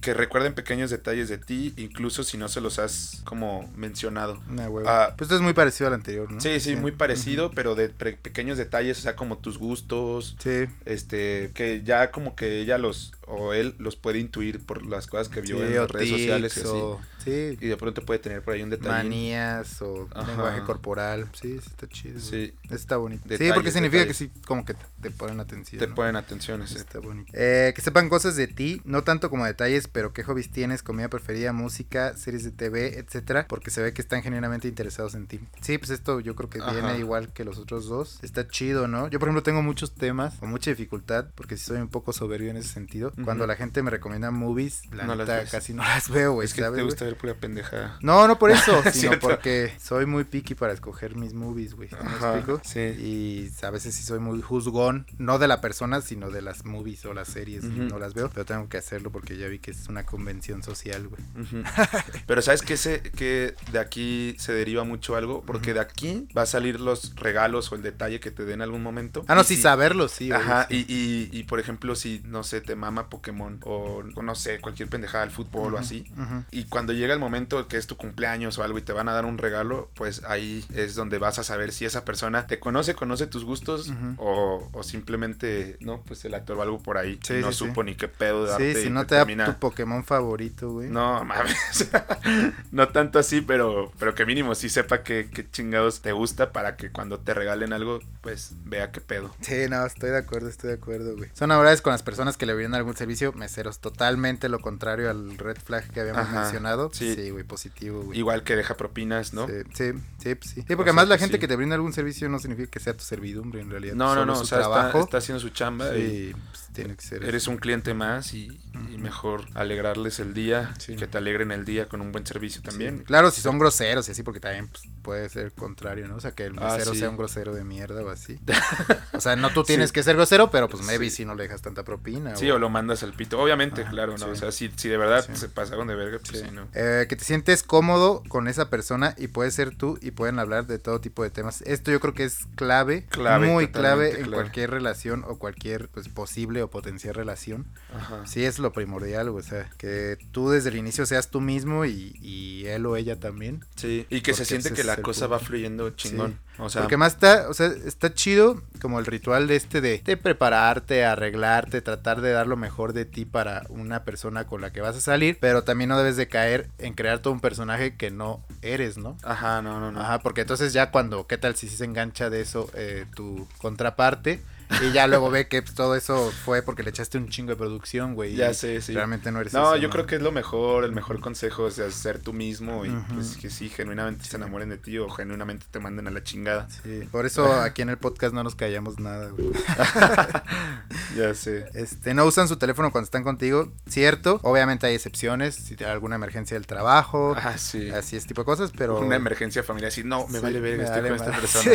[0.00, 4.40] que recuerden pequeños detalles de ti, incluso si no se los has como mencionado.
[4.86, 6.40] Ah, pues esto es muy parecido al anterior, ¿no?
[6.40, 10.36] Sí, sí, muy parecido, pero de pequeños detalles, o sea, como tus gustos.
[10.38, 10.66] Sí.
[10.84, 15.28] Este, que ya como que ella los, o él los puede intuir por las cosas
[15.28, 16.78] que vio en las redes sociales y así.
[17.24, 17.58] Sí.
[17.60, 18.90] Y de pronto puede tener por ahí un detalle.
[18.90, 21.28] Manías o lenguaje corporal.
[21.32, 22.20] Sí, sí, está chido.
[22.20, 22.54] Sí.
[22.70, 23.24] Está bonito.
[23.36, 25.78] sí, porque significa que sí, como que te ponen atención.
[25.78, 26.76] Te ponen atención, sí.
[26.76, 27.30] Está bonito.
[27.34, 31.08] Eh, que sepan cosas de ti, no tanto como detalles, pero qué hobbies tienes, comida
[31.08, 35.40] preferida, música, series de TV, etcétera, porque se ve que están genuinamente interesados en ti.
[35.60, 38.18] Sí, pues esto yo creo que viene igual que los otros dos.
[38.22, 39.08] Está chido, ¿no?
[39.08, 42.50] Yo, por ejemplo, tengo muchos temas con mucha dificultad, porque sí soy un poco soberbio
[42.50, 43.12] en ese sentido.
[43.24, 46.46] Cuando la gente me recomienda movies, la neta casi no las veo, güey.
[46.46, 47.98] Es que te gusta ver pura pendeja.
[48.02, 51.88] No, no por eso, sino porque soy muy picky para escoger mis movies, güey.
[51.90, 52.60] ¿Me explico?
[52.64, 52.80] Sí.
[52.80, 57.04] Y a veces sí soy muy juzgón, no de la persona, sino de las movies
[57.06, 57.64] o las series.
[57.64, 61.08] No las veo, pero tengo que hacerlo porque ya vi que es una convención social,
[61.08, 61.22] güey.
[62.26, 62.76] pero ¿sabes qué?
[62.76, 67.14] Se, que de aquí se deriva mucho algo, porque de aquí va a salir los
[67.16, 69.24] regalos o el detalle que te den en algún momento.
[69.28, 70.32] Ah, no, sí, saberlo, sí.
[70.32, 74.60] Ajá, y, y, y, por ejemplo, si, no sé, te mama Pokémon o, no sé,
[74.60, 76.04] cualquier pendejada del fútbol o así,
[76.50, 79.12] y cuando llega el momento que es tu cumpleaños o algo y te van a
[79.12, 82.94] dar un regalo, pues ahí es donde vas a saber si esa persona te conoce,
[82.94, 87.52] conoce tus gustos o, o, simplemente, no, pues el actor o algo por ahí no
[87.52, 88.74] supo ni qué pedo darte.
[88.74, 90.88] Sí, si no te, da tu Pokémon favorito, güey.
[90.88, 91.90] No, mames.
[92.72, 96.76] no tanto así, pero, pero que mínimo sí sepa qué, qué chingados te gusta para
[96.76, 99.34] que cuando te regalen algo, pues vea qué pedo.
[99.40, 101.30] Sí, no, estoy de acuerdo, estoy de acuerdo, güey.
[101.34, 105.38] Son verdad con las personas que le brindan algún servicio, meseros, totalmente lo contrario al
[105.38, 106.90] red flag que habíamos mencionado.
[106.92, 108.18] Sí, güey, positivo, güey.
[108.18, 109.46] Igual que deja propinas, ¿no?
[109.46, 110.34] Sí, sí, sí.
[110.34, 110.62] Pues sí.
[110.66, 113.60] porque además la gente que te brinda algún servicio no significa que sea tu servidumbre
[113.60, 113.94] en realidad.
[113.94, 115.00] No, no, no, o sea, trabajo.
[115.00, 115.96] Está, haciendo su chamba.
[115.96, 117.24] y pues, tiene que ser.
[117.24, 118.60] Eres un cliente más y,
[118.98, 123.04] mejor alegrarles el día, que te alegren el día con un buen servicio también.
[123.04, 126.16] Claro, si son groseros y así, porque también pues, puede ser contrario, ¿no?
[126.16, 128.38] O sea, que el ah, mesero sea un grosero de mierda o así.
[129.12, 131.62] o sea, no tú tienes que ser grosero, pero pues maybe si no le dejas
[131.62, 132.36] tanta propina.
[132.36, 133.40] Sí, o, lo mandas al pito.
[133.40, 134.26] Obviamente, claro, ¿no?
[134.26, 136.68] O sea, si, si de verdad se pasaron de verga, pues sí, ¿no?
[136.74, 140.66] Eh, que te sientes cómodo con esa persona y puede ser tú y pueden hablar
[140.66, 141.62] de todo tipo de temas.
[141.62, 143.06] Esto yo creo que es clave,
[143.40, 147.66] muy clave en cualquier relación o cualquier pues, posible o potencial relación.
[147.94, 148.26] Ajá.
[148.26, 152.16] Sí, es lo primordial, o sea, que tú desde el inicio seas tú mismo y,
[152.20, 153.64] y él o ella también.
[153.76, 156.38] Sí, y que se siente que la cosa va fluyendo chingón.
[156.58, 160.02] O sea, porque más está, o sea, está chido como el ritual de este de,
[160.04, 164.72] de, prepararte, arreglarte, tratar de dar lo mejor de ti para una persona con la
[164.72, 167.96] que vas a salir, pero también no debes de caer en crear todo un personaje
[167.96, 169.16] que no eres, ¿no?
[169.22, 170.00] Ajá, no, no, no.
[170.00, 174.42] Ajá, porque entonces ya cuando, ¿qué tal si se engancha de eso eh, tu contraparte?
[174.82, 177.56] Y ya luego ve que pues, todo eso fue porque le echaste un chingo de
[177.56, 178.34] producción, güey.
[178.34, 178.92] Ya sé, sí.
[178.92, 182.18] Realmente no eres No, yo creo que es lo mejor, el mejor consejo es ser
[182.18, 186.06] tú mismo y pues que sí, genuinamente se enamoren de ti o genuinamente te manden
[186.06, 186.68] a la chingada.
[186.82, 189.50] Sí, por eso aquí en el podcast no nos callamos nada, güey.
[191.16, 191.66] ya sé.
[191.74, 194.40] Este, no usan su teléfono cuando están contigo, cierto.
[194.42, 197.34] Obviamente hay excepciones, si hay alguna emergencia del trabajo.
[197.36, 197.90] Ah, sí.
[197.90, 198.98] Así es tipo de cosas, pero...
[199.00, 201.70] Una emergencia familiar, así, no, me vale ver, estoy con esta persona.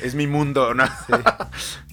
[0.00, 0.84] Es mi mundo, ¿no?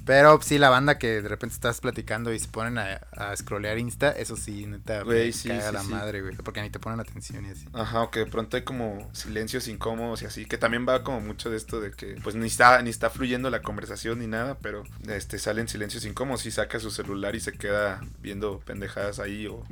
[0.06, 3.78] Pero sí, la banda que de repente estás platicando y se ponen a, a scrollear
[3.78, 6.36] Insta, eso sí, neta, güey, sí, caga la madre, güey.
[6.38, 7.68] Porque ni te ponen atención y así.
[7.74, 11.22] Ajá, o que de pronto hay como silencios incómodos y así, que también va como
[11.22, 14.58] mucho de esto de que, pues ni está, ni está fluyendo la conversación ni nada,
[14.62, 19.48] pero este salen silencios incómodos y saca su celular y se queda viendo pendejadas ahí
[19.48, 19.64] o,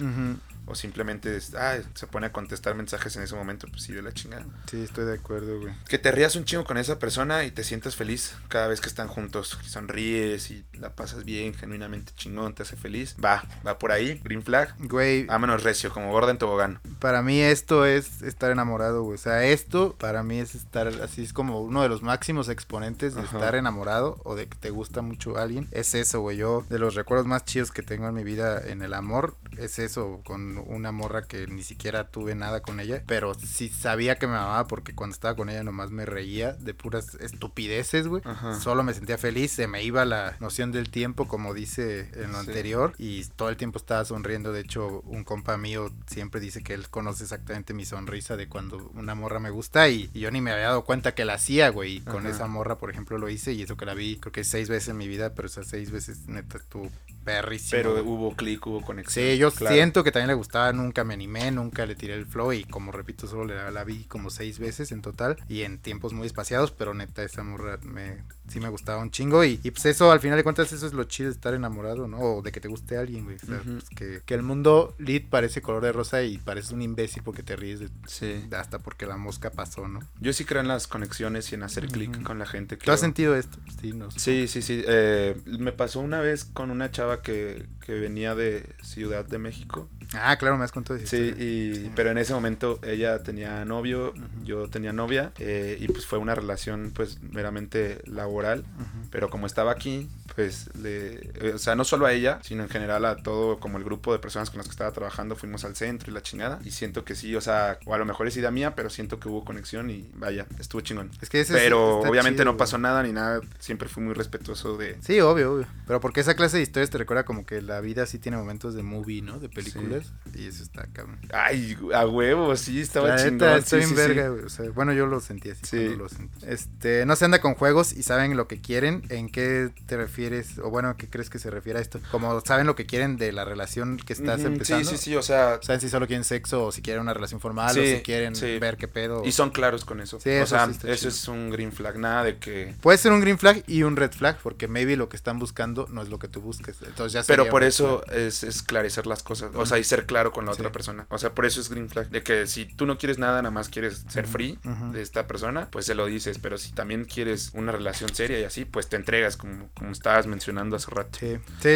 [0.66, 4.12] o simplemente ah, se pone a contestar mensajes en ese momento, pues sí, de la
[4.12, 4.46] chingada.
[4.70, 5.74] Sí, estoy de acuerdo, güey.
[5.88, 8.88] Que te rías un chingo con esa persona y te sientas feliz cada vez que
[8.88, 9.58] están juntos.
[9.64, 13.16] Sonríes y la pasas bien, genuinamente chingón, te hace feliz.
[13.24, 14.76] Va, va por ahí, green flag.
[14.80, 15.26] Güey.
[15.26, 16.80] Vámonos recio, como gorda en tobogán.
[17.00, 19.16] Para mí esto es estar enamorado, güey.
[19.16, 23.16] O sea, esto para mí es estar así, es como uno de los máximos exponentes
[23.16, 25.68] de estar enamorado o de que te gusta mucho alguien.
[25.72, 26.38] Es eso, güey.
[26.38, 29.80] Yo, de los recuerdos más chidos que tengo en mi vida en el amor, es
[29.80, 34.28] eso, con una morra que ni siquiera tuve nada con ella, pero sí sabía que
[34.28, 38.22] me amaba porque cuando estaba con ella nomás me reía de puras estupideces, güey.
[38.60, 42.40] Solo me sentía feliz, se me iba la noción del tiempo, como dice en lo
[42.40, 44.52] anterior, y todo el tiempo estaba sonriendo.
[44.52, 48.92] De hecho, un compa mío siempre dice que él conoce exactamente mi sonrisa de cuando
[48.96, 51.98] una morra me gusta y, yo ni me había dado cuenta que la hacía, güey.
[51.98, 54.44] Y con esa morra, por ejemplo, lo hice y eso que la vi, creo que
[54.44, 56.90] seis veces en mi vida, pero esas seis veces neta estuvo
[57.24, 57.72] perrísimo.
[57.72, 59.26] Pero hubo clic, hubo conexión.
[59.26, 62.54] Sí, yo siento que también le gustaba, nunca me animé, nunca le tiré el flow
[62.54, 66.14] y como repito, solo la, la vi como seis veces en total y en tiempos
[66.14, 69.86] muy espaciados, pero neta esa morra me, sí me gustaba un chingo y, y, pues
[69.86, 72.20] eso al final de cuentas eso es lo chido de estar enamorado, ¿no?
[72.20, 73.38] O de que te guste alguien, güey.
[73.38, 76.82] O sea, pues que, que, el mundo lead parece color de rosa y pareces un
[76.82, 78.46] imbécil porque te ríes de, sí.
[78.56, 80.00] hasta porque la mosca pasó, ¿no?
[80.20, 82.78] Yo sí creo en las conexiones y en hacer clic con la gente.
[82.78, 83.58] ¿Tú has sentido esto?
[83.82, 84.84] Sí, no, sí, sí, sí.
[84.86, 89.90] Eh, me pasó una vez con una chava que, que venía de Ciudad de México.
[90.14, 91.00] Ah, claro, me has contado.
[91.06, 94.14] Sí, y, pero en ese momento ella tenía novio,
[94.44, 98.64] yo tenía novia, eh, y pues fue una relación pues meramente laboral,
[99.12, 103.06] pero como estaba aquí, pues, le, o sea, no solo a ella, sino en general
[103.06, 106.12] a todo como el grupo de personas con las que estaba trabajando, fuimos al centro
[106.12, 108.52] y la chingada, y siento que sí, o sea, o a lo mejor es idea
[108.52, 111.12] mía, pero siento que hubo conexión y vaya, estuvo chingón.
[111.22, 114.98] Es que ese Pero obviamente no pasó nada ni nada, siempre fui muy respetuoso de...
[115.02, 118.06] Sí, obvio, obvio, pero porque esa clase de historias te recuerda como que la vida
[118.06, 119.40] sí tiene momentos de movie, ¿no?
[119.40, 121.20] De películas, y eso está cabrón.
[121.32, 123.58] Ay, a huevo, sí, estaba chingón.
[123.58, 125.62] estoy en verga, güey, o sea, bueno, yo lo sentí así.
[125.64, 125.96] Sí.
[125.96, 126.46] Lo sentí.
[126.48, 130.58] Este, no se anda con juegos y saben lo que quieren, ¿en qué te refieres?
[130.62, 132.00] o bueno, ¿qué crees que se refiere a esto?
[132.12, 134.90] Como saben lo que quieren de la relación que estás empezando.
[134.90, 135.60] Sí, sí, sí, o sea.
[135.62, 138.78] Saben si solo quieren sexo o si quieren una relación formal o si quieren ver
[138.78, 139.24] qué pedo.
[139.26, 140.20] Y son claros con eso.
[140.20, 142.74] Sí, o sea, eso es un green flag, nada de que.
[142.82, 145.88] Puede ser un green flag y un red flag, porque maybe lo que están buscando
[145.90, 146.78] no es lo que tú busques.
[146.94, 150.46] Entonces ya Pero por eso es esclarecer las cosas, o sea, y ser claro con
[150.46, 151.08] la otra persona.
[151.10, 152.10] O sea, por eso es green flag.
[152.10, 154.60] De que si tú no quieres nada, nada más quieres ser free
[154.92, 156.38] de esta persona, pues se lo dices.
[156.38, 160.28] Pero si también quieres una relación seria y así, pues te entregas, como, como estabas
[160.28, 161.18] mencionando hace rato.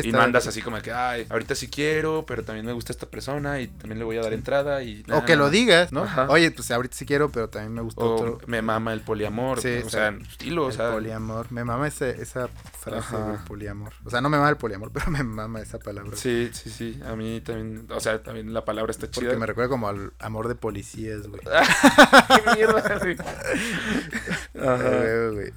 [0.03, 3.09] y no andas así como que, ay, ahorita sí quiero, pero también me gusta esta
[3.09, 4.83] persona y también le voy a dar entrada.
[4.83, 6.07] y O que lo digas, ¿no?
[6.29, 8.39] Oye, pues ahorita sí quiero, pero también me gusta otro.
[8.45, 9.57] Me mama el poliamor.
[9.57, 10.91] o sea, estilo, o sea.
[10.91, 11.51] poliamor.
[11.51, 13.93] Me mama ese, esa frase del poliamor.
[14.05, 16.11] O sea, no me mama el poliamor, pero me mama esa palabra.
[16.15, 16.99] Sí, sí, sí.
[17.05, 19.25] A mí también, o sea, también la palabra está chida.
[19.27, 21.41] Porque me recuerda como al amor de policías, güey.
[22.45, 23.17] Qué mierda, güey.
[24.59, 25.03] Ajá.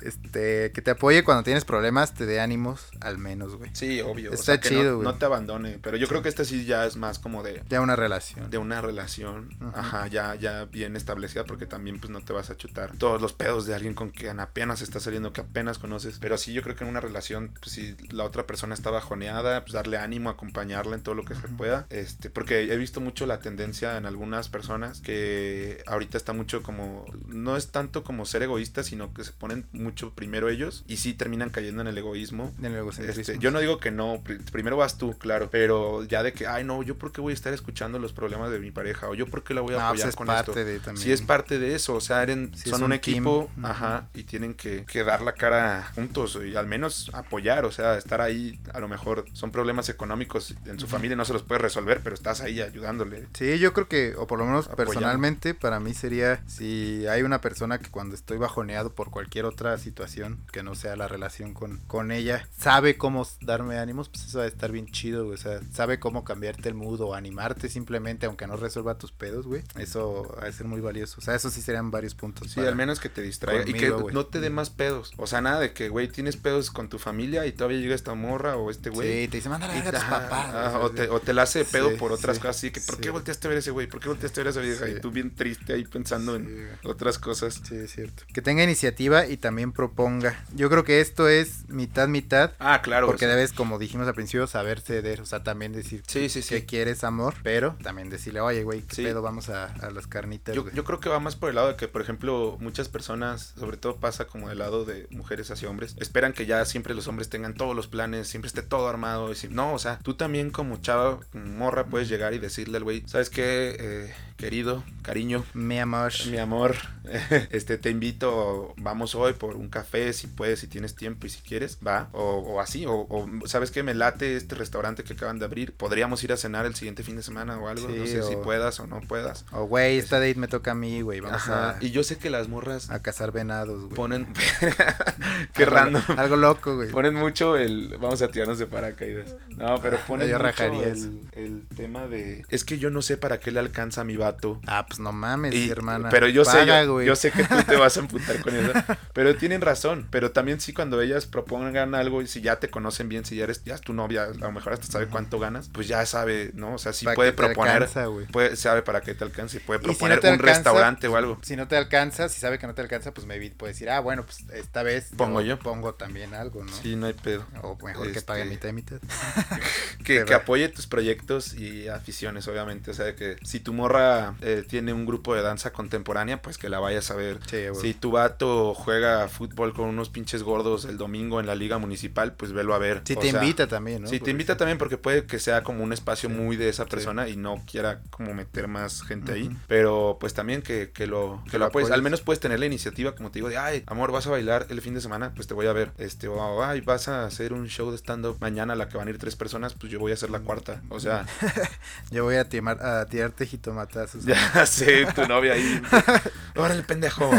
[0.03, 3.71] Este, que te apoye cuando tienes problemas, te dé ánimos, al menos, güey.
[3.75, 4.33] Sí, obvio.
[4.33, 5.05] Está chido, güey.
[5.05, 5.79] No, te abandone.
[5.83, 7.63] Pero yo creo que este sí ya es más como de.
[7.69, 8.51] De una relación.
[8.51, 9.51] De una relación.
[9.75, 11.45] Ajá, ya, ya bien establecida.
[11.45, 14.41] Porque también, pues no te vas a chutar todos los pedos de alguien con quien
[14.41, 16.19] apenas está saliendo, que apenas conoces.
[16.21, 19.40] Pero sí, yo creo que en una relación, pues si la otra persona está bajoneada,
[19.43, 21.87] pues darle ánimo, acompañarla en todo lo que se pueda.
[21.91, 27.05] Este, porque he visto mucho la tendencia en algunas personas que ahorita está mucho como.
[27.27, 31.15] No es tanto como ser egoísta, sino que se ponen mucho primero ellos y sí
[31.15, 32.55] terminan cayendo en el egoísmo.
[32.59, 33.21] En el egocentrismo.
[33.21, 34.23] Este, yo no digo que no,
[34.53, 37.35] primero vas tú, claro, pero ya de que, ay, no, yo por qué voy a
[37.35, 40.05] estar escuchando los problemas de mi pareja, o yo por qué la voy a pues
[40.05, 40.53] apoyar con esto.
[40.53, 42.27] De, Sí, es parte de eso, o sea,
[42.65, 47.11] son un, equipo, ajá, y tienen que, que, dar la cara juntos y al menos
[47.15, 51.25] apoyar, o sea, estar ahí, a lo mejor son problemas económicos en su familia, no
[51.25, 53.27] se los puede resolver, pero estás ahí ayudándole.
[53.35, 57.41] Sí, yo creo que, o por lo menos personalmente, para mí sería si hay una
[57.41, 61.79] persona que cuando estoy bajoneado por cualquier otra situación que no sea la relación con,
[61.87, 65.35] con ella, sabe cómo darme ánimos, pues eso va a estar bien chido, güey.
[65.35, 69.47] O sea, sabe cómo cambiarte el mood o animarte simplemente, aunque no resuelva tus pedos,
[69.47, 69.63] güey.
[69.79, 71.17] Eso va a ser muy valioso.
[71.19, 72.51] O sea, eso sí serían varios puntos.
[72.51, 75.13] Sí, al menos que te distraiga y que no te dé más pedos.
[75.17, 78.15] O sea, nada de que, güey, tienes pedos con tu familia y todavía llega esta
[78.15, 79.20] morra o este güey.
[79.20, 80.75] Sí, te dice, mándale a tus papás.
[80.81, 83.11] o, te, o te la hace de pedo por otras cosas así, que ¿por qué
[83.11, 83.87] volteaste a ver ese güey?
[83.87, 84.89] ¿Por qué volteaste a ver a esa vieja?
[84.89, 87.61] Y tú bien triste ahí pensando en otras cosas.
[87.67, 88.25] Sí, es cierto.
[88.33, 90.45] Que tenga iniciativa y también proponga.
[90.55, 92.53] Yo creo que esto es mitad, mitad.
[92.59, 93.07] Ah, claro.
[93.07, 95.21] Porque debes, como dijimos al principio, saber ceder.
[95.21, 99.05] O sea, también decir sí, sí, que quieres amor, pero también decirle, oye, güey, ¿qué
[99.05, 99.23] pedo?
[99.23, 100.55] Vamos a, las carnitas.
[100.55, 103.55] Yo, yo, creo que va más por el lado de que, por ejemplo, muchas personas,
[103.59, 107.09] sobre todo pasa como del lado de mujeres hacia hombres, esperan que ya siempre los
[107.09, 109.33] hombres tengan todos los planes, siempre esté todo armado formado.
[109.51, 113.31] no, o sea, tú también como chava, morra, puedes llegar y decirle al güey, ¿sabes
[113.31, 113.77] qué?
[113.79, 115.45] Eh, querido, cariño.
[115.53, 116.13] Mi amor.
[116.31, 116.77] Mi amor.
[117.51, 121.41] este, te invito, vamos hoy por un café, si puedes, si tienes tiempo y si
[121.43, 122.09] quieres, va.
[122.13, 123.83] O, así, o, ¿sabes qué?
[123.83, 125.73] Me late este restaurante que acaban de abrir.
[125.75, 127.89] Podríamos ir a cenar el siguiente fin de semana o algo.
[127.89, 129.45] no sé si puedas o no puedas.
[129.53, 131.21] O, güey, esta date me toca a mí, güey.
[131.21, 131.77] Vamos a...
[131.81, 132.91] Y yo sé que las morras...
[132.91, 133.95] A cazar venados, güey.
[133.95, 134.33] Ponen...
[135.55, 136.03] Qué random.
[136.17, 136.91] Algo loco, güey.
[136.91, 137.97] Ponen mucho el...
[138.01, 139.37] Vamos a tirarnos de paracaídas.
[139.57, 142.45] No, pero ponen mucho el, el tema de...
[142.49, 144.61] Es que yo no sé para qué le alcanza a mi vato.
[144.67, 146.09] Ah, pues no mames, hermana.
[146.11, 148.73] Pero yo sé, yo, sé que tú te vas a emputar con eso.
[149.13, 150.07] Pero tienen razón.
[150.11, 153.45] Pero también sí, cuando ellas propongan algo y si ya te conocen bien, si ya
[153.45, 156.51] eres, ya es tu novia, a lo mejor hasta sabe cuánto ganas, pues ya sabe,
[156.55, 156.75] ¿no?
[156.75, 157.89] O sea, sí puede proponer.
[158.33, 161.39] puede, sabe para qué te alcanza y puede proponer un restaurante o algo.
[161.43, 164.01] Si no te alcanza, si sabe que no te alcanza, pues maybe puede decir, ah,
[164.01, 165.59] bueno, pues esta vez pongo yo.
[165.59, 166.73] Pongo también algo, ¿no?
[166.73, 167.47] Sí, no hay pedo.
[167.63, 168.73] O mejor que pague mitad y
[170.05, 172.91] que apoye tus proyectos y aficiones, obviamente.
[172.91, 176.69] O sea, que si tu morra eh, tiene un grupo de danza contemporánea, pues que
[176.69, 177.39] la vayas a ver.
[177.81, 182.35] si tu vato juega fútbol con unos pinches gordos el domingo en la liga municipal,
[182.35, 183.03] pues velo a ver.
[183.05, 184.09] Si te invita también, ¿no?
[184.09, 187.29] Si te invita también porque puede que sea como un espacio muy de esa persona
[187.29, 189.51] y no quiera como meter más gente ahí.
[189.67, 191.91] Pero pues también que, que lo, que, lo apoyes.
[191.91, 194.67] Al menos puedes tener la iniciativa, como te digo, de, ay, amor, vas a bailar
[194.71, 195.93] el fin de semana, pues te voy a ver.
[195.99, 199.09] Este, o ay, vas a hacer un show de stand-up mañana a la que van
[199.09, 200.83] a ir tres personas, pues yo voy a hacer la cuarta.
[200.89, 201.27] O sea...
[202.11, 204.25] yo voy a, timar, a tirarte jitomatazos.
[204.31, 205.83] Ya sé, tu novia ahí.
[206.55, 207.31] el pendejo.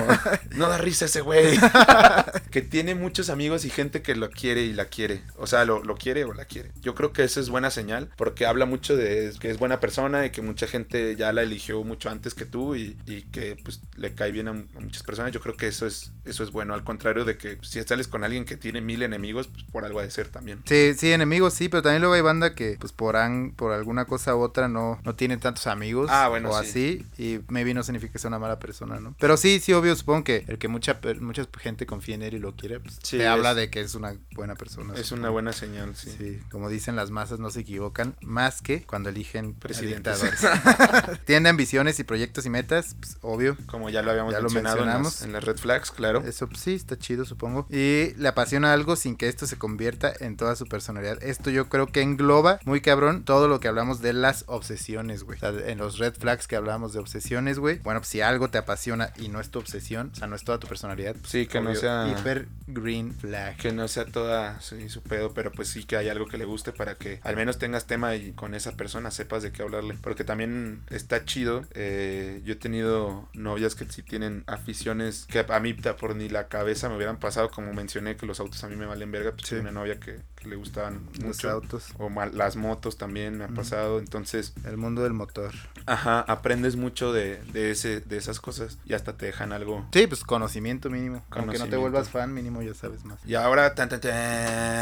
[0.55, 1.57] No da risa ese güey.
[2.49, 5.23] que tiene muchos amigos y gente que lo quiere y la quiere.
[5.37, 6.71] O sea, lo, lo, quiere o la quiere.
[6.81, 10.25] Yo creo que eso es buena señal porque habla mucho de que es buena persona
[10.25, 13.81] y que mucha gente ya la eligió mucho antes que tú y, y que pues
[13.95, 15.31] le cae bien a, muchas personas.
[15.31, 16.73] Yo creo que eso es, eso es bueno.
[16.73, 19.99] Al contrario de que si sales con alguien que tiene mil enemigos, pues por algo
[19.99, 20.61] ha de ser también.
[20.65, 23.15] Sí, sí, enemigos sí, pero también luego hay banda que pues por,
[23.55, 27.39] por alguna cosa u otra no, no tiene tantos amigos ah, bueno, o así y
[27.47, 29.15] maybe no significa que sea una mala persona, ¿no?
[29.19, 32.39] Pero sí, sí, obvio, supongo que el que mucha, mucha gente confía en él y
[32.39, 34.93] lo quiere, pues te habla de que es una buena persona.
[34.95, 36.13] Es una buena señal, sí.
[36.17, 40.21] Sí, como dicen las masas no se equivocan más que cuando eligen presidentes.
[41.25, 43.57] Tiene ambiciones y proyectos y metas, pues, obvio.
[43.67, 44.81] Como ya lo habíamos mencionado
[45.23, 46.23] en las, red flags, claro.
[46.25, 47.67] Eso pues, sí, está chido, supongo.
[47.69, 51.10] Y le apasiona algo sin que esto se convierta en toda su personalidad.
[51.21, 55.39] Esto yo creo que engloba muy cabrón todo lo que hablamos de las obsesiones, güey.
[55.41, 57.79] en los red flags que hablamos de obsesiones, güey.
[57.79, 60.43] Bueno, pues si algo te apasiona y no es tu obsesión, o sea, no es
[60.43, 61.15] toda tu personalidad.
[61.15, 62.07] Pues, sí, que no sea.
[62.07, 63.57] Hiper green flag.
[63.57, 66.71] Que no sea toda su pedo, pero pues sí que hay algo que le guste
[66.71, 69.97] para que al menos tengas tema y con esa persona sepas de qué hablarle.
[70.01, 71.65] Porque también está chido.
[71.73, 76.47] Eh, yo he tenido novias que sí tienen aficiones que a mí por ni la
[76.47, 79.31] cabeza me hubieran pasado, como mencioné que los autos a mí me valen verga.
[79.31, 81.93] Pues una novia que, le gustaban los autos.
[81.97, 83.99] O las motos también me ha pasado.
[83.99, 84.53] Entonces.
[84.65, 85.53] El mundo del motor.
[85.85, 89.87] Ajá, aprendes mucho de, de, ese, de esas cosas y hasta te dejan algo.
[89.93, 91.23] Sí, pues conocimiento mínimo.
[91.31, 93.19] Aunque no te vuelvas fan, mínimo ya sabes más.
[93.25, 93.89] Y ahora, tan,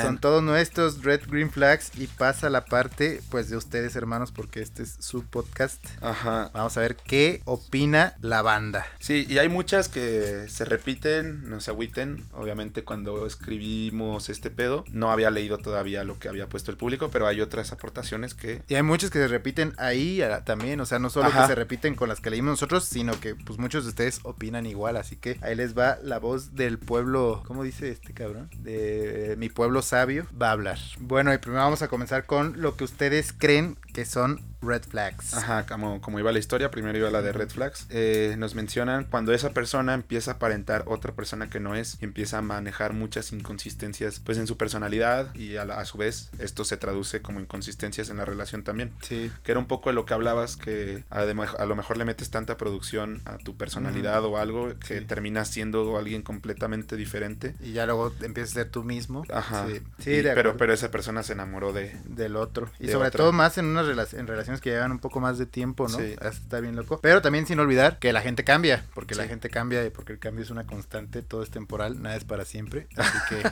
[0.03, 4.61] son todos nuestros Red Green Flags y pasa la parte, pues, de ustedes, hermanos, porque
[4.61, 5.83] este es su podcast.
[6.01, 6.51] Ajá.
[6.53, 8.85] Vamos a ver qué opina la banda.
[8.99, 12.25] Sí, y hay muchas que se repiten, no se agüiten.
[12.33, 17.09] Obviamente, cuando escribimos este pedo, no había leído todavía lo que había puesto el público,
[17.11, 18.61] pero hay otras aportaciones que.
[18.67, 21.95] Y hay muchas que se repiten ahí también, o sea, no solo que se repiten
[21.95, 25.37] con las que leímos nosotros, sino que, pues, muchos de ustedes opinan igual, así que
[25.41, 28.49] ahí les va la voz del pueblo, ¿cómo dice este cabrón?
[28.59, 30.79] De mi pueblo sabio, va a hablar.
[30.99, 35.33] Bueno, y primero vamos a comenzar con lo que ustedes creen que son red flags.
[35.33, 37.85] Ajá, como, como iba la historia, primero iba la de red flags.
[37.89, 42.05] Eh, nos mencionan cuando esa persona empieza a aparentar otra persona que no es y
[42.05, 46.77] empieza a manejar muchas inconsistencias pues en su personalidad y a, su vez esto se
[46.77, 48.91] traduce como inconsistencias en la relación también.
[49.01, 49.31] Sí.
[49.43, 52.29] Que era un poco de lo que hablabas, que a, a lo mejor le metes
[52.29, 57.55] tanta producción a tu personalidad o algo que terminas siendo alguien completamente diferente.
[57.61, 59.23] Y ya luego empiezas a ser tú mismo.
[59.33, 59.67] Ajá.
[59.99, 61.95] Sí, pero, pero esa persona se enamoró de...
[62.05, 62.69] Del otro.
[62.79, 65.45] Y sobre todo más en una relación, en relaciones que llevan un poco más de
[65.45, 65.97] tiempo, ¿no?
[65.97, 66.15] Sí.
[66.21, 66.99] Está bien loco.
[67.01, 70.19] Pero también sin olvidar que la gente cambia, porque la gente cambia y porque el
[70.19, 72.87] cambio es una constante, todo es temporal, nada es para siempre.
[72.95, 73.49] Así que...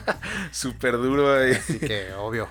[0.50, 1.52] súper duro ahí.
[1.52, 2.48] Así que, obvio.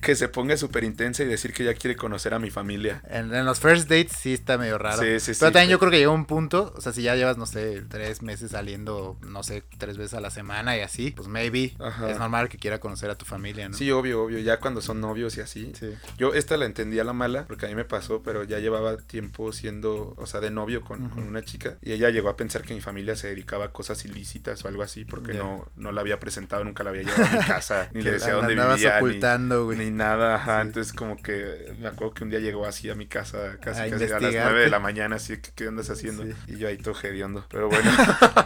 [0.00, 3.02] Que se ponga súper intensa y decir que ya quiere conocer a mi familia.
[3.08, 5.02] En, los first dates sí está medio raro.
[5.02, 7.36] Sí, sí, Pero también yo creo que llega un punto, o sea, si ya llevas,
[7.36, 11.28] no sé, tres meses saliendo, no sé, tres veces a la semana y así, pues
[11.28, 11.74] maybe
[12.08, 13.76] es normal que quiera conocer a tu familia, ¿no?
[13.76, 14.38] Sí, obvio, obvio.
[14.38, 15.72] Ya cuando son novios y así.
[15.78, 15.94] Sí.
[16.18, 18.96] Yo esta la entendí entendía la mala, porque a mí me pasó, pero ya llevaba
[18.96, 21.76] tiempo siendo, o sea, de novio con, una chica.
[21.82, 24.82] Y ella llegó a pensar que mi familia se dedicaba a cosas ilícitas o algo
[24.82, 28.02] así, porque no, no la había presentado, nunca la había llevado a mi casa, ni
[28.02, 28.96] le decía dónde vivía.
[28.96, 30.62] ocultando, ni, ni, nada, ajá.
[30.62, 34.04] Entonces, como que me acuerdo que un día llegó así a mi casa, casi, casi
[34.06, 36.24] a las 9 de la mañana, así que, ¿qué andas haciendo?
[36.48, 37.88] Y yo ahí todo hediondo, pero bueno.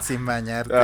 [0.03, 0.75] Sin bañarte,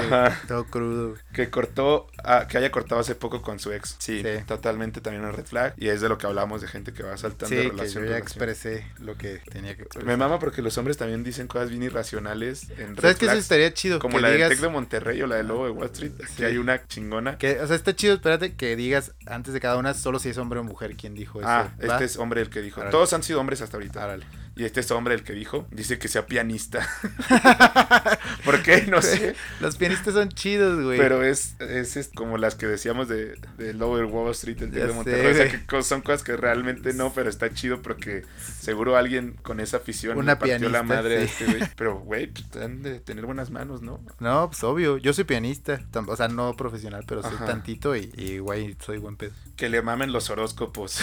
[0.47, 1.13] todo crudo.
[1.31, 3.97] Que cortó, ah, que haya cortado hace poco con su ex.
[3.99, 5.75] Sí, totalmente también una red flag.
[5.77, 8.14] Y es de lo que hablamos de gente que va saltando sí, relación.
[8.15, 10.07] Ya expresé lo que tenía que expresar.
[10.07, 13.73] Me mama porque los hombres también dicen cosas bien irracionales en ¿Sabes que eso estaría
[13.73, 13.99] chido?
[13.99, 16.57] Como la del Tec de Monterrey o la del Lobo de Wall Street, que hay
[16.57, 17.37] una chingona.
[17.37, 20.37] Que, o sea, está chido, espérate, que digas antes de cada una solo si es
[20.37, 21.49] hombre o mujer quien dijo eso.
[21.49, 22.81] Ah, este es hombre el que dijo.
[22.89, 24.03] Todos han sido hombres hasta ahorita.
[24.03, 24.25] Árale.
[24.57, 26.87] Y este es hombre el que dijo, dice que sea pianista.
[28.45, 28.85] ¿Por qué?
[28.87, 29.35] No sé.
[29.59, 30.97] Los pianistas son chidos, güey.
[30.97, 35.31] Pero es, es, como las que decíamos de, de Lower Wall Street, el de Monterrey.
[35.31, 38.23] o sea, que son cosas que realmente no, pero está chido porque
[38.57, 41.61] seguro alguien con esa afición Una partió la madre a este güey.
[41.75, 43.99] Pero, güey, pues, han de tener buenas manos, ¿no?
[44.19, 44.97] No, pues obvio.
[44.97, 45.81] Yo soy pianista.
[46.07, 49.33] O sea, no profesional, pero soy tantito y, güey, soy buen pedo.
[49.57, 51.01] Que le mamen los horóscopos.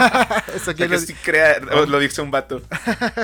[0.54, 2.62] Eso que, sí crea, lo dice un vato.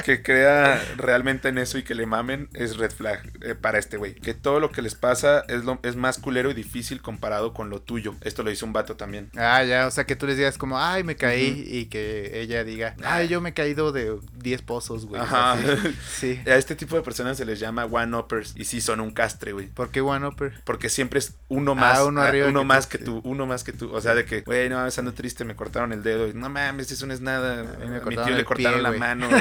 [0.04, 3.96] Que crea realmente en eso y que le mamen es red flag eh, para este
[3.96, 4.14] güey.
[4.14, 7.70] Que todo lo que les pasa es, lo, es más culero y difícil comparado con
[7.70, 8.14] lo tuyo.
[8.22, 9.30] Esto lo dice un vato también.
[9.36, 12.64] Ah, ya, o sea que tú les digas como, ay, me caí y que ella
[12.64, 15.20] diga, ay, yo me he caído de 10 pozos, güey.
[15.20, 15.56] Ajá.
[16.08, 16.40] sí.
[16.46, 19.66] A este tipo de personas se les llama one-uppers y sí son un castre, güey.
[19.68, 20.60] ¿Por qué one-upper?
[20.64, 23.72] Porque siempre es uno ah, más, uno, arriba uno más que tú, uno más que
[23.72, 23.92] tú.
[23.92, 26.28] O sea, de que, güey, no, ando triste, me cortaron el dedo.
[26.28, 27.60] Y, no mames, eso no es nada.
[27.60, 29.28] A, mi tío le cortaron la mano.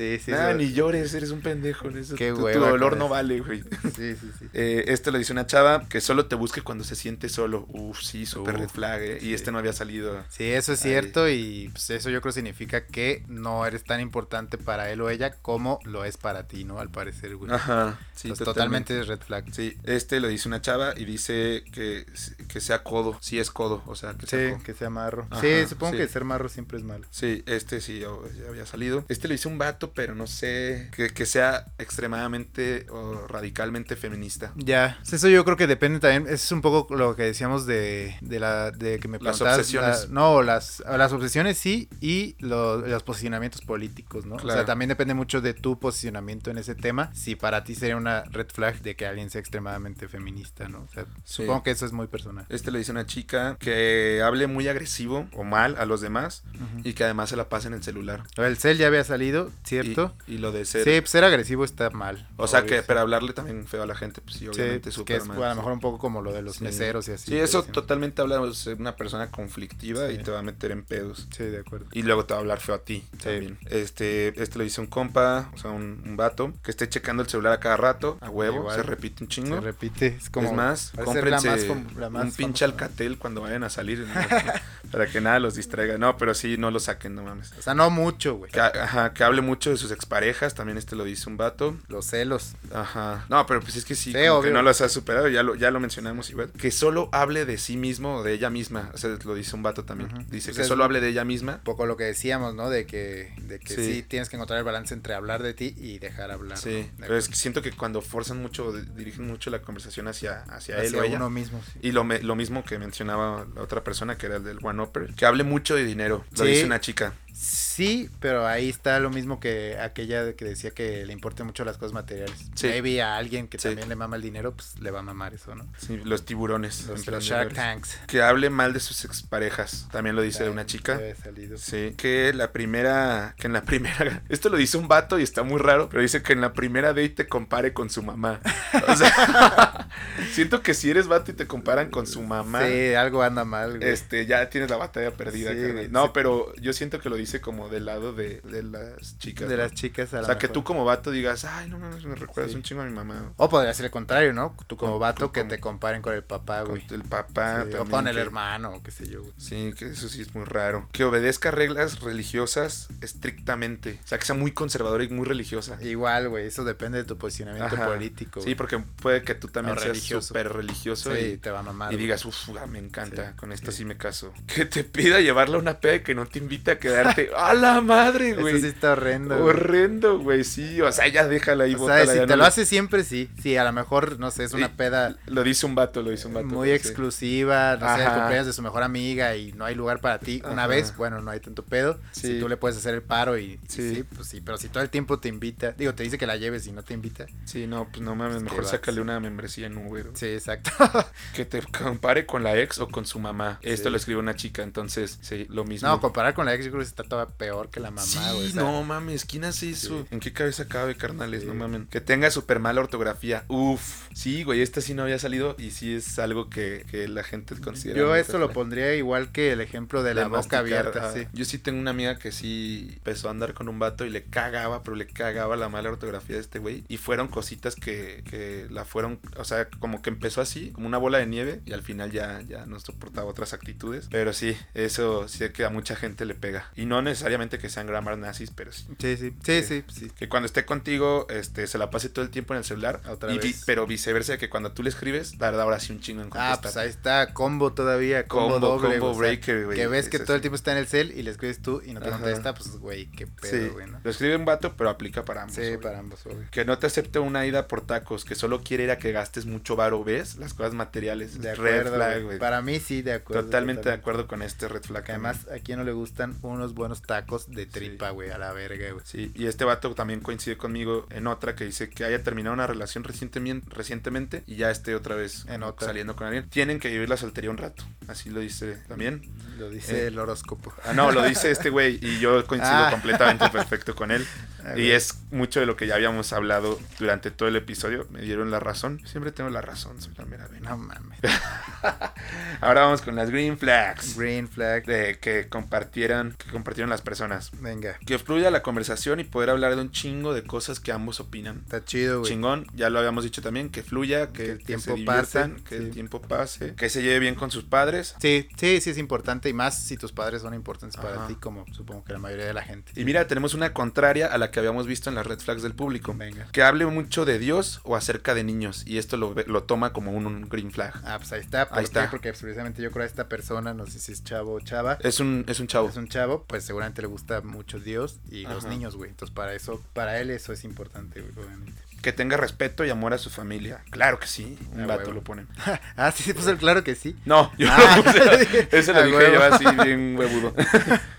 [0.00, 0.32] Sí, sí.
[0.32, 1.90] Ah, ni llores, eres un pendejo.
[1.90, 3.62] Eso, Qué tu, tu, dolor no vale, güey.
[3.94, 4.46] Sí, sí, sí.
[4.54, 7.66] Eh, esto le dice una chava que solo te busque cuando se siente solo.
[7.68, 9.18] Uf, sí, súper red flag, eh.
[9.20, 10.24] Y este no había salido.
[10.28, 14.58] Sí, eso es cierto y pues eso yo creo significa que no eres tan importante
[14.58, 16.80] para él o ella como lo es para ti, ¿no?
[16.80, 17.52] Al parecer, güey.
[17.52, 17.98] Ajá.
[18.14, 19.02] Sí, totalmente.
[19.02, 19.44] red flag.
[19.52, 22.06] Sí, este le dice una chava y dice que,
[22.48, 23.18] que sea codo.
[23.20, 25.28] Sí es codo, o sea, que sea Sí, que sea marro.
[25.40, 27.06] sí, supongo que ser marro siempre es malo.
[27.10, 28.08] Sí, este sí ya
[28.48, 29.04] había salido.
[29.08, 34.52] Este le dice un vato pero no sé, que, sea extremadamente o radicalmente feminista.
[34.56, 38.40] Ya, eso yo creo que depende también, es un poco lo que decíamos de, de
[38.40, 40.08] la de que me Las obsesiones.
[40.08, 44.36] no, las, las obsesiones sí y los posicionamientos políticos, ¿no?
[44.36, 47.96] O sea, también depende mucho de tu posicionamiento en ese tema, si para ti sería
[47.96, 50.86] una red flag de que alguien sea extremadamente feminista, ¿no?
[50.90, 52.46] O sea, supongo que eso es muy personal.
[52.48, 56.42] Este le dice una chica que hable muy agresivo o mal a los demás
[56.84, 58.22] y que además se la pase en el celular.
[58.36, 60.14] El cel ya había salido, ¿cierto?
[60.26, 60.84] Y, lo de ser.
[60.84, 62.28] Sí, pues, ser agresivo está mal.
[62.36, 65.16] O sea que, pero hablarle también feo a la gente, pues sí, obviamente sí, que
[65.16, 67.30] es a lo mejor un poco como lo de los meseros y así.
[67.30, 71.28] Sí, eso totalmente habla de una persona conflictiva y te va a meter en pedos.
[71.36, 71.86] Sí, de acuerdo.
[71.92, 73.58] Y luego te va a hablar feo a ti también.
[73.66, 77.52] Este, este lo dice un compa, o sea, un, vato, que esté checando el celular
[77.52, 79.56] a cada rato, a huevo, se repite un chingo.
[79.56, 80.48] Se repite, es como.
[80.48, 84.06] Es más, cómprense un pinche alcatel cuando vayan a salir.
[84.90, 85.98] para que nada los distraiga.
[85.98, 87.52] No, pero sí, no lo saquen, no mames.
[87.58, 88.50] O sea, no mucho, güey.
[88.58, 91.76] ajá, que hable mucho de sus exparejas, también este lo dice un vato.
[91.88, 92.54] Los celos.
[92.72, 93.24] Ajá.
[93.28, 95.80] No, pero pues es que sí, que no los ha superado, ya lo, ya lo
[95.80, 96.50] mencionamos igual.
[96.52, 98.90] Que solo hable de sí mismo o de ella misma.
[98.94, 100.10] O sea, lo dice un vato también.
[100.30, 101.54] Dice que solo hable de ella misma.
[101.54, 102.70] Un poco lo que decíamos, ¿no?
[102.70, 104.04] De que, de que sí.
[104.06, 106.58] tienes que encontrar el balance entre hablar de ti y dejar hablar.
[106.58, 110.82] Sí, pero es que siento que cuando forzan mucho, dirigen mucho la conversación hacia, hacia,
[110.82, 111.16] él o ella.
[111.16, 111.60] uno mismo.
[111.82, 115.14] Y lo, lo mismo que mencionaba la otra persona, que era el del One Upper,
[115.14, 116.24] que hable mucho de dinero.
[116.36, 117.14] Lo dice una chica.
[117.40, 121.78] Sí, pero ahí está lo mismo que aquella que decía que le importan mucho las
[121.78, 122.36] cosas materiales.
[122.54, 122.66] Sí.
[122.66, 125.54] Maybe a alguien que también le mama el dinero, pues le va a mamar eso,
[125.54, 125.66] ¿no?
[125.78, 126.86] Sí, los tiburones.
[126.86, 127.98] Los, Shark Tanks.
[128.06, 129.88] Que hable mal de sus exparejas.
[129.90, 131.00] También lo dice una chica.
[131.22, 131.56] Salido.
[131.56, 131.94] Sí.
[131.96, 133.34] Que la primera.
[133.38, 134.22] Que en la primera.
[134.28, 135.88] Esto lo dice un vato y está muy raro.
[135.88, 138.40] Pero dice que en la primera date te compare con su mamá.
[138.86, 139.88] O sea.
[140.32, 142.66] siento que si eres vato y te comparan con su mamá.
[142.66, 143.88] Sí, algo anda mal, güey.
[143.88, 147.68] Este, ya tienes la batalla perdida, sí, No, pero yo siento que lo dice como
[147.68, 149.48] del lado de, de las chicas.
[149.48, 152.14] De las chicas, a O sea, que tú como vato digas, ay, no mames, me
[152.14, 153.32] recuerdas un chingo a mi mamá.
[153.36, 154.56] O podría ser el contrario, ¿no?
[154.66, 156.86] Tú como vato que te comparen con el papá, güey.
[156.86, 160.22] Con el papá O con el hermano, o qué sé yo, Sí, que eso sí
[160.22, 160.88] es muy raro.
[160.92, 164.00] Que obedezca reglas religiosas estrictamente.
[164.04, 165.78] O sea, que sea muy conservadora y muy religiosa.
[165.82, 168.40] Igual, güey, eso depende de tu posicionamiento político.
[168.40, 171.16] Sí, porque puede que tú también seas súper religioso.
[171.16, 171.92] y, te va a mamar.
[171.92, 173.84] Y digas, uff, me encanta, con esto sí.
[173.84, 174.32] me caso.
[174.46, 177.80] Que te pida llevarla a una peda que no te invite a quedar ¡a la
[177.80, 178.54] madre, güey!
[178.54, 179.44] Eso sí está horrendo.
[179.44, 180.80] Horrendo, güey, sí.
[180.80, 183.28] O sea, ya déjala ahí, O sea, si te lo hace siempre, sí.
[183.42, 185.16] Sí, a lo mejor, no sé, es una peda.
[185.26, 186.46] Lo dice un vato, lo dice un vato.
[186.46, 190.42] Muy exclusiva, no sé, cumpleaños de su mejor amiga y no hay lugar para ti.
[190.50, 191.98] Una vez, bueno, no hay tanto pedo.
[192.12, 194.04] Si tú le puedes hacer el paro y, sí.
[194.14, 194.40] pues sí.
[194.40, 196.82] Pero si todo el tiempo te invita, digo, te dice que la lleves y no
[196.82, 197.26] te invita.
[197.44, 200.04] Sí, no, pues no mames, mejor sácale una membresía en un güey.
[200.14, 200.70] Sí, exacto.
[201.34, 203.58] que te compare con la ex o con su mamá.
[203.62, 205.88] Esto lo escribe una chica, entonces, sí, lo mismo.
[205.88, 208.50] No, comparar con la ex yo creo que todavía peor que la mamá, güey.
[208.50, 210.06] Sí, no mames, ¿quién hace eso?
[210.10, 211.44] ¿En qué cabeza cabe, carnales?
[211.44, 211.88] No mames.
[211.90, 213.44] Que tenga súper mala ortografía.
[213.48, 214.08] Uf.
[214.14, 217.54] Sí, güey, esta sí no había salido y sí es algo que, que la gente
[217.60, 217.98] considera.
[217.98, 221.26] Yo esto lo pondría igual que el ejemplo de la boca abierta, sí.
[221.32, 224.24] Yo sí tengo una amiga que sí empezó a andar con un vato y le
[224.24, 226.84] cagaba, pero le cagaba la mala ortografía de este güey.
[226.88, 230.98] Y fueron cositas que, que la fueron, o sea, como que empezó así, como una
[230.98, 234.08] bola de nieve y al final ya, ya no soportaba otras actitudes.
[234.10, 236.70] Pero sí, eso sí que a mucha gente le pega.
[236.76, 238.84] Y no necesariamente que sean grammar nazis, pero sí.
[238.98, 240.10] Sí, sí, sí, sí, sí.
[240.10, 243.00] Que cuando esté contigo, este, se la pase todo el tiempo en el celular.
[243.08, 243.62] Otra vez.
[243.64, 246.58] pero viceversa, que cuando tú le escribes, tarda ahora sí un chingo en contestar.
[246.58, 248.98] Ah, pues ahí está, combo todavía, combo, doble.
[248.98, 249.78] Combo breaker, güey.
[249.78, 251.94] Que ves que todo el tiempo está en el cel y le escribes tú y
[251.94, 255.42] no te contesta, pues, güey, qué pedo, güey, Lo escribe un vato, pero aplica para
[255.42, 255.54] ambos.
[255.54, 256.50] Sí, para ambos, güey.
[256.50, 259.46] Que no te acepte una ida por tacos, que solo quiere ir a que gastes
[259.46, 260.38] mucho varo, ¿ves?
[260.38, 261.40] Las cosas materiales.
[261.40, 262.38] De acuerdo, red flag, güey.
[262.40, 263.44] Para mí sí, de acuerdo.
[263.44, 265.04] Totalmente, de acuerdo con este red flag.
[265.08, 268.90] además, a quien no le gustan unos buenos tacos de tripa, güey, a la verga,
[268.92, 269.04] güey.
[269.04, 272.66] Sí, y este vato también coincide conmigo en otra que dice que haya terminado una
[272.66, 275.86] relación recientemente, recientemente y ya esté otra vez en otra.
[275.86, 276.48] saliendo con alguien.
[276.48, 277.84] Tienen que vivir la soltería un rato.
[278.08, 279.22] Así lo dice también.
[279.58, 280.72] Lo dice eh, el horóscopo.
[280.84, 282.88] Ah, no, lo dice este güey y yo coincido ah.
[282.90, 284.26] completamente perfecto con él.
[284.76, 288.06] y es mucho de lo que ya habíamos hablado durante todo el episodio.
[288.10, 289.00] Me dieron la razón.
[289.06, 291.18] Siempre tengo la razón, soy la mera No mames.
[292.60, 294.16] Ahora vamos con las green flags.
[294.16, 294.84] Green flag.
[294.86, 297.50] De que compartieran, que compartieron las personas.
[297.60, 297.98] Venga.
[298.06, 301.62] Que fluya la conversación y poder hablar de un chingo de cosas que ambos opinan.
[301.64, 302.30] Está chido, güey.
[302.30, 306.22] Chingón, ya lo habíamos dicho también, que fluya, que, el tiempo pase, que el tiempo
[306.22, 308.14] pase, que se lleve bien con sus padres.
[308.20, 311.64] Sí, sí, sí es importante y más si tus padres son importantes para ti, como
[311.72, 312.92] supongo que la mayoría de la gente.
[312.94, 315.74] Y mira, tenemos una contraria a la que habíamos visto en las red flags del
[315.74, 316.14] público.
[316.16, 316.46] Venga.
[316.52, 320.12] Que hable mucho de Dios o acerca de niños y esto lo, lo toma como
[320.12, 320.92] un, green flag.
[321.04, 321.66] Ah, pues ahí está.
[321.72, 322.10] ahí está.
[322.10, 324.98] Porque precisamente yo creo a esta persona, no sé si es chavo o chava.
[325.00, 325.88] Es un, es un chavo.
[325.88, 329.10] Es un chavo, pues seguramente le gusta mucho Dios y los niños, güey.
[329.10, 333.12] Entonces para eso, para él eso es importante, güey, obviamente que tenga respeto y amor
[333.12, 333.82] a su familia.
[333.90, 334.58] Claro que sí.
[334.72, 335.46] Un ah, vato lo pone.
[335.96, 337.16] ah, sí, sí puso el claro que sí.
[337.24, 337.96] No, yo ah.
[337.96, 338.68] lo puse.
[338.72, 340.54] Eso lo dije yo así, bien huevudo.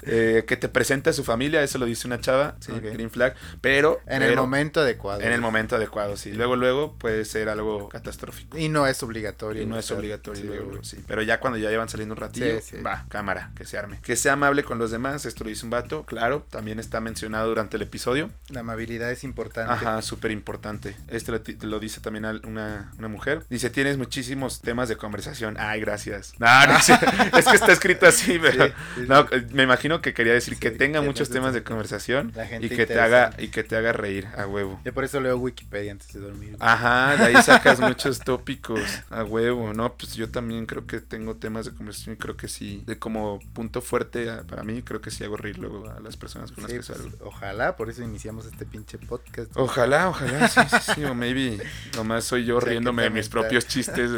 [0.03, 2.55] eh, que te presente a su familia, eso lo dice una chava.
[2.59, 3.35] Sí, green flag.
[3.61, 4.01] Pero.
[4.07, 5.21] En el momento adecuado.
[5.21, 6.31] En el momento adecuado, sí.
[6.31, 8.57] Luego, luego puede ser algo catastrófico.
[8.57, 9.61] Y no es obligatorio.
[9.61, 11.03] Y no es obligatorio, luego, sí.
[11.07, 13.99] Pero ya cuando ya llevan saliendo un ratillo, va, cámara, que se arme.
[14.01, 16.05] Que sea amable con los demás, esto lo dice un vato.
[16.05, 18.29] Claro, también está mencionado durante el episodio.
[18.49, 19.71] La amabilidad es importante.
[19.71, 20.70] Ajá, súper importante
[21.07, 23.43] este lo, dice también una, una, mujer.
[23.49, 25.55] Dice, tienes muchísimos temas de conversación.
[25.59, 26.33] Ay, gracias.
[26.41, 28.73] No, no, es que está escrito así, pero...
[29.07, 32.99] no, me imagino que quería decir que tenga muchos temas de conversación y que te
[32.99, 34.79] haga y que te haga reír a huevo.
[34.83, 36.57] Yo por eso leo Wikipedia antes de dormir.
[36.59, 39.93] Ajá, de ahí sacas muchos tópicos a huevo, ¿no?
[39.93, 43.39] Pues yo también creo que tengo temas de conversación y creo que sí, de como
[43.53, 46.71] punto fuerte para mí, creo que sí hago reír luego a las personas con las
[46.71, 47.09] que pues, salgo.
[47.21, 49.51] Ojalá, por eso iniciamos este pinche podcast.
[49.55, 51.57] Ojalá, ojalá, sí, sí, sí o maybe
[51.95, 54.11] nomás soy yo riéndome de mis propios chistes.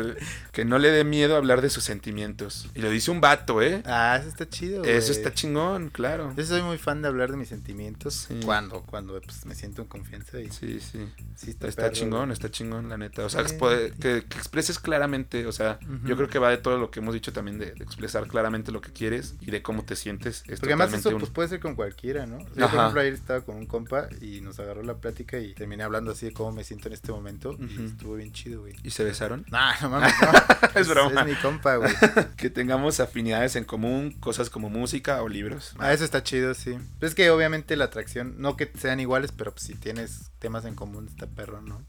[0.51, 2.69] que no le dé miedo hablar de sus sentimientos.
[2.75, 3.81] Y lo dice un vato, ¿eh?
[3.85, 4.83] Ah, eso está chido.
[4.83, 6.33] Eso está chingón, claro.
[6.35, 8.27] Yo soy muy fan de hablar de mis sentimientos.
[8.45, 10.39] Cuando, cuando pues, me siento en confianza.
[10.39, 10.49] Y...
[10.49, 11.09] Sí, sí.
[11.47, 13.25] está, chingón, está chingón, la neta.
[13.25, 16.99] O sea, que, expreses claramente, o sea, yo creo que va de todo lo que
[16.99, 20.43] hemos dicho también de, expresar claramente lo que quieres y de cómo te sientes.
[20.47, 22.39] Es Porque además eso pues, puede ser con cualquiera, ¿no?
[22.39, 25.83] yo, por ejemplo, ayer estaba con un compa y nos agarró la plática y terminé
[25.83, 28.75] hablando así de cómo me siento en este momento y estuvo bien chido, güey.
[28.83, 29.45] ¿Y se besaron?
[29.53, 30.13] Nah, no mames,
[30.75, 31.21] es, broma.
[31.21, 31.93] Es mi compa, güey.
[32.37, 35.75] que tengamos afinidades en común, cosas como música o libros.
[35.77, 36.75] Ah, eso está chido, sí.
[36.99, 40.65] Pues es que obviamente la atracción, no que sean iguales, pero pues si tienes temas
[40.65, 41.85] en común, está perro, ¿no?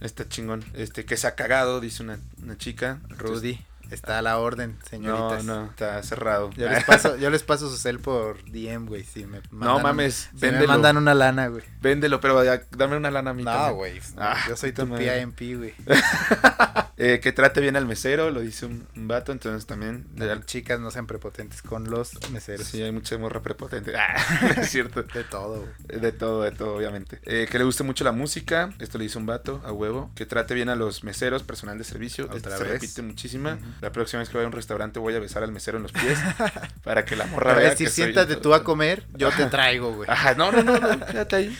[0.00, 0.64] Está chingón.
[0.74, 3.00] Este, que se ha cagado, dice una, una chica.
[3.08, 3.60] Rudy.
[3.90, 5.44] Está a la orden, señoritas.
[5.44, 6.50] No, no, está cerrado.
[6.56, 10.30] Yo les paso, yo les paso su cel por DM, güey, si me No mames,
[10.36, 11.62] si me mandan una lana, güey.
[11.80, 14.00] Véndelo, pero dame una lana a mí No, güey.
[14.16, 15.74] Ah, yo soy tu PIMP, güey.
[16.98, 20.06] Eh, que trate bien al mesero, lo dice un, vato, entonces también.
[20.16, 22.66] Las chicas no sean prepotentes con los meseros.
[22.66, 23.92] Sí, hay mucha morra prepotente.
[24.08, 24.16] Ah,
[24.58, 25.02] es cierto.
[25.02, 27.18] de todo, De todo, de todo, obviamente.
[27.24, 30.10] Eh, que le guste mucho la música, esto le dice un vato, a huevo.
[30.14, 32.26] Que trate bien a los meseros, personal de servicio.
[32.26, 32.58] Otra vez.
[32.58, 33.58] Se repite muchísima.
[33.80, 35.92] La próxima vez que vaya a un restaurante voy a besar al mesero en los
[35.92, 36.18] pies
[36.84, 37.76] para que la morra vea.
[37.76, 40.10] Si siéntate tú a comer, yo te traigo, güey.
[40.10, 41.58] Ajá, no, no, no, no quédate ahí.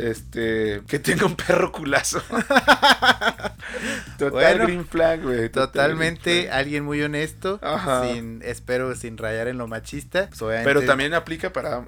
[0.00, 2.22] este, que tenga un perro culazo.
[4.18, 5.48] Total green flag, güey.
[5.48, 7.60] Totalmente alguien muy honesto,
[8.04, 10.28] sin espero sin rayar en lo machista.
[10.38, 11.82] Pues, Pero también aplica para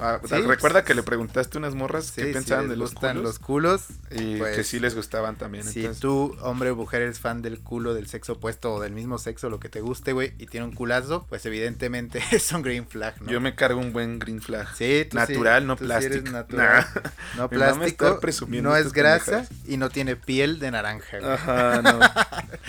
[0.47, 4.37] recuerda que le preguntaste a unas morras qué pensaban de los culos, los culos y
[4.37, 5.65] pues, que sí les gustaban también.
[5.65, 9.19] Si tú, hombre o mujer, eres fan del culo del sexo opuesto o del mismo
[9.19, 12.87] sexo, lo que te guste, güey, y tiene un culazo, pues evidentemente es un green
[12.87, 13.31] flag, ¿no?
[13.31, 14.75] Yo me cargo un buen green flag.
[14.77, 16.31] Sí, natural, no plástico.
[16.31, 16.87] natural.
[17.37, 18.21] No plástico,
[18.63, 21.19] no es grasa y no tiene piel de naranja.
[21.23, 22.01] Ajá, no.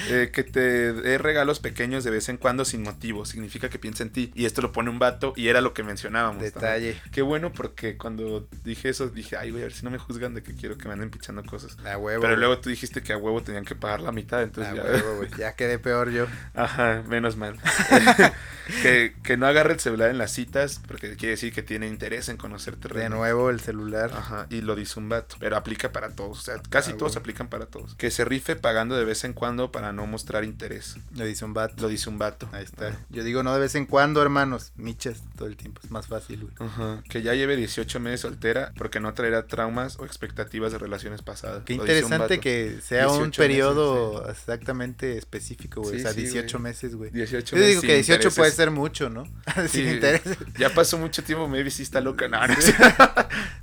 [0.09, 4.03] Eh, que te dé regalos pequeños de vez en cuando sin motivo, significa que piensa
[4.03, 4.31] en ti.
[4.35, 6.41] Y esto lo pone un vato y era lo que mencionábamos.
[6.41, 7.01] Detalle.
[7.11, 10.33] Qué bueno porque cuando dije eso dije, ay, güey, a ver si no me juzgan
[10.33, 11.77] de que quiero que me anden pichando cosas.
[11.85, 12.21] A huevo.
[12.21, 14.83] Pero luego tú dijiste que a huevo tenían que pagar la mitad, entonces ya.
[14.83, 16.27] Huevo, ya quedé peor yo.
[16.53, 17.57] Ajá, menos mal.
[18.81, 22.29] que, que no agarre el celular en las citas porque quiere decir que tiene interés
[22.29, 22.87] en conocerte.
[22.87, 24.11] De nuevo el celular.
[24.13, 25.35] Ajá, y lo dice un vato.
[25.39, 26.39] Pero aplica para todos.
[26.39, 27.95] O sea, casi ah, todos aplican para todos.
[27.95, 30.97] Que se rife pagando de vez en cuando para no mostrar interés.
[31.15, 31.75] Lo dice un vato.
[31.81, 32.49] Lo dice un vato.
[32.51, 32.95] Ahí está.
[33.09, 34.71] Yo digo no de vez en cuando, hermanos.
[34.75, 35.81] Michas todo el tiempo.
[35.83, 36.69] Es más fácil, güey.
[36.69, 37.03] Ajá.
[37.09, 41.63] Que ya lleve 18 meses soltera porque no traerá traumas o expectativas de relaciones pasadas.
[41.65, 45.94] Qué interesante que sea un periodo exactamente específico, güey.
[45.95, 47.11] O sea, 18 meses, güey.
[47.11, 49.25] 18 Yo digo que 18 puede ser mucho, ¿no?
[49.69, 50.21] Sin interés.
[50.57, 52.27] Ya pasó mucho tiempo, maybe si está loca.
[52.27, 52.55] No, no,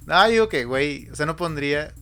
[0.06, 1.94] no digo que, güey, o sea, no pondría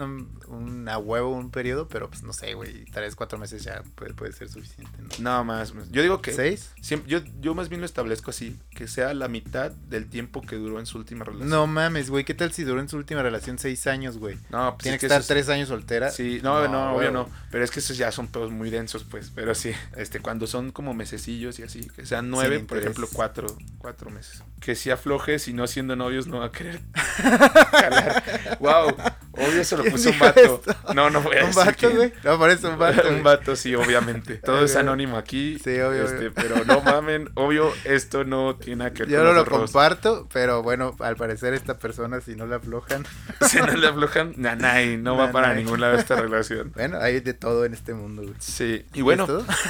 [0.51, 4.15] un, a huevo un periodo, pero pues no sé, güey, tres, cuatro meses ya puede,
[4.15, 4.91] puede ser suficiente.
[5.19, 5.45] ¿no?
[5.45, 5.73] más.
[5.91, 6.33] Yo digo que.
[6.33, 6.73] ¿Seis?
[7.07, 10.81] yo, yo más bien lo establezco así, que sea la mitad del tiempo que duró
[10.81, 11.49] en su última relación.
[11.49, 14.39] No mames, güey, ¿qué tal si duró en su última relación seis años, güey?
[14.51, 16.11] No, pues Tiene que, estar tres años soltera.
[16.11, 17.29] Sí, no, no, obvio no.
[17.51, 19.31] Pero es que esos ya son pedos muy densos, pues.
[19.35, 23.47] Pero sí, este, cuando son como mesecillos y así, que sean nueve, por ejemplo, cuatro,
[23.79, 24.43] cuatro meses.
[24.61, 26.81] Que si aflojes y no siendo novios no va a querer
[27.71, 28.59] calar.
[28.61, 28.95] wow,
[29.41, 30.63] obvio se lo puso un vato.
[30.95, 32.13] No, no voy a ¿Un vato, güey?
[32.25, 33.09] No, parece un vato.
[33.11, 34.37] un vato, sí, obviamente.
[34.37, 35.59] Todo es anónimo aquí.
[35.63, 36.05] Sí, obvio.
[36.05, 40.29] Este, pero no mamen, obvio, esto no tiene nada que ver Yo no lo comparto,
[40.33, 43.07] pero bueno, al parecer esta persona, si no le aflojan.
[43.49, 46.73] si no le aflojan, nanay, no va para ningún lado esta relación.
[46.75, 48.35] Bueno, hay de todo en este mundo, güey.
[48.39, 49.27] Sí, y bueno,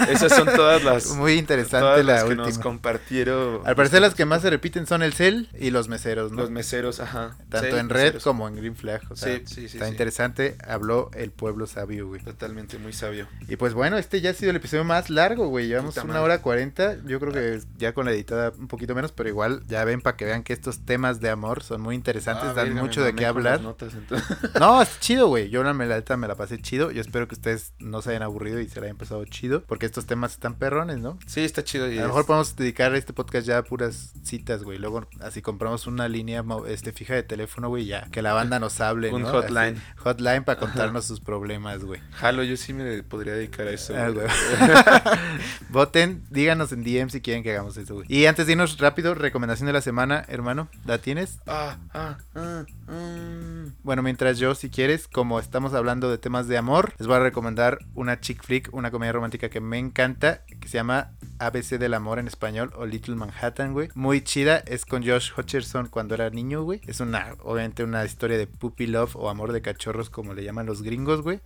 [0.08, 1.10] esas son todas las.
[1.10, 3.60] Muy interesante la las que nos compartieron.
[3.64, 6.42] Al parecer, las que más se repiten son el cel y los meseros, ¿no?
[6.42, 7.36] Los meseros, ajá.
[7.48, 9.02] Tanto en red como en Green Flag.
[9.10, 9.76] O sea, sí, sí, sí.
[9.78, 10.56] Está interesante.
[10.66, 12.22] Habló el pueblo sabio, güey.
[12.22, 13.26] Totalmente, muy sabio.
[13.48, 15.68] Y pues bueno, este ya ha sido el episodio más largo, güey.
[15.68, 16.96] Llevamos una hora cuarenta.
[17.04, 20.16] Yo creo que ya con la editada un poquito menos, pero igual ya ven para
[20.16, 23.26] que vean que estos temas de amor son muy interesantes, ah, dan mucho de qué
[23.26, 23.60] hablar.
[23.60, 25.50] no, es chido, güey.
[25.50, 26.90] Yo la, me la pasé chido.
[26.90, 29.86] Yo espero que ustedes no se hayan aburrido y se la hayan pasado chido, porque
[29.86, 31.18] estos temas están perrones, ¿no?
[31.26, 31.90] Sí, está chido.
[31.90, 34.78] Y a lo mejor podemos dedicar este podcast ya a puras citas, güey.
[34.78, 38.80] Luego así compramos una línea este fija de teléfono, güey, ya que la banda nos
[38.80, 39.82] hable, Un hotline.
[39.98, 42.00] hotline para contarnos sus problemas, güey.
[42.12, 43.94] Jalo, yo sí me podría dedicar a eso.
[43.96, 44.10] Ah,
[45.70, 48.06] Voten, díganos en DM si quieren que hagamos eso, güey.
[48.08, 51.38] Y antes de irnos rápido, recomendación de la semana, hermano, ¿la tienes?
[51.46, 53.74] Ah, ah, ah, mm.
[53.82, 57.20] Bueno, mientras yo, si quieres, como estamos hablando de temas de amor, les voy a
[57.20, 61.94] recomendar una chick flick, una comedia romántica que me encanta, que se llama ABC del
[61.94, 63.88] amor en español o Little Manhattan, güey.
[63.94, 66.80] Muy chida, es con Josh Hutcherson cuando era niño, güey.
[66.86, 70.66] Es una, obviamente, una historia de puppy love o amor de cachorros, como le llaman
[70.66, 71.40] los gringos, güey.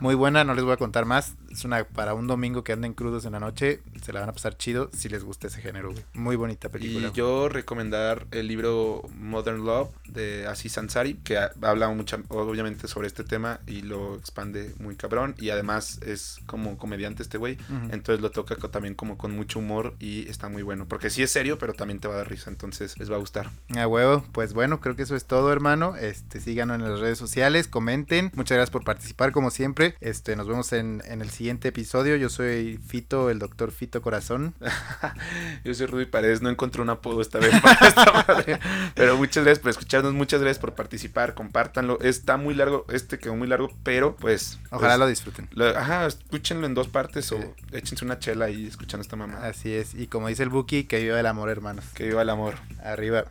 [0.00, 1.34] Muy buena, no les voy a contar más.
[1.50, 4.32] Es una para un domingo que anden crudos en la noche, se la van a
[4.32, 6.04] pasar chido si les gusta ese género, güey.
[6.14, 7.08] Muy bonita película.
[7.08, 13.08] Y yo recomendar el libro Modern Love de Aziz Ansari, que habla mucho, obviamente, sobre
[13.08, 15.34] este tema y lo expande muy cabrón.
[15.38, 17.58] Y además es como comediante este güey,
[17.90, 20.86] entonces lo toca también como con mucho humor y está muy bueno.
[20.86, 23.18] Porque sí es serio, pero también te va a dar risa, entonces les va a
[23.18, 23.50] gustar.
[23.76, 25.96] A huevo, pues bueno, creo que eso es todo, hermano.
[25.96, 27.39] Este, síganos en las redes sociales,
[27.70, 28.30] comenten.
[28.34, 29.94] Muchas gracias por participar, como siempre.
[30.00, 32.16] Este, nos vemos en, en el siguiente episodio.
[32.16, 34.54] Yo soy Fito, el doctor Fito Corazón.
[35.64, 38.60] Yo soy Rudy Paredes, no encontré un apodo esta vez para esta madre.
[38.94, 41.98] Pero muchas gracias por escucharnos, muchas gracias por participar, compártanlo.
[42.00, 44.58] Está muy largo, este quedó muy largo, pero pues.
[44.70, 45.48] Ojalá pues, lo disfruten.
[45.76, 49.46] ajá, escúchenlo en dos partes o échense una chela ahí escuchando esta mamá.
[49.46, 51.86] Así es, y como dice el Buki, que viva el amor, hermanos.
[51.94, 52.56] Que viva el amor.
[52.82, 53.24] Arriba.